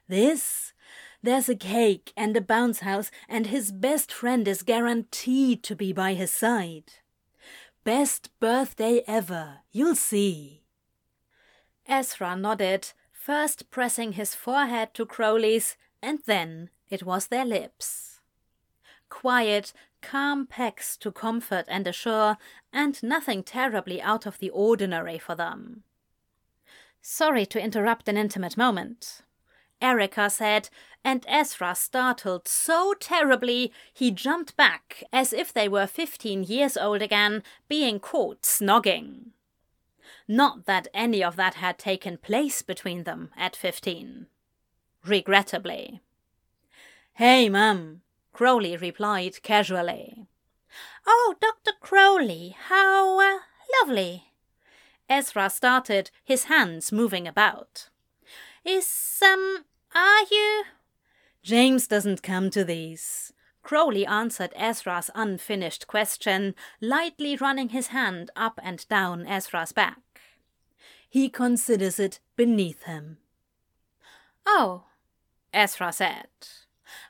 This 0.07 0.73
there's 1.25 1.49
a 1.49 1.55
cake 1.55 2.13
and 2.15 2.37
a 2.37 2.41
bounce 2.41 2.81
house, 2.81 3.09
and 3.27 3.47
his 3.47 3.71
best 3.71 4.13
friend 4.13 4.47
is 4.47 4.61
guaranteed 4.61 5.63
to 5.63 5.75
be 5.75 5.91
by 5.91 6.13
his 6.13 6.31
side. 6.31 6.93
Best 7.83 8.29
birthday 8.39 9.01
ever, 9.07 9.61
you'll 9.71 9.95
see. 9.95 10.64
Ezra 11.87 12.35
nodded, 12.35 12.93
first 13.11 13.69
pressing 13.71 14.13
his 14.13 14.35
forehead 14.35 14.93
to 14.93 15.05
Crowley's, 15.05 15.77
and 16.01 16.19
then 16.25 16.69
it 16.89 17.03
was 17.03 17.27
their 17.27 17.45
lips. 17.45 18.19
Quiet, 19.09 19.73
calm 20.01 20.45
pecks 20.45 20.97
to 20.97 21.11
comfort 21.11 21.65
and 21.67 21.87
assure, 21.87 22.37
and 22.73 23.01
nothing 23.01 23.43
terribly 23.43 24.01
out 24.01 24.25
of 24.25 24.39
the 24.39 24.49
ordinary 24.49 25.17
for 25.17 25.35
them. 25.35 25.83
Sorry 27.01 27.45
to 27.47 27.61
interrupt 27.61 28.07
an 28.07 28.17
intimate 28.17 28.57
moment, 28.57 29.21
Erica 29.81 30.29
said, 30.29 30.69
and 31.03 31.25
Ezra 31.27 31.75
startled 31.75 32.47
so 32.47 32.95
terribly 32.99 33.71
he 33.93 34.09
jumped 34.09 34.57
back 34.57 35.03
as 35.13 35.31
if 35.31 35.53
they 35.53 35.67
were 35.67 35.85
fifteen 35.85 36.43
years 36.43 36.77
old 36.77 37.01
again, 37.01 37.43
being 37.67 37.99
caught 37.99 38.41
snogging. 38.41 39.31
Not 40.27 40.65
that 40.65 40.87
any 40.93 41.23
of 41.23 41.35
that 41.35 41.55
had 41.55 41.77
taken 41.77 42.17
place 42.17 42.61
between 42.61 43.03
them 43.03 43.29
at 43.37 43.55
fifteen. 43.55 44.27
Regrettably. 45.05 46.01
Hey, 47.13 47.47
Mum, 47.47 48.01
Crowley 48.33 48.75
replied 48.75 49.41
casually. 49.43 50.27
Oh, 51.07 51.35
Dr. 51.39 51.71
Crowley, 51.79 52.55
how 52.67 53.19
uh, 53.19 53.39
lovely. 53.81 54.33
Ezra 55.07 55.49
started, 55.49 56.09
his 56.23 56.45
hands 56.45 56.91
moving 56.91 57.27
about. 57.27 57.89
Is, 58.65 59.21
um, 59.23 59.65
are 59.93 60.23
you? 60.31 60.63
James 61.43 61.87
doesn't 61.87 62.23
come 62.23 62.49
to 62.49 62.65
these. 62.65 63.31
Crowley 63.61 64.05
answered 64.05 64.51
Ezra's 64.55 65.11
unfinished 65.15 65.87
question, 65.87 66.55
lightly 66.81 67.35
running 67.35 67.69
his 67.69 67.87
hand 67.87 68.31
up 68.35 68.59
and 68.63 68.87
down 68.89 69.25
Ezra's 69.27 69.71
back. 69.71 69.99
He 71.15 71.29
considers 71.29 71.97
it 71.97 72.19
beneath 72.35 72.83
him. 72.83 73.19
Oh, 74.45 74.83
Ezra 75.53 75.93
said. 75.93 76.27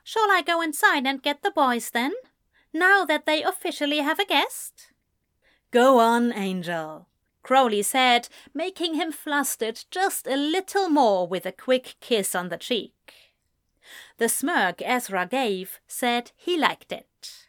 Shall 0.04 0.30
I 0.30 0.42
go 0.46 0.60
inside 0.60 1.08
and 1.08 1.20
get 1.20 1.42
the 1.42 1.50
boys 1.50 1.90
then? 1.90 2.12
Now 2.72 3.04
that 3.04 3.26
they 3.26 3.42
officially 3.42 3.98
have 3.98 4.20
a 4.20 4.24
guest? 4.24 4.92
Go 5.72 5.98
on, 5.98 6.32
Angel. 6.32 7.08
Crowley 7.42 7.82
said, 7.82 8.28
making 8.54 8.94
him 8.94 9.10
flustered 9.10 9.84
just 9.90 10.28
a 10.28 10.36
little 10.36 10.88
more 10.88 11.26
with 11.26 11.44
a 11.44 11.50
quick 11.50 11.96
kiss 11.98 12.36
on 12.36 12.48
the 12.48 12.58
cheek. 12.58 13.12
The 14.18 14.28
smirk 14.28 14.80
Ezra 14.82 15.26
gave 15.26 15.80
said 15.88 16.30
he 16.36 16.56
liked 16.56 16.92
it. 16.92 17.48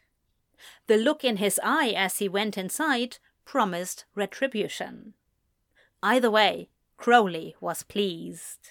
The 0.88 0.96
look 0.96 1.22
in 1.22 1.36
his 1.36 1.60
eye 1.62 1.94
as 1.96 2.18
he 2.18 2.28
went 2.28 2.58
inside 2.58 3.18
promised 3.44 4.06
retribution. 4.16 5.14
Either 6.02 6.30
way, 6.30 6.68
Crowley 6.96 7.54
was 7.60 7.82
pleased. 7.82 8.70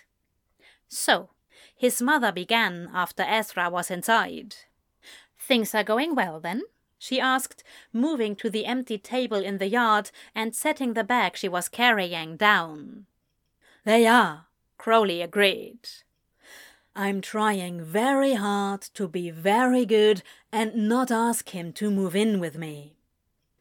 So, 0.88 1.30
his 1.76 2.02
mother 2.02 2.32
began 2.32 2.90
after 2.94 3.24
Ezra 3.24 3.70
was 3.70 3.92
inside. 3.92 4.56
Things 5.38 5.76
are 5.76 5.84
going 5.84 6.16
well, 6.16 6.40
then? 6.40 6.64
she 7.00 7.20
asked, 7.20 7.64
moving 7.94 8.36
to 8.36 8.50
the 8.50 8.66
empty 8.66 8.98
table 8.98 9.38
in 9.38 9.60
the 9.60 9.68
yard 9.68 10.10
and 10.34 10.56
setting 10.56 10.94
the 10.94 11.04
bag 11.04 11.38
she 11.38 11.48
was 11.48 11.70
carrying 11.70 12.38
down. 12.38 13.06
They 13.84 14.08
are, 14.08 14.48
Crowley 14.78 15.22
agreed. 15.22 15.88
I'm 16.96 17.22
trying 17.22 17.84
very 17.84 18.34
hard 18.34 18.82
to 18.96 19.08
be 19.08 19.30
very 19.30 19.86
good 19.86 20.24
and 20.52 20.90
not 20.90 21.12
ask 21.12 21.50
him 21.50 21.72
to 21.74 21.92
move 21.92 22.16
in 22.16 22.40
with 22.40 22.58
me. 22.58 22.96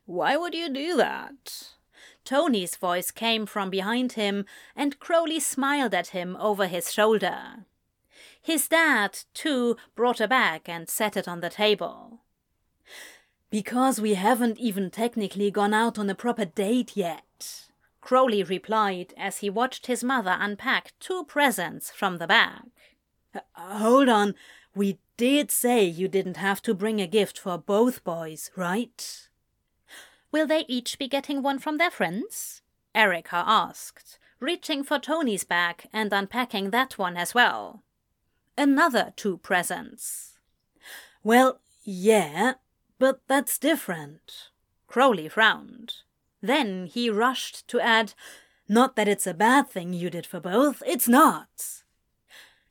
Why 0.07 0.37
would 0.37 0.55
you 0.55 0.73
do 0.73 0.97
that? 0.97 1.76
Tony's 2.27 2.77
voice 2.77 3.11
came 3.11 3.47
from 3.47 3.71
behind 3.71 4.13
him, 4.13 4.45
and 4.75 4.99
Crowley 4.99 5.41
smiled 5.41 5.95
at 5.95 6.09
him 6.09 6.37
over 6.39 6.67
his 6.67 6.93
shoulder. 6.93 7.65
His 8.43 8.69
dad, 8.69 9.21
too, 9.33 9.77
brought 9.95 10.21
a 10.21 10.29
bag 10.29 10.63
and 10.67 10.89
set 10.89 11.17
it 11.17 11.27
on 11.27 11.41
the 11.41 11.49
table. 11.49 12.21
Because 13.49 14.01
we 14.01 14.15
haven't 14.15 14.59
even 14.59 14.91
technically 14.91 15.51
gone 15.51 15.73
out 15.73 15.99
on 15.99 16.11
a 16.11 16.15
proper 16.15 16.45
date 16.45 16.97
yet, 16.97 17.69
Crowley 18.01 18.43
replied 18.43 19.15
as 19.17 19.39
he 19.39 19.49
watched 19.49 19.87
his 19.87 20.05
mother 20.05 20.37
unpack 20.39 20.93
two 21.01 21.25
presents 21.25 21.91
from 21.91 22.19
the 22.19 22.27
bag. 22.27 22.63
Uh, 23.35 23.41
hold 23.55 24.09
on, 24.09 24.35
we 24.75 24.99
did 25.17 25.51
say 25.51 25.85
you 25.85 26.09
didn't 26.09 26.37
have 26.37 26.61
to 26.63 26.75
bring 26.75 27.01
a 27.01 27.07
gift 27.07 27.39
for 27.39 27.57
both 27.57 28.05
boys, 28.05 28.51
right? 28.57 29.26
Will 30.33 30.47
they 30.47 30.65
each 30.69 30.99
be 30.99 31.09
getting 31.09 31.43
one 31.43 31.59
from 31.59 31.79
their 31.79 31.91
friends? 31.91 32.63
Erica 32.95 33.45
asked, 33.47 34.19
reaching 34.41 34.83
for 34.83 34.99
Tony's 34.99 35.45
bag 35.45 35.87
and 35.93 36.13
unpacking 36.13 36.71
that 36.71 36.99
one 36.99 37.17
as 37.17 37.35
well. 37.35 37.83
Another 38.59 39.13
two 39.17 39.39
presents. 39.39 40.39
Well, 41.23 41.61
yeah, 41.85 42.55
but 42.99 43.21
that's 43.29 43.59
different. 43.59 44.51
Crowley 44.87 45.29
frowned. 45.29 45.95
Then 46.41 46.87
he 46.87 47.11
rushed 47.11 47.67
to 47.69 47.81
add, 47.81 48.15
Not 48.69 48.97
that 48.97 49.09
it's 49.09 49.27
a 49.27 49.35
bad 49.35 49.69
thing 49.69 49.93
you 49.93 50.11
did 50.11 50.27
for 50.27 50.41
both, 50.41 50.83
it's 50.87 51.09
not. 51.09 51.83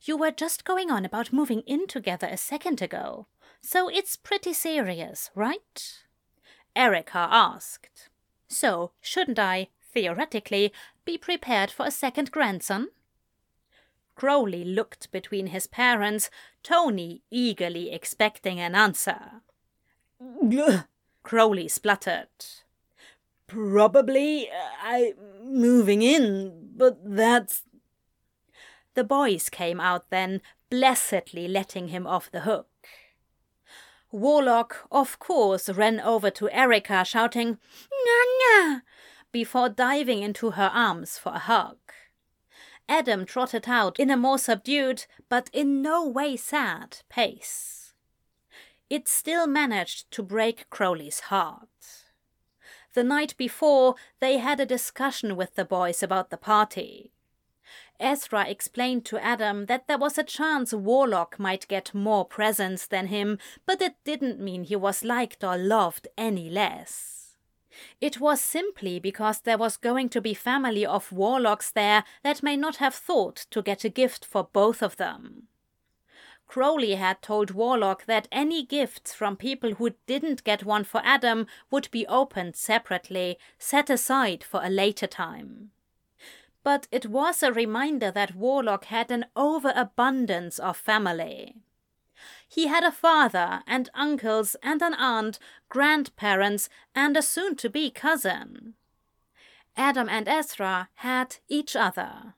You 0.02 0.16
were 0.16 0.30
just 0.30 0.64
going 0.64 0.90
on 0.90 1.04
about 1.04 1.32
moving 1.32 1.60
in 1.62 1.86
together 1.86 2.28
a 2.30 2.36
second 2.36 2.80
ago, 2.80 3.26
so 3.60 3.88
it's 3.88 4.16
pretty 4.16 4.52
serious, 4.52 5.30
right? 5.34 6.05
Erica 6.76 7.26
asked. 7.30 8.10
So, 8.48 8.92
shouldn't 9.00 9.38
I, 9.38 9.68
theoretically, 9.82 10.72
be 11.04 11.18
prepared 11.18 11.70
for 11.70 11.86
a 11.86 11.90
second 11.90 12.30
grandson? 12.30 12.88
Crowley 14.14 14.64
looked 14.64 15.10
between 15.10 15.48
his 15.48 15.66
parents, 15.66 16.30
Tony 16.62 17.22
eagerly 17.30 17.90
expecting 17.90 18.60
an 18.60 18.74
answer. 18.74 19.42
Crowley 21.22 21.68
spluttered. 21.68 22.28
Probably 23.46 24.48
uh, 24.48 24.52
I 24.82 25.14
moving 25.42 26.02
in, 26.02 26.70
but 26.76 26.98
that's 27.04 27.62
The 28.94 29.04
boys 29.04 29.50
came 29.50 29.78
out 29.80 30.10
then, 30.10 30.40
blessedly 30.70 31.46
letting 31.46 31.88
him 31.88 32.06
off 32.06 32.30
the 32.30 32.40
hook. 32.40 32.68
Warlock, 34.16 34.88
of 34.90 35.18
course, 35.18 35.68
ran 35.68 36.00
over 36.00 36.30
to 36.30 36.48
Erica, 36.48 37.04
shouting, 37.04 37.58
Nana! 38.06 38.82
before 39.30 39.68
diving 39.68 40.22
into 40.22 40.52
her 40.52 40.70
arms 40.72 41.18
for 41.18 41.32
a 41.34 41.38
hug. 41.38 41.76
Adam 42.88 43.26
trotted 43.26 43.68
out 43.68 44.00
in 44.00 44.08
a 44.08 44.16
more 44.16 44.38
subdued, 44.38 45.04
but 45.28 45.50
in 45.52 45.82
no 45.82 46.08
way 46.08 46.34
sad, 46.34 47.00
pace. 47.10 47.92
It 48.88 49.06
still 49.06 49.46
managed 49.46 50.10
to 50.12 50.22
break 50.22 50.70
Crowley's 50.70 51.20
heart. 51.28 52.06
The 52.94 53.04
night 53.04 53.36
before, 53.36 53.96
they 54.20 54.38
had 54.38 54.60
a 54.60 54.64
discussion 54.64 55.36
with 55.36 55.56
the 55.56 55.64
boys 55.66 56.02
about 56.02 56.30
the 56.30 56.38
party. 56.38 57.12
Ezra 57.98 58.46
explained 58.48 59.04
to 59.06 59.18
Adam 59.18 59.66
that 59.66 59.86
there 59.88 59.98
was 59.98 60.18
a 60.18 60.24
chance 60.24 60.72
Warlock 60.72 61.38
might 61.38 61.68
get 61.68 61.94
more 61.94 62.24
presents 62.24 62.86
than 62.86 63.06
him, 63.06 63.38
but 63.64 63.80
it 63.80 63.94
didn't 64.04 64.40
mean 64.40 64.64
he 64.64 64.76
was 64.76 65.04
liked 65.04 65.42
or 65.42 65.56
loved 65.56 66.08
any 66.16 66.50
less. 66.50 67.36
It 68.00 68.20
was 68.20 68.40
simply 68.40 68.98
because 68.98 69.40
there 69.40 69.58
was 69.58 69.76
going 69.76 70.08
to 70.10 70.20
be 70.20 70.34
family 70.34 70.84
of 70.84 71.12
warlocks 71.12 71.70
there 71.70 72.04
that 72.22 72.42
may 72.42 72.56
not 72.56 72.76
have 72.76 72.94
thought 72.94 73.46
to 73.50 73.62
get 73.62 73.84
a 73.84 73.88
gift 73.88 74.24
for 74.24 74.44
both 74.44 74.82
of 74.82 74.96
them. 74.96 75.48
Crowley 76.46 76.94
had 76.94 77.22
told 77.22 77.50
Warlock 77.50 78.06
that 78.06 78.28
any 78.30 78.64
gifts 78.64 79.12
from 79.12 79.36
people 79.36 79.74
who 79.74 79.94
didn't 80.06 80.44
get 80.44 80.64
one 80.64 80.84
for 80.84 81.00
Adam 81.04 81.48
would 81.72 81.90
be 81.90 82.06
opened 82.06 82.54
separately, 82.54 83.36
set 83.58 83.90
aside 83.90 84.44
for 84.44 84.60
a 84.62 84.70
later 84.70 85.08
time 85.08 85.72
but 86.66 86.88
it 86.90 87.06
was 87.06 87.44
a 87.44 87.52
reminder 87.52 88.10
that 88.10 88.34
Warlock 88.34 88.86
had 88.86 89.12
an 89.12 89.26
overabundance 89.36 90.58
of 90.58 90.76
family. 90.76 91.54
He 92.48 92.66
had 92.66 92.82
a 92.82 92.90
father 92.90 93.62
and 93.68 93.88
uncles 93.94 94.56
and 94.64 94.82
an 94.82 94.92
aunt, 94.94 95.38
grandparents, 95.68 96.68
and 96.92 97.16
a 97.16 97.22
soon 97.22 97.54
to 97.54 97.70
be 97.70 97.88
cousin. 97.88 98.74
Adam 99.76 100.08
and 100.08 100.26
Ezra 100.26 100.88
had 100.94 101.36
each 101.48 101.76
other. 101.76 102.34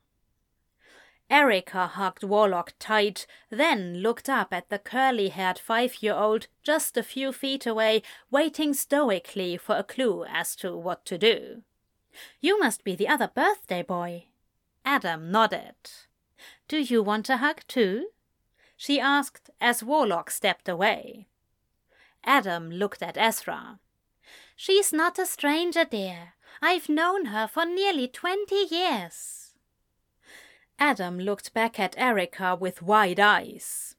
Erica 1.31 1.87
hugged 1.87 2.22
Warlock 2.22 2.74
tight, 2.79 3.26
then 3.49 4.03
looked 4.03 4.29
up 4.29 4.53
at 4.53 4.68
the 4.68 4.79
curly 4.79 5.31
haired 5.31 5.59
five 5.59 6.03
year 6.03 6.12
old 6.14 6.49
just 6.62 6.99
a 6.99 7.03
few 7.03 7.33
feet 7.33 7.64
away, 7.64 8.03
waiting 8.31 8.74
stoically 8.74 9.57
for 9.57 9.76
a 9.76 9.83
clue 9.83 10.26
as 10.26 10.55
to 10.57 10.76
what 10.76 11.07
to 11.07 11.16
do. 11.16 11.62
You 12.40 12.59
must 12.59 12.84
be 12.84 12.94
the 12.94 13.09
other 13.09 13.28
birthday 13.28 13.82
boy. 13.82 14.26
Adam 14.84 15.30
nodded. 15.30 15.74
Do 16.66 16.78
you 16.78 17.02
want 17.02 17.28
a 17.28 17.38
hug 17.38 17.62
too? 17.68 18.09
she 18.76 19.00
asked 19.00 19.50
as 19.61 19.82
Warlock 19.82 20.30
stepped 20.30 20.68
away. 20.68 21.26
Adam 22.24 22.70
looked 22.70 23.02
at 23.02 23.16
Ezra. 23.18 23.80
She's 24.54 24.92
not 24.92 25.18
a 25.18 25.26
stranger, 25.26 25.84
dear. 25.84 26.34
I've 26.61 26.88
known 26.88 27.26
her 27.26 27.46
for 27.46 27.64
nearly 27.64 28.09
twenty 28.09 28.66
years. 28.70 29.54
Adam 30.78 31.18
looked 31.18 31.52
back 31.54 31.78
at 31.78 31.98
Erica 31.98 32.56
with 32.56 32.82
wide 32.82 33.18
eyes. 33.18 33.96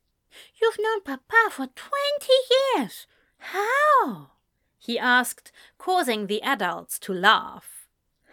You've 0.62 0.80
known 0.80 1.02
Papa 1.02 1.50
for 1.52 1.68
twenty 1.68 2.34
years. 2.76 3.08
How? 3.38 4.32
he 4.78 4.98
asked, 4.98 5.52
causing 5.78 6.28
the 6.28 6.42
adults 6.42 7.00
to 7.00 7.14
laugh. 7.14 7.79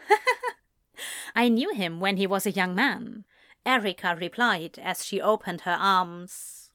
I 1.36 1.48
knew 1.48 1.74
him 1.74 2.00
when 2.00 2.16
he 2.16 2.26
was 2.26 2.46
a 2.46 2.50
young 2.50 2.74
man, 2.74 3.24
Erica 3.64 4.16
replied 4.18 4.78
as 4.82 5.04
she 5.04 5.20
opened 5.20 5.62
her 5.62 5.76
arms. 5.78 6.70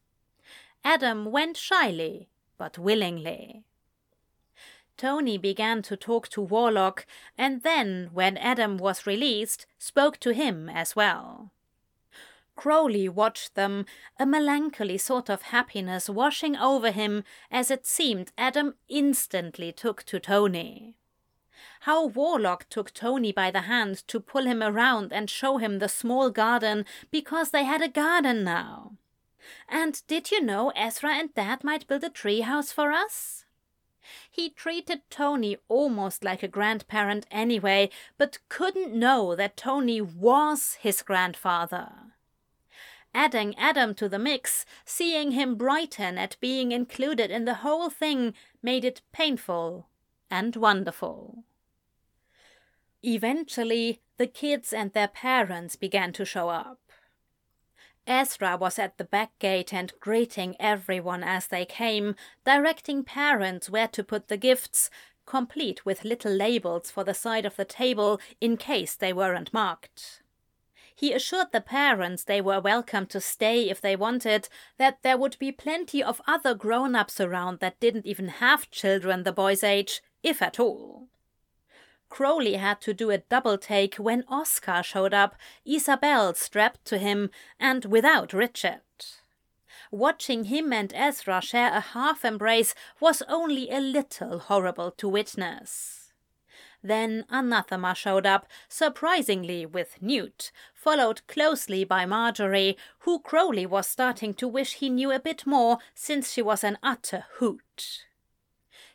Adam 0.83 1.25
went 1.25 1.57
shyly, 1.57 2.27
but 2.57 2.77
willingly. 2.77 3.63
Tony 4.97 5.37
began 5.37 5.81
to 5.81 5.95
talk 5.95 6.27
to 6.29 6.41
Warlock, 6.41 7.05
and 7.37 7.63
then, 7.63 8.09
when 8.13 8.37
Adam 8.37 8.77
was 8.77 9.07
released, 9.07 9.65
spoke 9.79 10.19
to 10.19 10.31
him 10.31 10.69
as 10.69 10.95
well. 10.95 11.51
Crowley 12.55 13.09
watched 13.09 13.55
them, 13.55 13.85
a 14.19 14.25
melancholy 14.25 14.97
sort 14.97 15.29
of 15.29 15.43
happiness 15.43 16.07
washing 16.09 16.55
over 16.55 16.91
him 16.91 17.23
as 17.49 17.71
it 17.71 17.87
seemed 17.87 18.31
Adam 18.37 18.75
instantly 18.89 19.71
took 19.71 20.03
to 20.03 20.19
Tony 20.19 20.95
how 21.81 22.07
Warlock 22.07 22.69
took 22.69 22.93
Tony 22.93 23.31
by 23.31 23.51
the 23.51 23.61
hand 23.61 24.07
to 24.07 24.19
pull 24.19 24.45
him 24.45 24.61
around 24.61 25.11
and 25.11 25.29
show 25.29 25.57
him 25.57 25.79
the 25.79 25.89
small 25.89 26.29
garden 26.29 26.85
because 27.11 27.51
they 27.51 27.63
had 27.63 27.81
a 27.81 27.87
garden 27.87 28.43
now. 28.43 28.93
And 29.67 30.01
did 30.07 30.31
you 30.31 30.41
know 30.41 30.71
Ezra 30.75 31.11
and 31.11 31.33
Dad 31.33 31.63
might 31.63 31.87
build 31.87 32.03
a 32.03 32.09
treehouse 32.09 32.71
for 32.71 32.91
us? 32.91 33.45
He 34.29 34.49
treated 34.49 35.01
Tony 35.09 35.57
almost 35.67 36.23
like 36.23 36.43
a 36.43 36.47
grandparent 36.47 37.25
anyway, 37.31 37.89
but 38.17 38.39
couldn't 38.49 38.93
know 38.93 39.35
that 39.35 39.57
Tony 39.57 40.01
was 40.01 40.75
his 40.81 41.01
grandfather. 41.01 41.91
Adding 43.13 43.55
Adam 43.57 43.93
to 43.95 44.07
the 44.07 44.19
mix, 44.19 44.65
seeing 44.85 45.31
him 45.31 45.55
brighten 45.55 46.17
at 46.17 46.39
being 46.39 46.71
included 46.71 47.29
in 47.29 47.45
the 47.45 47.55
whole 47.55 47.89
thing, 47.89 48.33
made 48.61 48.85
it 48.85 49.01
painful 49.11 49.87
and 50.29 50.55
wonderful. 50.55 51.43
Eventually, 53.03 54.01
the 54.17 54.27
kids 54.27 54.71
and 54.71 54.93
their 54.93 55.07
parents 55.07 55.75
began 55.75 56.13
to 56.13 56.25
show 56.25 56.49
up. 56.49 56.79
Ezra 58.07 58.57
was 58.57 58.77
at 58.79 58.97
the 58.97 59.03
back 59.03 59.37
gate 59.39 59.73
and 59.73 59.93
greeting 59.99 60.55
everyone 60.59 61.23
as 61.23 61.47
they 61.47 61.65
came, 61.65 62.15
directing 62.45 63.03
parents 63.03 63.69
where 63.69 63.87
to 63.87 64.03
put 64.03 64.27
the 64.27 64.37
gifts, 64.37 64.89
complete 65.25 65.85
with 65.85 66.03
little 66.03 66.31
labels 66.31 66.91
for 66.91 67.03
the 67.03 67.13
side 67.13 67.45
of 67.45 67.55
the 67.55 67.65
table 67.65 68.19
in 68.39 68.57
case 68.57 68.95
they 68.95 69.13
weren't 69.13 69.53
marked. 69.53 70.21
He 70.93 71.13
assured 71.13 71.51
the 71.51 71.61
parents 71.61 72.23
they 72.23 72.41
were 72.41 72.59
welcome 72.59 73.07
to 73.07 73.21
stay 73.21 73.69
if 73.69 73.81
they 73.81 73.95
wanted, 73.95 74.49
that 74.77 74.99
there 75.01 75.17
would 75.17 75.39
be 75.39 75.51
plenty 75.51 76.03
of 76.03 76.21
other 76.27 76.53
grown 76.53 76.95
ups 76.95 77.19
around 77.19 77.59
that 77.59 77.79
didn't 77.79 78.05
even 78.05 78.27
have 78.27 78.69
children 78.69 79.23
the 79.23 79.31
boy's 79.31 79.63
age, 79.63 80.01
if 80.21 80.41
at 80.41 80.59
all. 80.59 81.07
Crowley 82.11 82.55
had 82.55 82.81
to 82.81 82.93
do 82.93 83.09
a 83.09 83.19
double 83.19 83.57
take 83.57 83.95
when 83.95 84.25
Oscar 84.27 84.83
showed 84.83 85.13
up, 85.13 85.37
Isabel 85.65 86.33
strapped 86.33 86.83
to 86.85 86.97
him, 86.97 87.31
and 87.57 87.85
without 87.85 88.33
Richard. 88.33 88.81
Watching 89.91 90.43
him 90.43 90.73
and 90.73 90.93
Ezra 90.93 91.41
share 91.41 91.73
a 91.73 91.79
half 91.79 92.25
embrace 92.25 92.75
was 92.99 93.23
only 93.29 93.71
a 93.71 93.79
little 93.79 94.39
horrible 94.39 94.91
to 94.91 95.07
witness. 95.07 96.11
Then 96.83 97.25
Anathema 97.29 97.95
showed 97.95 98.25
up, 98.25 98.45
surprisingly 98.67 99.65
with 99.65 100.01
Newt, 100.01 100.51
followed 100.73 101.25
closely 101.27 101.85
by 101.85 102.05
Marjorie, 102.05 102.77
who 102.99 103.19
Crowley 103.19 103.65
was 103.65 103.87
starting 103.87 104.33
to 104.33 104.49
wish 104.49 104.73
he 104.73 104.89
knew 104.89 105.11
a 105.11 105.19
bit 105.19 105.45
more 105.47 105.77
since 105.95 106.33
she 106.33 106.41
was 106.41 106.63
an 106.63 106.77
utter 106.83 107.25
hoot 107.37 108.05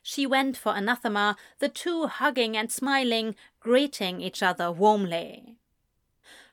she 0.09 0.24
went 0.24 0.57
for 0.57 0.72
anathema, 0.76 1.36
the 1.59 1.68
two 1.68 2.07
hugging 2.07 2.57
and 2.57 2.70
smiling, 2.70 3.34
greeting 3.59 4.20
each 4.20 4.40
other 4.40 4.70
warmly. 4.70 5.57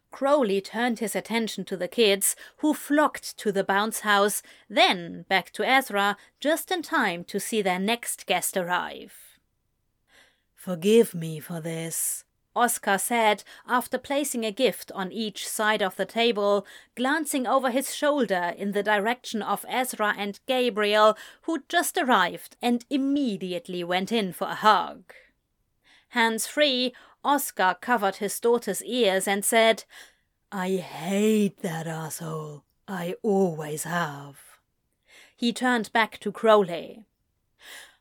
Crowley 0.09 0.59
turned 0.59 0.97
his 0.97 1.15
attention 1.15 1.63
to 1.65 1.77
the 1.77 1.87
kids, 1.87 2.35
who 2.57 2.73
flocked 2.73 3.37
to 3.37 3.51
the 3.51 3.63
bounce 3.63 3.99
house, 3.99 4.41
then 4.67 5.25
back 5.29 5.51
to 5.51 5.63
Ezra, 5.63 6.17
just 6.39 6.71
in 6.71 6.81
time 6.81 7.23
to 7.25 7.39
see 7.39 7.61
their 7.61 7.77
next 7.77 8.25
guest 8.25 8.57
arrive. 8.57 9.13
Forgive 10.55 11.13
me 11.13 11.39
for 11.39 11.61
this, 11.61 12.22
Oscar 12.55 12.97
said 12.97 13.43
after 13.67 13.97
placing 13.97 14.45
a 14.45 14.51
gift 14.51 14.91
on 14.93 15.11
each 15.11 15.47
side 15.47 15.81
of 15.81 15.95
the 15.95 16.05
table, 16.05 16.65
glancing 16.95 17.47
over 17.47 17.71
his 17.71 17.95
shoulder 17.95 18.53
in 18.57 18.71
the 18.71 18.83
direction 18.83 19.41
of 19.41 19.65
Ezra 19.67 20.13
and 20.17 20.39
Gabriel, 20.45 21.17
who'd 21.43 21.67
just 21.67 21.97
arrived 21.97 22.55
and 22.61 22.85
immediately 22.89 23.83
went 23.83 24.11
in 24.11 24.33
for 24.33 24.47
a 24.47 24.55
hug. 24.55 25.13
Hands 26.09 26.45
free, 26.45 26.93
Oscar 27.23 27.75
covered 27.79 28.17
his 28.17 28.39
daughter's 28.39 28.83
ears 28.83 29.27
and 29.27 29.43
said, 29.43 29.85
I 30.51 30.75
hate 30.75 31.61
that 31.61 31.87
asshole. 31.87 32.63
I 32.87 33.15
always 33.23 33.85
have. 33.85 34.37
He 35.35 35.51
turned 35.51 35.91
back 35.91 36.19
to 36.19 36.31
Crowley. 36.31 37.05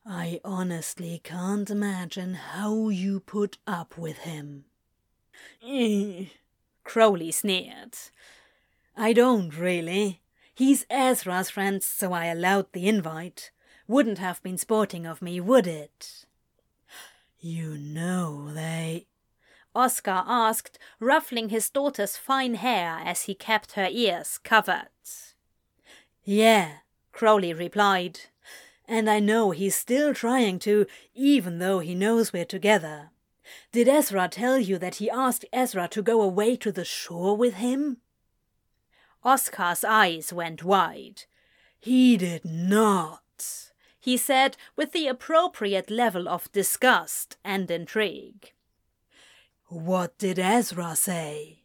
I 0.05 0.41
honestly 0.45 1.21
can't 1.23 1.71
imagine 1.71 2.35
how 2.35 2.89
you 2.89 3.21
put 3.21 3.59
up 3.67 3.97
with 3.97 4.19
him. 4.19 4.65
Crowley 6.85 7.31
sneered. 7.31 7.97
I 8.97 9.13
don't 9.13 9.57
really. 9.57 10.21
He's 10.55 10.87
Ezra's 10.91 11.51
friend, 11.51 11.83
so 11.83 12.13
I 12.13 12.27
allowed 12.27 12.73
the 12.73 12.89
invite. 12.89 13.53
Wouldn't 13.87 14.19
have 14.19 14.43
been 14.43 14.59
sporting 14.59 15.07
of 15.07 15.23
me, 15.23 15.41
would 15.41 15.67
it? 15.67 16.27
You 17.39 17.79
know 17.79 18.53
they. 18.53 19.07
Oscar 19.75 20.23
asked, 20.27 20.79
ruffling 21.01 21.49
his 21.49 21.71
daughter's 21.71 22.17
fine 22.17 22.55
hair 22.55 23.01
as 23.05 23.23
he 23.23 23.35
kept 23.35 23.73
her 23.73 23.89
ears 23.91 24.39
covered. 24.39 24.89
Yeah, 26.25 26.79
Crowley 27.13 27.53
replied. 27.53 28.21
And 28.87 29.09
I 29.09 29.21
know 29.21 29.51
he's 29.51 29.75
still 29.75 30.13
trying 30.13 30.59
to, 30.61 30.87
even 31.15 31.59
though 31.59 31.79
he 31.79 31.95
knows 31.95 32.33
we're 32.33 32.45
together. 32.45 33.11
Did 33.73 33.89
Ezra 33.89 34.29
tell 34.29 34.59
you 34.59 34.79
that 34.79 34.97
he 34.97 35.11
asked 35.11 35.45
Ezra 35.53 35.89
to 35.89 36.03
go 36.03 36.23
away 36.23 36.57
to 36.57 36.73
the 36.73 36.85
shore 36.85 37.37
with 37.37 37.55
him? 37.55 37.99
Oscar's 39.25 39.85
eyes 39.85 40.33
went 40.33 40.65
wide. 40.65 41.25
He 41.79 42.17
did 42.17 42.45
not, 42.45 43.71
he 43.99 44.17
said 44.17 44.57
with 44.77 44.93
the 44.93 45.07
appropriate 45.07 45.91
level 45.91 46.29
of 46.29 46.51
disgust 46.53 47.37
and 47.45 47.71
intrigue. 47.71 48.53
What 49.67 50.19
did 50.19 50.39
Ezra 50.39 50.95
say? 50.97 51.62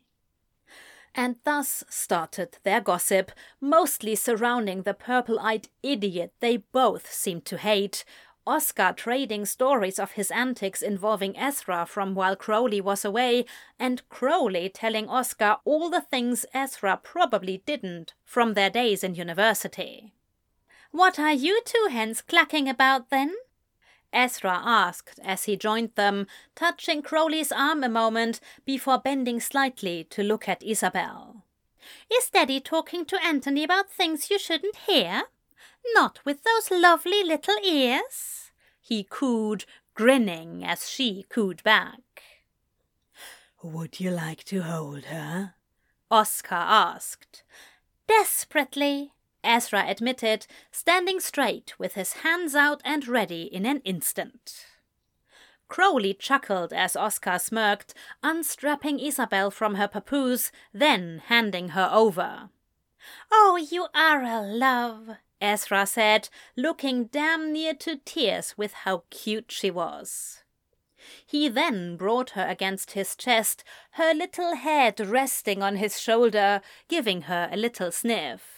And 1.19 1.37
thus 1.45 1.83
started 1.89 2.59
their 2.61 2.79
gossip, 2.79 3.31
mostly 3.59 4.13
surrounding 4.15 4.83
the 4.83 4.93
purple 4.93 5.39
eyed 5.39 5.67
idiot 5.81 6.31
they 6.41 6.57
both 6.57 7.11
seemed 7.11 7.43
to 7.45 7.57
hate, 7.57 8.05
Oscar 8.45 8.93
trading 8.95 9.43
stories 9.45 9.97
of 9.97 10.11
his 10.11 10.29
antics 10.29 10.83
involving 10.83 11.35
Ezra 11.35 11.87
from 11.87 12.13
while 12.13 12.35
Crowley 12.35 12.79
was 12.79 13.03
away, 13.03 13.45
and 13.79 14.07
Crowley 14.09 14.69
telling 14.69 15.09
Oscar 15.09 15.57
all 15.65 15.89
the 15.89 16.01
things 16.01 16.45
Ezra 16.53 16.99
probably 17.03 17.63
didn't 17.65 18.13
from 18.23 18.53
their 18.53 18.69
days 18.69 19.03
in 19.03 19.15
university. 19.15 20.13
What 20.91 21.19
are 21.19 21.33
you 21.33 21.61
two 21.65 21.87
hens 21.89 22.21
clacking 22.21 22.69
about 22.69 23.09
then? 23.09 23.33
Ezra 24.13 24.61
asked 24.63 25.19
as 25.23 25.43
he 25.43 25.55
joined 25.55 25.91
them, 25.95 26.27
touching 26.55 27.01
Crowley's 27.01 27.51
arm 27.51 27.83
a 27.83 27.89
moment 27.89 28.39
before 28.65 28.97
bending 28.97 29.39
slightly 29.39 30.05
to 30.09 30.23
look 30.23 30.47
at 30.47 30.63
Isabel. 30.63 31.43
Is 32.11 32.29
Daddy 32.29 32.59
talking 32.59 33.05
to 33.05 33.23
Anthony 33.23 33.63
about 33.63 33.89
things 33.89 34.29
you 34.29 34.39
shouldn't 34.39 34.75
hear? 34.75 35.23
Not 35.93 36.19
with 36.25 36.43
those 36.43 36.71
lovely 36.71 37.23
little 37.23 37.57
ears? 37.63 38.51
He 38.81 39.03
cooed, 39.03 39.65
grinning 39.93 40.63
as 40.63 40.89
she 40.89 41.25
cooed 41.29 41.63
back. 41.63 42.01
Would 43.63 43.99
you 43.99 44.11
like 44.11 44.43
to 44.45 44.61
hold 44.61 45.05
her? 45.05 45.55
Oscar 46.09 46.55
asked. 46.55 47.43
Desperately, 48.07 49.13
Ezra 49.47 49.85
admitted, 49.87 50.45
standing 50.71 51.19
straight 51.19 51.73
with 51.79 51.93
his 51.93 52.13
hands 52.13 52.53
out 52.53 52.81
and 52.83 53.07
ready 53.07 53.43
in 53.43 53.65
an 53.65 53.79
instant. 53.85 54.65
Crowley 55.69 56.13
chuckled 56.13 56.73
as 56.73 56.95
Oscar 56.95 57.39
smirked, 57.39 57.93
unstrapping 58.21 58.99
Isabel 58.99 59.49
from 59.49 59.75
her 59.75 59.87
papoose, 59.87 60.51
then 60.73 61.21
handing 61.25 61.69
her 61.69 61.89
over. 61.91 62.49
Oh, 63.31 63.55
you 63.55 63.87
are 63.95 64.21
a 64.21 64.41
love, 64.41 65.17
Ezra 65.39 65.85
said, 65.85 66.29
looking 66.55 67.05
damn 67.05 67.51
near 67.53 67.73
to 67.75 67.97
tears 68.03 68.57
with 68.57 68.73
how 68.73 69.03
cute 69.09 69.51
she 69.51 69.71
was. 69.71 70.43
He 71.25 71.47
then 71.47 71.95
brought 71.95 72.31
her 72.31 72.45
against 72.45 72.91
his 72.91 73.15
chest, 73.15 73.63
her 73.91 74.13
little 74.13 74.55
head 74.55 74.99
resting 74.99 75.63
on 75.63 75.77
his 75.77 75.99
shoulder, 75.99 76.61
giving 76.89 77.23
her 77.23 77.49
a 77.51 77.57
little 77.57 77.91
sniff. 77.91 78.56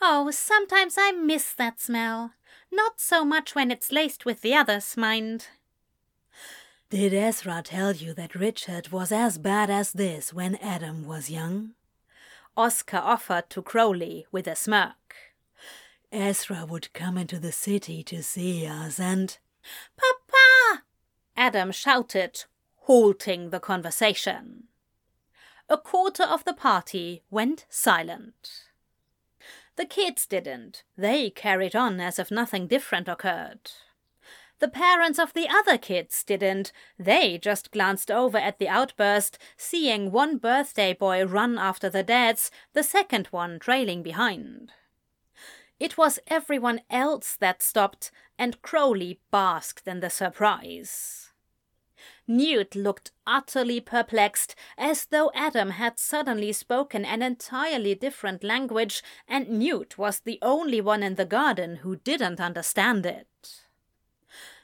Oh, 0.00 0.30
sometimes 0.30 0.96
I 0.98 1.12
miss 1.12 1.52
that 1.54 1.80
smell. 1.80 2.32
Not 2.70 3.00
so 3.00 3.24
much 3.24 3.54
when 3.54 3.70
it's 3.70 3.92
laced 3.92 4.24
with 4.24 4.42
the 4.42 4.54
others, 4.54 4.96
mind. 4.96 5.48
Did 6.90 7.14
Ezra 7.14 7.62
tell 7.64 7.92
you 7.92 8.14
that 8.14 8.34
Richard 8.34 8.88
was 8.88 9.10
as 9.10 9.38
bad 9.38 9.70
as 9.70 9.92
this 9.92 10.32
when 10.32 10.56
Adam 10.56 11.04
was 11.04 11.30
young? 11.30 11.72
Oscar 12.56 12.98
offered 12.98 13.50
to 13.50 13.62
Crowley 13.62 14.26
with 14.30 14.46
a 14.46 14.54
smirk. 14.54 15.16
Ezra 16.12 16.64
would 16.64 16.92
come 16.92 17.18
into 17.18 17.38
the 17.38 17.52
city 17.52 18.02
to 18.04 18.22
see 18.22 18.66
us 18.66 19.00
and. 19.00 19.38
Papa! 19.96 20.84
Adam 21.36 21.72
shouted, 21.72 22.44
halting 22.82 23.50
the 23.50 23.60
conversation. 23.60 24.64
A 25.68 25.76
quarter 25.76 26.22
of 26.22 26.44
the 26.44 26.54
party 26.54 27.22
went 27.30 27.66
silent. 27.68 28.65
The 29.76 29.84
kids 29.86 30.26
didn't. 30.26 30.84
They 30.96 31.30
carried 31.30 31.76
on 31.76 32.00
as 32.00 32.18
if 32.18 32.30
nothing 32.30 32.66
different 32.66 33.08
occurred. 33.08 33.70
The 34.58 34.68
parents 34.68 35.18
of 35.18 35.34
the 35.34 35.48
other 35.50 35.76
kids 35.76 36.24
didn't. 36.24 36.72
They 36.98 37.36
just 37.36 37.70
glanced 37.70 38.10
over 38.10 38.38
at 38.38 38.58
the 38.58 38.68
outburst, 38.68 39.38
seeing 39.58 40.10
one 40.10 40.38
birthday 40.38 40.94
boy 40.94 41.26
run 41.26 41.58
after 41.58 41.90
the 41.90 42.02
dads, 42.02 42.50
the 42.72 42.82
second 42.82 43.26
one 43.26 43.58
trailing 43.58 44.02
behind. 44.02 44.72
It 45.78 45.98
was 45.98 46.18
everyone 46.26 46.80
else 46.88 47.36
that 47.36 47.62
stopped, 47.62 48.10
and 48.38 48.62
Crowley 48.62 49.20
basked 49.30 49.86
in 49.86 50.00
the 50.00 50.08
surprise. 50.08 51.25
Newt 52.28 52.74
looked 52.74 53.12
utterly 53.24 53.80
perplexed, 53.80 54.56
as 54.76 55.06
though 55.06 55.30
Adam 55.32 55.70
had 55.70 55.98
suddenly 55.98 56.52
spoken 56.52 57.04
an 57.04 57.22
entirely 57.22 57.94
different 57.94 58.42
language, 58.42 59.02
and 59.28 59.48
Newt 59.48 59.96
was 59.96 60.18
the 60.20 60.38
only 60.42 60.80
one 60.80 61.04
in 61.04 61.14
the 61.14 61.24
garden 61.24 61.76
who 61.76 61.96
didn't 61.96 62.40
understand 62.40 63.06
it. 63.06 63.62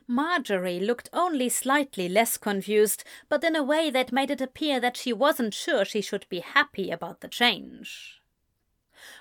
Marjorie 0.08 0.80
looked 0.80 1.08
only 1.12 1.48
slightly 1.48 2.08
less 2.08 2.36
confused, 2.36 3.04
but 3.28 3.44
in 3.44 3.54
a 3.54 3.62
way 3.62 3.90
that 3.90 4.12
made 4.12 4.30
it 4.30 4.40
appear 4.40 4.80
that 4.80 4.96
she 4.96 5.12
wasn't 5.12 5.54
sure 5.54 5.84
she 5.84 6.00
should 6.00 6.28
be 6.28 6.40
happy 6.40 6.90
about 6.90 7.20
the 7.20 7.28
change. 7.28 8.20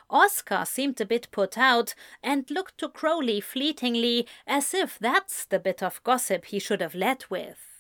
Oscar 0.09 0.65
seemed 0.65 0.99
a 0.99 1.05
bit 1.05 1.27
put 1.31 1.57
out 1.57 1.93
and 2.21 2.49
looked 2.49 2.77
to 2.79 2.89
Crowley 2.89 3.39
fleetingly 3.39 4.27
as 4.45 4.73
if 4.73 4.97
that's 4.99 5.45
the 5.45 5.59
bit 5.59 5.81
of 5.81 6.03
gossip 6.03 6.45
he 6.45 6.59
should 6.59 6.81
have 6.81 6.95
led 6.95 7.23
with. 7.29 7.70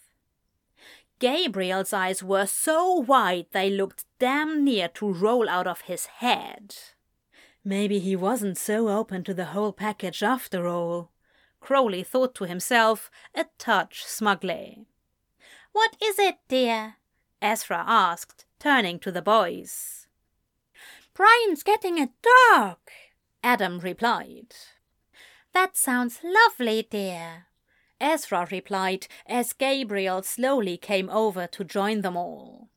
Gabriel's 1.21 1.93
eyes 1.93 2.23
were 2.23 2.47
so 2.47 2.95
wide 2.95 3.45
they 3.51 3.69
looked 3.69 4.05
damn 4.17 4.63
near 4.65 4.87
to 4.87 5.13
roll 5.13 5.47
out 5.47 5.67
of 5.67 5.81
his 5.81 6.07
head. 6.07 6.75
Maybe 7.63 7.99
he 7.99 8.15
wasn't 8.15 8.57
so 8.57 8.89
open 8.89 9.23
to 9.25 9.33
the 9.35 9.45
whole 9.53 9.71
package 9.71 10.23
after 10.23 10.67
all, 10.67 11.11
Crowley 11.59 12.01
thought 12.01 12.33
to 12.35 12.45
himself, 12.45 13.11
a 13.35 13.45
touch 13.59 14.03
smugly. 14.03 14.87
What 15.73 15.95
is 16.03 16.17
it, 16.17 16.37
dear? 16.47 16.95
Ezra 17.39 17.83
asked, 17.85 18.45
turning 18.59 18.97
to 19.01 19.11
the 19.11 19.21
boys. 19.21 20.07
Brian's 21.13 21.61
getting 21.61 21.99
a 21.99 22.09
dog, 22.51 22.79
Adam 23.43 23.77
replied. 23.77 24.55
That 25.53 25.77
sounds 25.77 26.21
lovely, 26.23 26.87
dear. 26.89 27.45
Ezra 28.01 28.47
replied 28.49 29.07
as 29.27 29.53
Gabriel 29.53 30.23
slowly 30.23 30.75
came 30.75 31.09
over 31.09 31.45
to 31.47 31.63
join 31.63 32.01
them 32.01 32.17
all. 32.17 32.69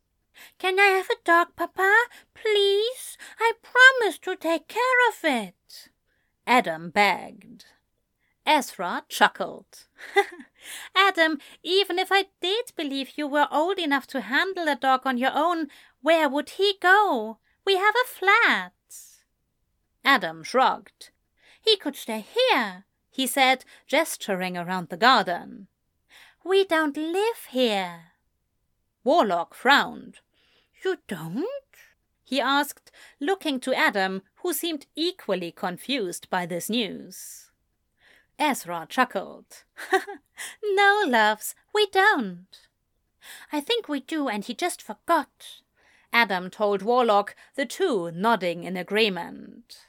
Can 0.59 0.79
I 0.79 0.89
have 0.89 1.09
a 1.09 1.25
dog, 1.25 1.57
Papa? 1.57 1.95
Please? 2.35 3.17
I 3.41 3.53
promise 3.63 4.19
to 4.19 4.37
take 4.37 4.69
care 4.69 5.09
of 5.09 5.25
it. 5.25 5.89
Adam 6.47 6.91
begged. 6.91 7.65
Ezra 8.45 9.05
chuckled. 9.09 9.87
Adam, 10.95 11.39
even 11.63 11.99
if 11.99 12.09
I 12.13 12.27
did 12.43 12.73
believe 12.77 13.17
you 13.17 13.27
were 13.27 13.49
old 13.51 13.79
enough 13.79 14.07
to 14.09 14.21
handle 14.21 14.69
a 14.69 14.77
dog 14.77 15.07
on 15.07 15.17
your 15.17 15.33
own, 15.35 15.69
where 16.03 16.29
would 16.29 16.51
he 16.51 16.75
go? 16.83 17.39
We 17.65 17.77
have 17.77 17.95
a 17.95 18.09
flat. 18.09 18.73
Adam 20.05 20.43
shrugged. 20.43 21.11
He 21.63 21.79
could 21.79 21.97
stay 21.97 22.21
here, 22.21 22.85
he 23.15 23.29
said, 23.29 23.65
gesturing 23.87 24.57
around 24.57 24.89
the 24.89 24.97
garden. 24.97 25.69
We 26.45 26.65
don't 26.65 26.97
live 26.97 27.47
here. 27.51 28.07
Warlock 29.05 29.55
frowned. 29.55 30.19
You 30.85 30.97
don't? 31.07 31.47
he 32.25 32.41
asked, 32.41 32.91
looking 33.21 33.61
to 33.61 33.73
Adam, 33.73 34.23
who 34.43 34.53
seemed 34.53 34.87
equally 34.97 35.53
confused 35.53 36.29
by 36.29 36.45
this 36.45 36.69
news. 36.69 37.53
Ezra 38.37 38.85
chuckled. 38.89 39.63
no, 40.65 41.05
loves, 41.07 41.55
we 41.73 41.87
don't. 41.87 42.67
I 43.53 43.61
think 43.61 43.89
we 43.89 44.01
do, 44.01 44.27
and 44.27 44.45
he 44.45 44.55
just 44.55 44.83
forgot. 44.83 45.61
Adam 46.13 46.51
told 46.51 46.83
Warlock, 46.83 47.37
the 47.55 47.65
two 47.65 48.11
nodding 48.11 48.65
in 48.65 48.77
agreement. 48.77 49.87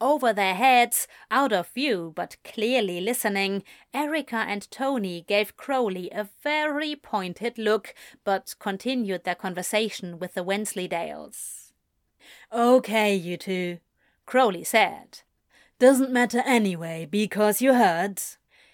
Over 0.00 0.32
their 0.32 0.54
heads, 0.54 1.06
out 1.30 1.52
of 1.52 1.68
view 1.68 2.12
but 2.16 2.36
clearly 2.42 3.02
listening, 3.02 3.62
Erica 3.92 4.36
and 4.36 4.70
Tony 4.70 5.24
gave 5.28 5.58
Crowley 5.58 6.08
a 6.10 6.28
very 6.42 6.96
pointed 6.96 7.58
look, 7.58 7.94
but 8.24 8.54
continued 8.58 9.24
their 9.24 9.34
conversation 9.34 10.18
with 10.18 10.32
the 10.34 10.44
Wensleydales. 10.44 11.72
Okay, 12.50 13.14
you 13.14 13.36
two, 13.36 13.78
Crowley 14.24 14.64
said. 14.64 15.20
Doesn't 15.78 16.10
matter 16.12 16.42
anyway, 16.46 17.06
because 17.10 17.60
you 17.60 17.74
heard. 17.74 18.22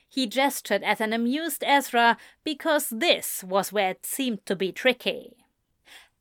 He 0.09 0.27
gestured 0.27 0.85
at 0.85 1.01
an 1.01 1.13
amused 1.13 1.65
Ezra 1.67 2.19
because 2.45 2.89
this 2.89 3.43
was 3.43 3.73
where 3.73 3.91
it 3.91 4.07
seemed 4.07 4.47
to 4.47 4.55
be 4.55 4.71
tricky. 4.71 5.37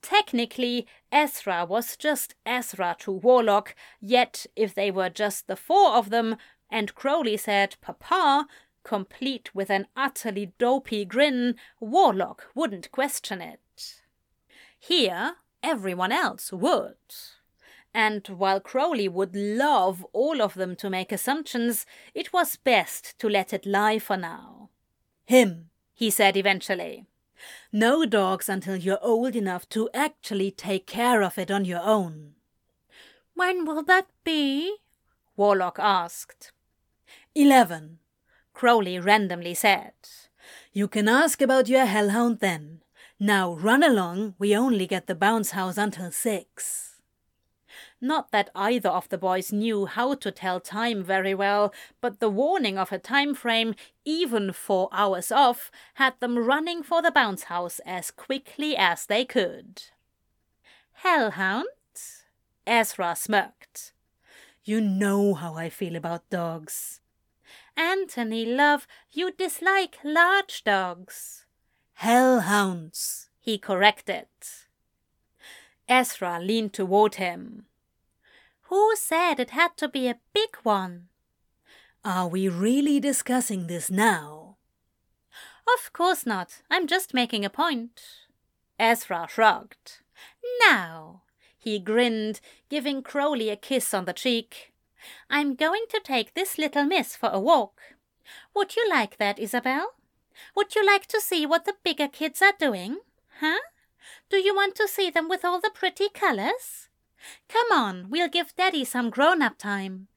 Technically, 0.01 0.85
Ezra 1.15 1.65
was 1.65 1.95
just 1.95 2.35
Ezra 2.45 2.93
to 2.99 3.09
Warlock, 3.09 3.73
yet 4.01 4.45
if 4.53 4.75
they 4.75 4.91
were 4.91 5.09
just 5.09 5.47
the 5.47 5.55
four 5.55 5.93
of 5.93 6.09
them, 6.09 6.35
and 6.69 6.93
Crowley 6.93 7.37
said 7.37 7.77
Papa, 7.79 8.47
complete 8.83 9.55
with 9.55 9.69
an 9.69 9.87
utterly 9.95 10.51
dopey 10.57 11.05
grin, 11.05 11.55
Warlock 11.79 12.47
wouldn't 12.53 12.91
question 12.91 13.39
it. 13.39 14.01
Here, 14.77 15.37
everyone 15.63 16.11
else 16.11 16.51
would. 16.51 16.97
And 17.93 18.27
while 18.27 18.59
Crowley 18.59 19.07
would 19.07 19.37
love 19.37 20.05
all 20.11 20.41
of 20.41 20.55
them 20.55 20.75
to 20.75 20.89
make 20.89 21.13
assumptions, 21.13 21.85
it 22.13 22.33
was 22.33 22.57
best 22.57 23.17
to 23.19 23.29
let 23.29 23.53
it 23.53 23.65
lie 23.65 23.99
for 23.99 24.17
now. 24.17 24.69
Him, 25.25 25.69
he 25.93 26.09
said 26.09 26.35
eventually. 26.35 27.05
No 27.71 28.05
dogs 28.05 28.49
until 28.49 28.75
you're 28.75 29.03
old 29.03 29.35
enough 29.35 29.67
to 29.69 29.89
actually 29.93 30.51
take 30.51 30.87
care 30.87 31.21
of 31.21 31.37
it 31.37 31.51
on 31.51 31.65
your 31.65 31.81
own. 31.81 32.33
When 33.33 33.65
will 33.65 33.83
that 33.83 34.07
be? 34.23 34.77
Warlock 35.35 35.77
asked. 35.79 36.51
Eleven, 37.35 37.99
Crowley 38.53 38.99
randomly 38.99 39.53
said. 39.53 39.93
You 40.71 40.87
can 40.87 41.09
ask 41.09 41.41
about 41.41 41.67
your 41.67 41.85
hellhound 41.85 42.39
then. 42.39 42.81
Now 43.19 43.53
run 43.53 43.83
along, 43.83 44.35
we 44.39 44.55
only 44.55 44.87
get 44.87 45.07
the 45.07 45.15
bounce 45.15 45.51
house 45.51 45.77
until 45.77 46.11
six. 46.11 46.94
Not 48.01 48.31
that 48.31 48.49
either 48.53 48.89
of 48.89 49.09
the 49.09 49.17
boys 49.17 49.51
knew 49.53 49.85
how 49.85 50.15
to 50.15 50.31
tell 50.31 50.59
time 50.59 51.03
very 51.03 51.33
well, 51.33 51.73
but 52.01 52.19
the 52.19 52.29
warning 52.29 52.77
of 52.77 52.91
a 52.91 52.99
time 52.99 53.33
frame, 53.33 53.73
even 54.03 54.51
four 54.51 54.89
hours 54.91 55.31
off, 55.31 55.71
had 55.95 56.13
them 56.19 56.37
running 56.37 56.83
for 56.83 57.01
the 57.01 57.11
bounce 57.11 57.43
house 57.43 57.79
as 57.85 58.11
quickly 58.11 58.75
as 58.75 59.05
they 59.05 59.25
could. 59.25 59.83
Hellhound? 60.93 61.67
Ezra 62.67 63.15
smirked. 63.15 63.93
You 64.63 64.81
know 64.81 65.33
how 65.35 65.55
I 65.55 65.69
feel 65.69 65.95
about 65.95 66.29
dogs. 66.29 67.01
Anthony, 67.77 68.45
love, 68.45 68.87
you 69.11 69.31
dislike 69.31 69.97
large 70.03 70.63
dogs. 70.63 71.45
Hellhounds, 71.99 73.29
he 73.39 73.57
corrected. 73.57 74.27
Ezra 75.87 76.39
leaned 76.39 76.73
toward 76.73 77.15
him. 77.15 77.65
Who 78.69 78.95
said 78.95 79.39
it 79.39 79.51
had 79.51 79.77
to 79.77 79.87
be 79.87 80.07
a 80.07 80.19
big 80.33 80.55
one? 80.63 81.07
Are 82.03 82.27
we 82.27 82.47
really 82.47 82.99
discussing 82.99 83.67
this 83.67 83.89
now? 83.89 84.57
Of 85.67 85.93
course 85.93 86.25
not. 86.25 86.61
I'm 86.69 86.87
just 86.87 87.13
making 87.13 87.45
a 87.45 87.49
point. 87.49 88.01
Ezra 88.79 89.27
shrugged. 89.29 89.99
Now, 90.67 91.23
he 91.57 91.79
grinned, 91.79 92.41
giving 92.69 93.01
Crowley 93.01 93.49
a 93.49 93.55
kiss 93.55 93.93
on 93.93 94.05
the 94.05 94.13
cheek. 94.13 94.73
I'm 95.29 95.55
going 95.55 95.85
to 95.89 95.99
take 96.03 96.33
this 96.33 96.57
little 96.57 96.85
miss 96.85 97.15
for 97.15 97.29
a 97.29 97.39
walk. 97.39 97.79
Would 98.55 98.75
you 98.75 98.87
like 98.89 99.17
that, 99.17 99.39
Isabel? 99.39 99.93
Would 100.55 100.75
you 100.75 100.85
like 100.85 101.07
to 101.07 101.21
see 101.21 101.45
what 101.45 101.65
the 101.65 101.75
bigger 101.83 102.07
kids 102.07 102.41
are 102.41 102.53
doing? 102.59 102.97
Huh? 103.39 103.59
Do 104.29 104.37
you 104.37 104.55
want 104.55 104.75
to 104.75 104.87
see 104.87 105.09
them 105.09 105.29
with 105.29 105.45
all 105.45 105.59
the 105.59 105.71
pretty 105.73 106.09
colors? 106.09 106.89
Come 107.49 107.71
on, 107.71 108.09
we'll 108.09 108.29
give 108.29 108.55
Daddy 108.55 108.85
some 108.85 109.09
grown 109.09 109.41
up 109.41 109.57
time. 109.57 110.07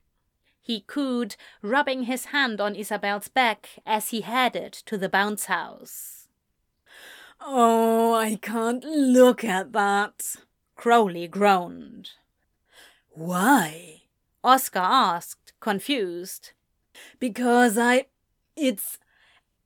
He 0.61 0.85
cooed, 0.87 1.37
rubbing 1.63 2.03
his 2.03 2.27
hand 2.27 2.61
on 2.61 2.75
Isabel's 2.75 3.29
back 3.29 3.71
as 3.87 4.11
he 4.11 4.21
headed 4.21 4.73
to 4.85 4.99
the 4.99 5.09
bounce 5.09 5.47
house. 5.47 6.29
Oh, 7.41 8.15
I 8.15 8.37
can't 8.37 8.85
look 8.85 9.45
at 9.45 9.73
that, 9.73 10.37
Crowley 10.77 11.27
groaned. 11.27 12.11
Why? 13.11 14.03
Oscar 14.45 14.81
asked, 14.81 15.53
confused. 15.61 16.53
Because 17.19 17.79
I. 17.79 18.07
It's 18.57 18.99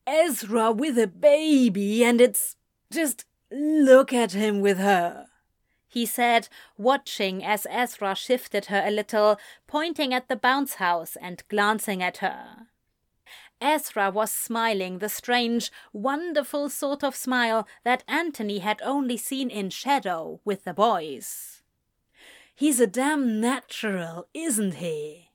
Ezra 0.07 0.70
with 0.70 0.99
a 0.99 1.07
baby, 1.07 2.05
and 2.05 2.20
it's 2.20 2.57
just 2.91 3.24
look 3.51 4.12
at 4.12 4.33
him 4.33 4.61
with 4.61 4.78
her 4.78 5.26
he 5.93 6.07
said, 6.07 6.49
watching 6.78 7.45
as 7.45 7.66
Ezra 7.68 8.14
shifted 8.14 8.66
her 8.66 8.82
a 8.82 8.90
little, 8.90 9.38
pointing 9.66 10.14
at 10.14 10.26
the 10.28 10.36
bounce 10.36 10.74
house 10.74 11.16
and 11.16 11.43
glancing 11.49 12.03
at 12.03 12.18
her. 12.18 12.68
Ezra 13.61 14.11
was 14.11 14.32
smiling 14.32 15.01
the 15.01 15.11
strange, 15.11 15.70
wonderful 15.93 16.70
sort 16.70 17.05
of 17.05 17.14
smile 17.14 17.68
that 17.84 18.05
Anthony 18.09 18.61
had 18.61 18.80
only 18.82 19.18
seen 19.18 19.51
in 19.51 19.68
shadow 19.68 20.40
with 20.47 20.64
the 20.64 20.72
boys. 20.72 21.61
He's 22.55 22.80
a 22.80 22.86
damn 22.86 23.38
natural, 23.38 24.28
isn't 24.32 24.76
he? 24.76 25.28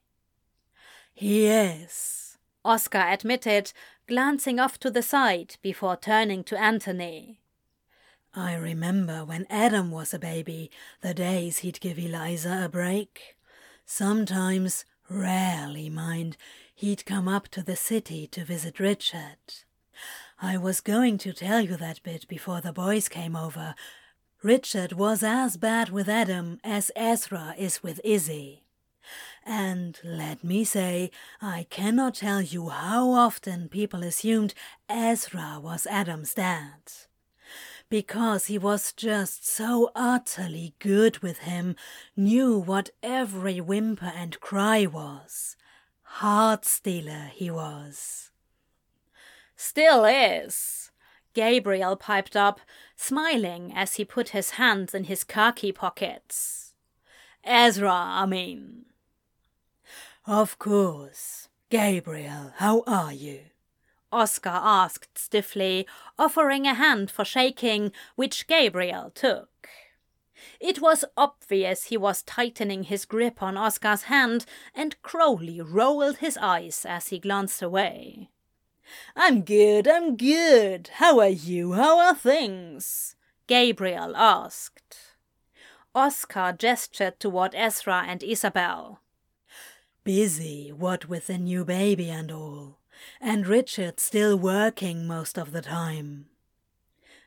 He 1.14 1.45
is, 1.45 2.39
Oscar 2.66 3.05
admitted, 3.12 3.74
glancing 4.08 4.60
off 4.60 4.80
to 4.80 4.89
the 4.89 5.03
side 5.03 5.58
before 5.62 5.97
turning 5.97 6.43
to 6.45 6.60
Anthony. 6.60 7.41
I 8.38 8.53
remember 8.53 9.25
when 9.25 9.47
Adam 9.49 9.89
was 9.89 10.13
a 10.13 10.19
baby, 10.19 10.69
the 11.01 11.15
days 11.15 11.59
he'd 11.59 11.79
give 11.79 11.97
Eliza 11.97 12.61
a 12.65 12.69
break. 12.69 13.35
Sometimes, 13.83 14.85
rarely 15.09 15.89
mind, 15.89 16.38
he'd 16.75 17.03
come 17.07 17.27
up 17.27 17.47
to 17.47 17.63
the 17.63 17.75
city 17.75 18.27
to 18.27 18.45
visit 18.45 18.79
Richard. 18.79 19.39
I 20.39 20.55
was 20.55 20.81
going 20.81 21.17
to 21.17 21.33
tell 21.33 21.61
you 21.61 21.77
that 21.77 22.03
bit 22.03 22.27
before 22.27 22.61
the 22.61 22.71
boys 22.71 23.09
came 23.09 23.35
over. 23.35 23.73
Richard 24.43 24.91
was 24.91 25.23
as 25.23 25.57
bad 25.57 25.89
with 25.89 26.07
Adam 26.07 26.59
as 26.63 26.91
Ezra 26.95 27.55
is 27.57 27.81
with 27.81 27.99
Izzy. 28.03 28.65
And 29.47 29.99
let 30.03 30.43
me 30.43 30.63
say, 30.63 31.09
I 31.41 31.65
cannot 31.71 32.13
tell 32.13 32.43
you 32.43 32.69
how 32.69 33.09
often 33.09 33.67
people 33.67 34.03
assumed 34.03 34.53
Ezra 34.88 35.59
was 35.59 35.88
Adam's 35.88 36.35
dad 36.35 37.07
because 37.89 38.47
he 38.47 38.57
was 38.57 38.91
just 38.93 39.47
so 39.47 39.91
utterly 39.95 40.73
good 40.79 41.19
with 41.19 41.39
him, 41.39 41.75
knew 42.15 42.57
what 42.57 42.89
every 43.01 43.61
whimper 43.61 44.11
and 44.15 44.39
cry 44.39 44.85
was. 44.85 45.55
Heart 46.03 46.65
stealer 46.65 47.31
he 47.33 47.49
was. 47.49 48.31
Still 49.55 50.05
is, 50.05 50.91
Gabriel 51.33 51.95
piped 51.95 52.35
up, 52.35 52.59
smiling 52.95 53.71
as 53.75 53.95
he 53.95 54.05
put 54.05 54.29
his 54.29 54.51
hands 54.51 54.93
in 54.93 55.05
his 55.05 55.23
khaki 55.23 55.71
pockets. 55.71 56.73
Ezra, 57.43 57.93
I 57.93 58.25
mean. 58.25 58.85
Of 60.25 60.59
course. 60.59 61.47
Gabriel, 61.69 62.53
how 62.55 62.83
are 62.88 63.13
you? 63.13 63.41
Oscar 64.12 64.49
asked 64.49 65.18
stiffly, 65.18 65.88
offering 66.18 66.66
a 66.66 66.74
hand 66.74 67.12
for 67.12 67.26
shaking, 67.26 67.91
which 68.16 68.47
Gabriel 68.47 69.12
took. 69.12 69.70
It 70.60 70.82
was 70.82 71.03
obvious 71.16 71.86
he 71.86 71.97
was 71.97 72.24
tightening 72.24 72.84
his 72.84 73.05
grip 73.05 73.41
on 73.41 73.58
Oscar's 73.58 74.03
hand, 74.03 74.45
and 74.74 75.01
Crowley 75.01 75.62
rolled 75.62 76.18
his 76.18 76.38
eyes 76.38 76.86
as 76.88 77.08
he 77.08 77.20
glanced 77.20 77.62
away. 77.62 78.30
I'm 79.16 79.41
good, 79.41 79.88
I'm 79.88 80.16
good. 80.16 80.89
How 80.95 81.20
are 81.20 81.28
you? 81.30 81.74
How 81.74 81.99
are 81.99 82.16
things? 82.16 83.16
Gabriel 83.47 84.16
asked. 84.16 84.97
Oscar 85.93 86.55
gestured 86.58 87.20
toward 87.20 87.55
Ezra 87.55 88.05
and 88.08 88.24
Isabel. 88.24 89.01
Busy, 90.03 90.72
what 90.72 91.10
with 91.10 91.28
the 91.28 91.38
new 91.38 91.66
baby 91.66 92.10
and 92.10 92.32
all 92.32 92.76
and 93.20 93.48
Richard 93.48 94.00
still 94.00 94.38
working 94.38 95.08
most 95.08 95.38
of 95.38 95.52
the 95.52 95.62
time. 95.62 96.26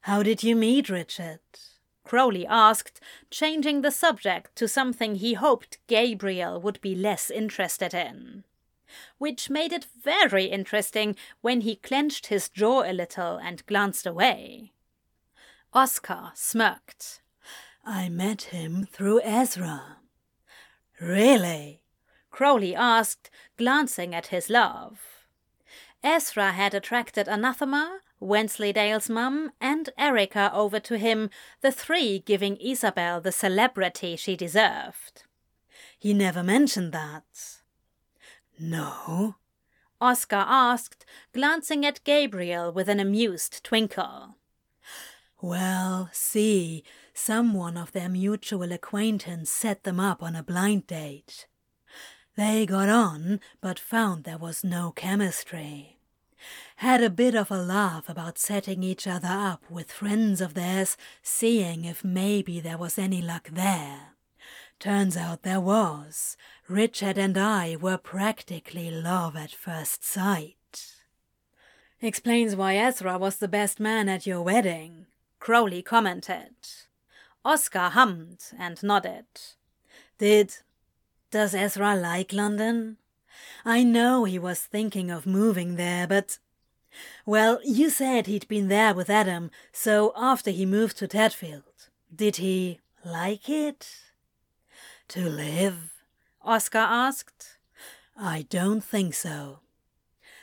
How 0.03 0.23
did 0.23 0.43
you 0.43 0.57
meet 0.57 0.89
Richard? 0.89 1.41
Crowley 2.05 2.47
asked, 2.47 3.01
changing 3.31 3.83
the 3.83 3.91
subject 3.91 4.57
to 4.57 4.66
something 4.66 5.14
he 5.14 5.35
hoped 5.35 5.79
Gabriel 5.87 6.61
would 6.61 6.81
be 6.81 6.95
less 6.95 7.31
interested 7.31 7.95
in. 7.95 8.45
Which 9.18 9.51
made 9.51 9.73
it 9.73 9.87
very 10.03 10.47
interesting 10.47 11.14
when 11.41 11.61
he 11.61 11.77
clenched 11.77 12.27
his 12.27 12.49
jaw 12.49 12.83
a 12.83 12.93
little 12.93 13.37
and 13.37 13.64
glanced 13.66 14.07
away. 14.07 14.73
Oscar 15.73 16.33
smirked. 16.35 17.21
I 17.85 18.09
met 18.09 18.43
him 18.43 18.89
through 18.91 19.21
Ezra. 19.23 19.99
Really? 21.01 21.83
Crowley 22.31 22.75
asked, 22.75 23.31
glancing 23.57 24.14
at 24.14 24.29
his 24.29 24.51
love. 24.51 25.20
Ezra 26.03 26.53
had 26.53 26.74
attracted 26.74 27.28
Anathema, 27.28 28.01
Wensleydale's 28.18 29.11
mum, 29.11 29.53
and 29.61 29.90
Erica 29.98 30.51
over 30.55 30.80
to 30.80 30.96
him, 30.96 31.30
the 31.61 31.72
three 31.72 32.18
giving 32.18 32.57
Isabel 32.57 33.20
the 33.20 33.32
celebrity 33.32 34.16
she 34.16 34.36
deserved. 34.36 35.24
He 35.98 36.14
never 36.14 36.42
mentioned 36.42 36.92
that. 36.92 37.61
No, 38.59 39.36
Oscar 40.01 40.44
asked, 40.46 41.05
glancing 41.34 41.84
at 41.84 42.03
Gabriel 42.05 42.72
with 42.72 42.88
an 42.88 43.01
amused 43.01 43.62
twinkle. 43.62 44.36
Well, 45.42 46.09
see, 46.12 46.84
someone 47.14 47.76
of 47.76 47.92
their 47.92 48.09
mutual 48.09 48.72
acquaintance 48.72 49.51
set 49.51 49.84
them 49.84 50.01
up 50.01 50.22
on 50.22 50.36
a 50.36 50.42
blind 50.42 50.86
date. 50.86 51.46
They 52.37 52.66
got 52.66 52.89
on, 52.89 53.41
but 53.61 53.78
found 53.78 54.24
there 54.24 54.39
was 54.39 54.64
no 54.64 54.93
chemistry. 54.93 55.99
Had 56.76 57.03
a 57.03 57.11
bit 57.11 57.35
of 57.35 57.51
a 57.51 57.59
laugh 57.59 58.09
about 58.09 58.39
setting 58.39 58.83
each 58.83 59.07
other 59.07 59.28
up 59.28 59.62
with 59.70 59.93
friends 59.93 60.41
of 60.41 60.55
theirs, 60.55 60.97
seeing 61.22 61.85
if 61.85 62.03
maybe 62.03 62.61
there 62.61 62.78
was 62.78 62.99
any 62.99 63.20
luck 63.20 63.51
there. 63.53 64.14
Turns 64.78 65.16
out 65.16 65.43
there 65.43 65.61
was. 65.61 66.39
Richard 66.66 67.18
and 67.18 67.37
I 67.37 67.76
were 67.76 67.99
practically 67.99 68.91
love 68.91 69.37
at 69.37 69.51
first 69.51 70.03
sight. 70.03 70.57
Explains 72.01 72.57
why 72.57 72.76
Ezra 72.76 73.18
was 73.18 73.37
the 73.37 73.49
best 73.49 73.78
man 73.78 74.09
at 74.09 74.26
your 74.26 74.41
wedding, 74.41 75.07
Crowley 75.39 75.83
commented. 75.83 76.55
Oscar 77.45 77.91
hummed 77.91 78.45
and 78.59 78.83
nodded. 78.83 79.26
Did. 80.16 80.57
Does 81.31 81.55
Ezra 81.55 81.95
like 81.95 82.33
London? 82.33 82.97
I 83.64 83.85
know 83.85 84.24
he 84.24 84.39
was 84.39 84.61
thinking 84.61 85.11
of 85.11 85.26
moving 85.26 85.76
there, 85.76 86.07
but. 86.09 86.39
Well, 87.24 87.61
you 87.64 87.89
said 87.89 88.26
he'd 88.26 88.49
been 88.49 88.66
there 88.66 88.95
with 88.95 89.09
Adam, 89.09 89.53
so 89.72 90.12
after 90.16 90.51
he 90.51 90.66
moved 90.66 90.99
to 90.99 91.07
Tadfield, 91.07 91.89
did 92.14 92.37
he 92.37 92.81
like 93.05 93.49
it? 93.49 93.89
To 95.09 95.28
live? 95.28 95.93
Oscar 96.43 96.78
asked. 96.78 97.59
I 98.16 98.47
don't 98.51 98.83
think 98.83 99.14
so. 99.14 99.61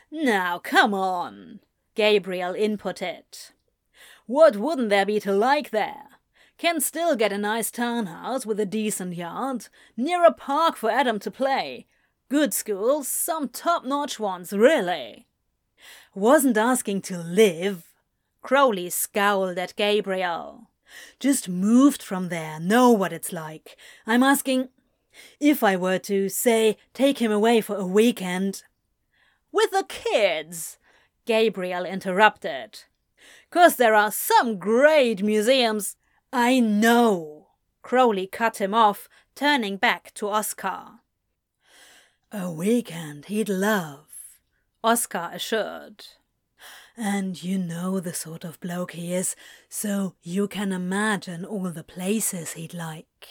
Now, 0.09 0.57
come 0.57 0.93
on, 0.93 1.59
Gabriel 1.95 2.53
inputted. 2.53 3.51
What 4.25 4.55
wouldn't 4.55 4.89
there 4.89 5.05
be 5.05 5.19
to 5.19 5.33
like 5.33 5.71
there? 5.71 6.16
Can 6.57 6.81
still 6.81 7.15
get 7.15 7.31
a 7.31 7.37
nice 7.37 7.69
townhouse 7.69 8.45
with 8.45 8.59
a 8.59 8.65
decent 8.65 9.15
yard, 9.15 9.67
near 9.95 10.25
a 10.25 10.33
park 10.33 10.75
for 10.75 10.89
Adam 10.89 11.19
to 11.19 11.29
play. 11.29 11.85
Good 12.29 12.51
schools, 12.51 13.07
some 13.07 13.47
top 13.47 13.85
notch 13.85 14.19
ones, 14.19 14.51
really. 14.51 15.27
Wasn't 16.15 16.57
asking 16.57 17.01
to 17.03 17.19
live. 17.19 17.93
Crowley 18.41 18.89
scowled 18.89 19.59
at 19.59 19.75
Gabriel. 19.75 20.71
Just 21.19 21.47
moved 21.47 22.01
from 22.01 22.29
there, 22.29 22.59
know 22.59 22.89
what 22.91 23.13
it's 23.13 23.31
like. 23.31 23.77
I'm 24.07 24.23
asking 24.23 24.69
if 25.39 25.63
I 25.63 25.75
were 25.75 25.99
to, 25.99 26.27
say, 26.27 26.77
take 26.93 27.19
him 27.19 27.31
away 27.31 27.61
for 27.61 27.75
a 27.75 27.85
weekend. 27.85 28.63
With 29.51 29.69
the 29.71 29.85
kids, 29.87 30.79
Gabriel 31.25 31.85
interrupted. 31.85 32.83
'Cause 33.51 33.75
there 33.75 33.93
are 33.93 34.11
some 34.11 34.57
great 34.57 35.21
museums. 35.21 35.97
I 36.31 36.59
know. 36.59 37.47
Crowley 37.81 38.27
cut 38.27 38.59
him 38.59 38.73
off, 38.73 39.07
turning 39.35 39.77
back 39.77 40.13
to 40.15 40.27
Oscar. 40.27 40.99
A 42.31 42.51
weekend 42.51 43.25
he'd 43.25 43.47
love, 43.47 44.07
Oscar 44.83 45.29
assured. 45.33 46.05
And 46.97 47.41
you 47.41 47.57
know 47.57 47.99
the 47.99 48.13
sort 48.13 48.43
of 48.43 48.59
bloke 48.59 48.91
he 48.91 49.13
is, 49.13 49.35
so 49.69 50.15
you 50.21 50.47
can 50.47 50.73
imagine 50.73 51.45
all 51.45 51.69
the 51.69 51.83
places 51.83 52.53
he'd 52.53 52.73
like. 52.73 53.27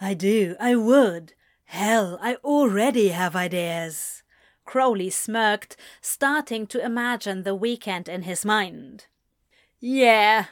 I 0.00 0.14
do, 0.14 0.56
I 0.60 0.74
would. 0.74 1.32
Hell, 1.64 2.18
I 2.20 2.34
already 2.44 3.08
have 3.08 3.34
ideas. 3.34 4.22
Crowley 4.66 5.08
smirked, 5.08 5.76
starting 6.00 6.66
to 6.66 6.84
imagine 6.84 7.44
the 7.44 7.54
weekend 7.54 8.08
in 8.08 8.22
his 8.22 8.44
mind. 8.44 9.06
Yeah, 9.80 10.46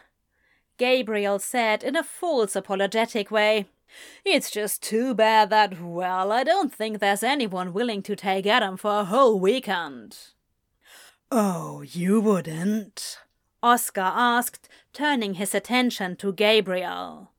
Gabriel 0.81 1.39
said 1.39 1.85
in 1.85 1.95
a 1.95 2.03
false 2.03 2.57
apologetic 2.57 3.31
way. 3.31 3.67
It's 4.25 4.51
just 4.51 4.83
too 4.83 5.15
bad 5.15 5.51
that, 5.51 5.79
well, 5.79 6.33
I 6.33 6.43
don't 6.43 6.73
think 6.73 7.01
there's 7.01 7.23
anyone 7.23 7.75
willing 7.75 8.03
to 8.05 8.17
take 8.17 8.47
Adam 8.47 8.79
for 8.79 9.01
a 9.01 9.05
whole 9.05 9.39
weekend. 9.39 10.17
Oh, 11.31 11.83
you 11.83 12.19
wouldn't? 12.23 13.19
Oscar 13.63 14.01
asked, 14.01 14.71
turning 14.95 15.35
his 15.35 15.55
attention 15.55 16.17
to 16.17 16.33
Gabriel. 16.33 17.33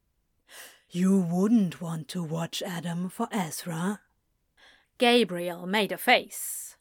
You 0.91 1.17
wouldn't 1.19 1.81
want 1.81 2.09
to 2.09 2.21
watch 2.21 2.61
Adam 2.61 3.09
for 3.09 3.27
Ezra? 3.31 4.01
Gabriel 4.99 5.65
made 5.65 5.91
a 5.91 5.97
face. 5.97 6.75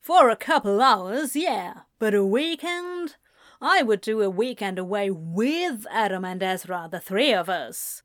For 0.00 0.30
a 0.30 0.36
couple 0.36 0.80
hours, 0.80 1.36
yeah, 1.36 1.80
but 1.98 2.14
a 2.14 2.24
weekend? 2.24 3.16
I 3.64 3.80
would 3.82 4.00
do 4.00 4.20
a 4.22 4.28
weekend 4.28 4.76
away 4.76 5.08
with 5.08 5.86
Adam 5.88 6.24
and 6.24 6.42
Ezra, 6.42 6.88
the 6.90 6.98
three 6.98 7.32
of 7.32 7.48
us. 7.48 8.02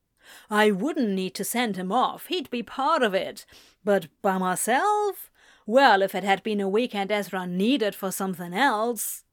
I 0.51 0.69
wouldn't 0.69 1.09
need 1.09 1.33
to 1.33 1.43
send 1.43 1.77
him 1.77 1.91
off, 1.91 2.27
he'd 2.27 2.51
be 2.51 2.61
part 2.61 3.01
of 3.01 3.15
it. 3.15 3.47
But 3.83 4.07
by 4.21 4.37
myself? 4.37 5.31
Well, 5.65 6.03
if 6.03 6.13
it 6.13 6.23
had 6.23 6.43
been 6.43 6.61
a 6.61 6.69
weekend 6.69 7.11
Ezra 7.11 7.47
needed 7.47 7.95
for 7.95 8.11
something 8.11 8.53
else. 8.53 9.23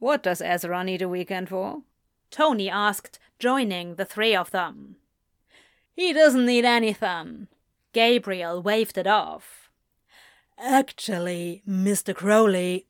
What 0.00 0.24
does 0.24 0.42
Ezra 0.42 0.82
need 0.82 1.00
a 1.00 1.08
weekend 1.08 1.48
for? 1.48 1.82
Tony 2.32 2.68
asked, 2.68 3.20
joining 3.38 3.94
the 3.94 4.04
three 4.04 4.34
of 4.34 4.50
them. 4.50 4.96
He 5.94 6.12
doesn't 6.12 6.46
need 6.46 6.64
anything, 6.64 7.46
Gabriel 7.92 8.62
waved 8.62 8.98
it 8.98 9.06
off. 9.06 9.70
Actually, 10.58 11.62
Mr. 11.68 12.14
Crowley. 12.14 12.86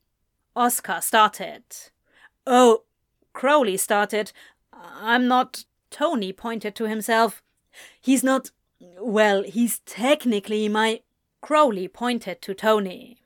Oscar 0.57 1.01
started. 1.03 1.65
Oh, 2.53 2.83
Crowley 3.33 3.77
started. 3.77 4.33
I'm 4.73 5.29
not. 5.29 5.65
Tony 5.89 6.33
pointed 6.33 6.75
to 6.75 6.89
himself. 6.89 7.43
He's 8.01 8.25
not. 8.25 8.51
Well, 8.99 9.45
he's 9.45 9.79
technically 9.87 10.69
my. 10.69 11.03
Crowley 11.41 11.87
pointed 11.87 12.43
to 12.43 12.53
Tony. 12.53 13.19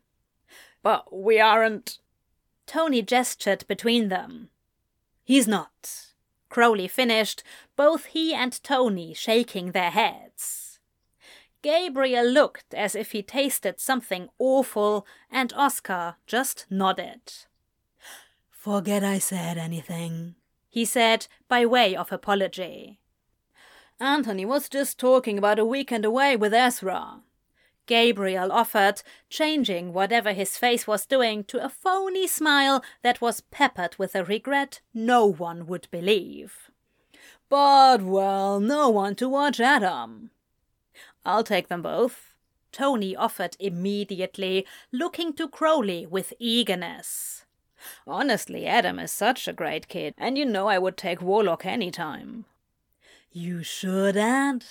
But 0.83 1.11
we 1.11 1.41
aren't. 1.41 2.01
Tony 2.67 3.01
gestured 3.01 3.67
between 3.67 4.09
them. 4.11 4.51
He's 5.25 5.49
not. 5.49 6.13
Crowley 6.51 6.87
finished, 6.87 7.43
both 7.77 8.05
he 8.07 8.35
and 8.35 8.63
Tony 8.63 9.15
shaking 9.15 9.73
their 9.73 9.91
heads. 9.91 10.79
Gabriel 11.63 12.27
looked 12.27 12.75
as 12.75 12.95
if 12.95 13.13
he 13.13 13.23
tasted 13.23 13.81
something 13.81 14.29
awful, 14.39 15.07
and 15.31 15.51
Oscar 15.55 16.17
just 16.27 16.67
nodded. 16.69 17.33
Forget 18.65 19.05
I 19.05 19.19
said 19.19 19.59
anything, 19.59 20.37
he 20.71 20.87
said 20.87 21.27
by 21.49 21.67
way 21.67 21.95
of 21.95 22.11
apology. 22.11 22.99
Anthony 24.01 24.47
was 24.47 24.71
just 24.71 24.99
talking 24.99 25.37
about 25.37 25.59
a 25.59 25.67
weekend 25.67 26.07
away 26.07 26.35
with 26.35 26.55
Ezra. 26.55 27.21
Gabriel 27.85 28.51
offered, 28.51 29.03
changing 29.29 29.93
whatever 29.93 30.33
his 30.33 30.57
face 30.57 30.87
was 30.87 31.05
doing 31.05 31.45
to 31.45 31.63
a 31.63 31.69
phony 31.69 32.27
smile 32.27 32.83
that 33.03 33.21
was 33.21 33.43
peppered 33.43 33.97
with 33.99 34.15
a 34.15 34.25
regret 34.25 34.81
no 34.95 35.27
one 35.27 35.67
would 35.67 35.87
believe. 35.91 36.71
But, 37.51 38.01
well, 38.01 38.61
no 38.61 38.89
one 38.89 39.15
to 39.17 39.29
watch 39.29 39.61
Adam. 39.61 40.31
I'll 41.23 41.45
take 41.45 41.69
them 41.69 41.83
both. 41.83 42.33
Tony 42.73 43.15
offered 43.15 43.59
immediately, 43.61 44.67
looking 44.91 45.35
to 45.35 45.51
Crowley 45.51 46.07
with 46.07 46.33
eagerness. 46.39 47.45
Honestly, 48.07 48.67
Adam 48.67 48.99
is 48.99 49.11
such 49.11 49.49
a 49.49 49.53
great 49.53 49.89
kid, 49.89 50.15
and 50.19 50.37
you 50.39 50.45
know 50.45 50.69
I 50.69 50.79
would 50.79 50.97
take 50.97 51.23
Warlock 51.23 51.67
any 51.67 51.91
time. 51.91 52.45
You 53.33 53.63
Dad? 54.13 54.65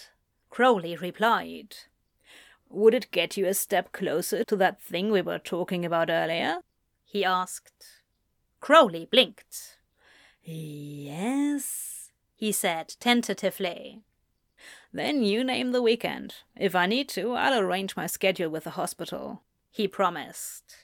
Crowley 0.49 0.95
replied. 0.95 1.75
Would 2.69 2.93
it 2.93 3.11
get 3.11 3.37
you 3.37 3.45
a 3.45 3.53
step 3.53 3.91
closer 3.91 4.43
to 4.45 4.55
that 4.55 4.81
thing 4.81 5.11
we 5.11 5.21
were 5.21 5.39
talking 5.39 5.85
about 5.85 6.09
earlier? 6.09 6.57
he 7.03 7.23
asked. 7.23 8.01
Crowley 8.59 9.05
blinked. 9.05 9.77
Yes, 10.43 12.11
he 12.35 12.51
said 12.51 12.95
tentatively. 12.99 14.01
Then 14.91 15.23
you 15.23 15.43
name 15.43 15.71
the 15.71 15.81
weekend. 15.81 16.35
If 16.55 16.75
I 16.75 16.85
need 16.85 17.09
to, 17.09 17.33
I'll 17.33 17.59
arrange 17.59 17.95
my 17.95 18.07
schedule 18.07 18.49
with 18.49 18.63
the 18.63 18.71
hospital, 18.71 19.41
he 19.71 19.87
promised. 19.87 20.82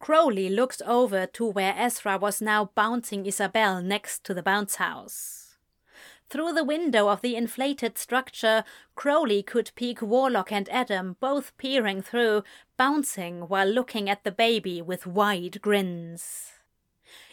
Crowley 0.00 0.48
looked 0.48 0.80
over 0.86 1.26
to 1.26 1.44
where 1.44 1.74
Ezra 1.76 2.16
was 2.16 2.40
now 2.40 2.70
bouncing 2.74 3.26
Isabel 3.26 3.82
next 3.82 4.24
to 4.24 4.32
the 4.32 4.42
bounce 4.42 4.76
house. 4.76 5.58
Through 6.30 6.54
the 6.54 6.64
window 6.64 7.08
of 7.08 7.20
the 7.20 7.36
inflated 7.36 7.98
structure, 7.98 8.64
Crowley 8.94 9.42
could 9.42 9.72
peek 9.74 10.00
Warlock 10.00 10.50
and 10.50 10.68
Adam 10.70 11.16
both 11.20 11.56
peering 11.58 12.00
through, 12.00 12.44
bouncing 12.78 13.48
while 13.48 13.66
looking 13.66 14.08
at 14.08 14.24
the 14.24 14.32
baby 14.32 14.80
with 14.80 15.06
wide 15.06 15.60
grins. 15.60 16.52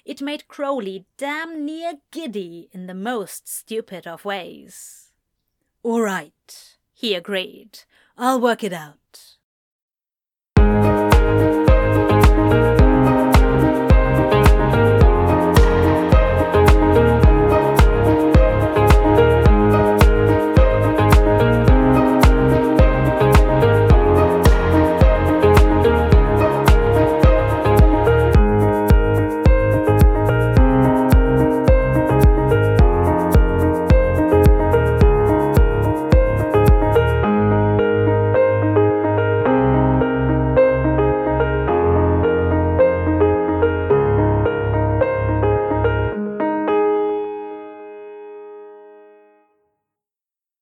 It 0.03 0.21
made 0.21 0.47
Crowley 0.47 1.05
damn 1.15 1.63
near 1.63 1.93
giddy 2.11 2.69
in 2.73 2.87
the 2.87 2.93
most 2.93 3.47
stupid 3.47 4.05
of 4.05 4.25
ways. 4.25 5.11
All 5.83 6.01
right, 6.01 6.77
he 6.93 7.13
agreed. 7.13 7.79
I'll 8.17 8.41
work 8.41 8.63
it 8.63 8.73
out. 8.73 9.36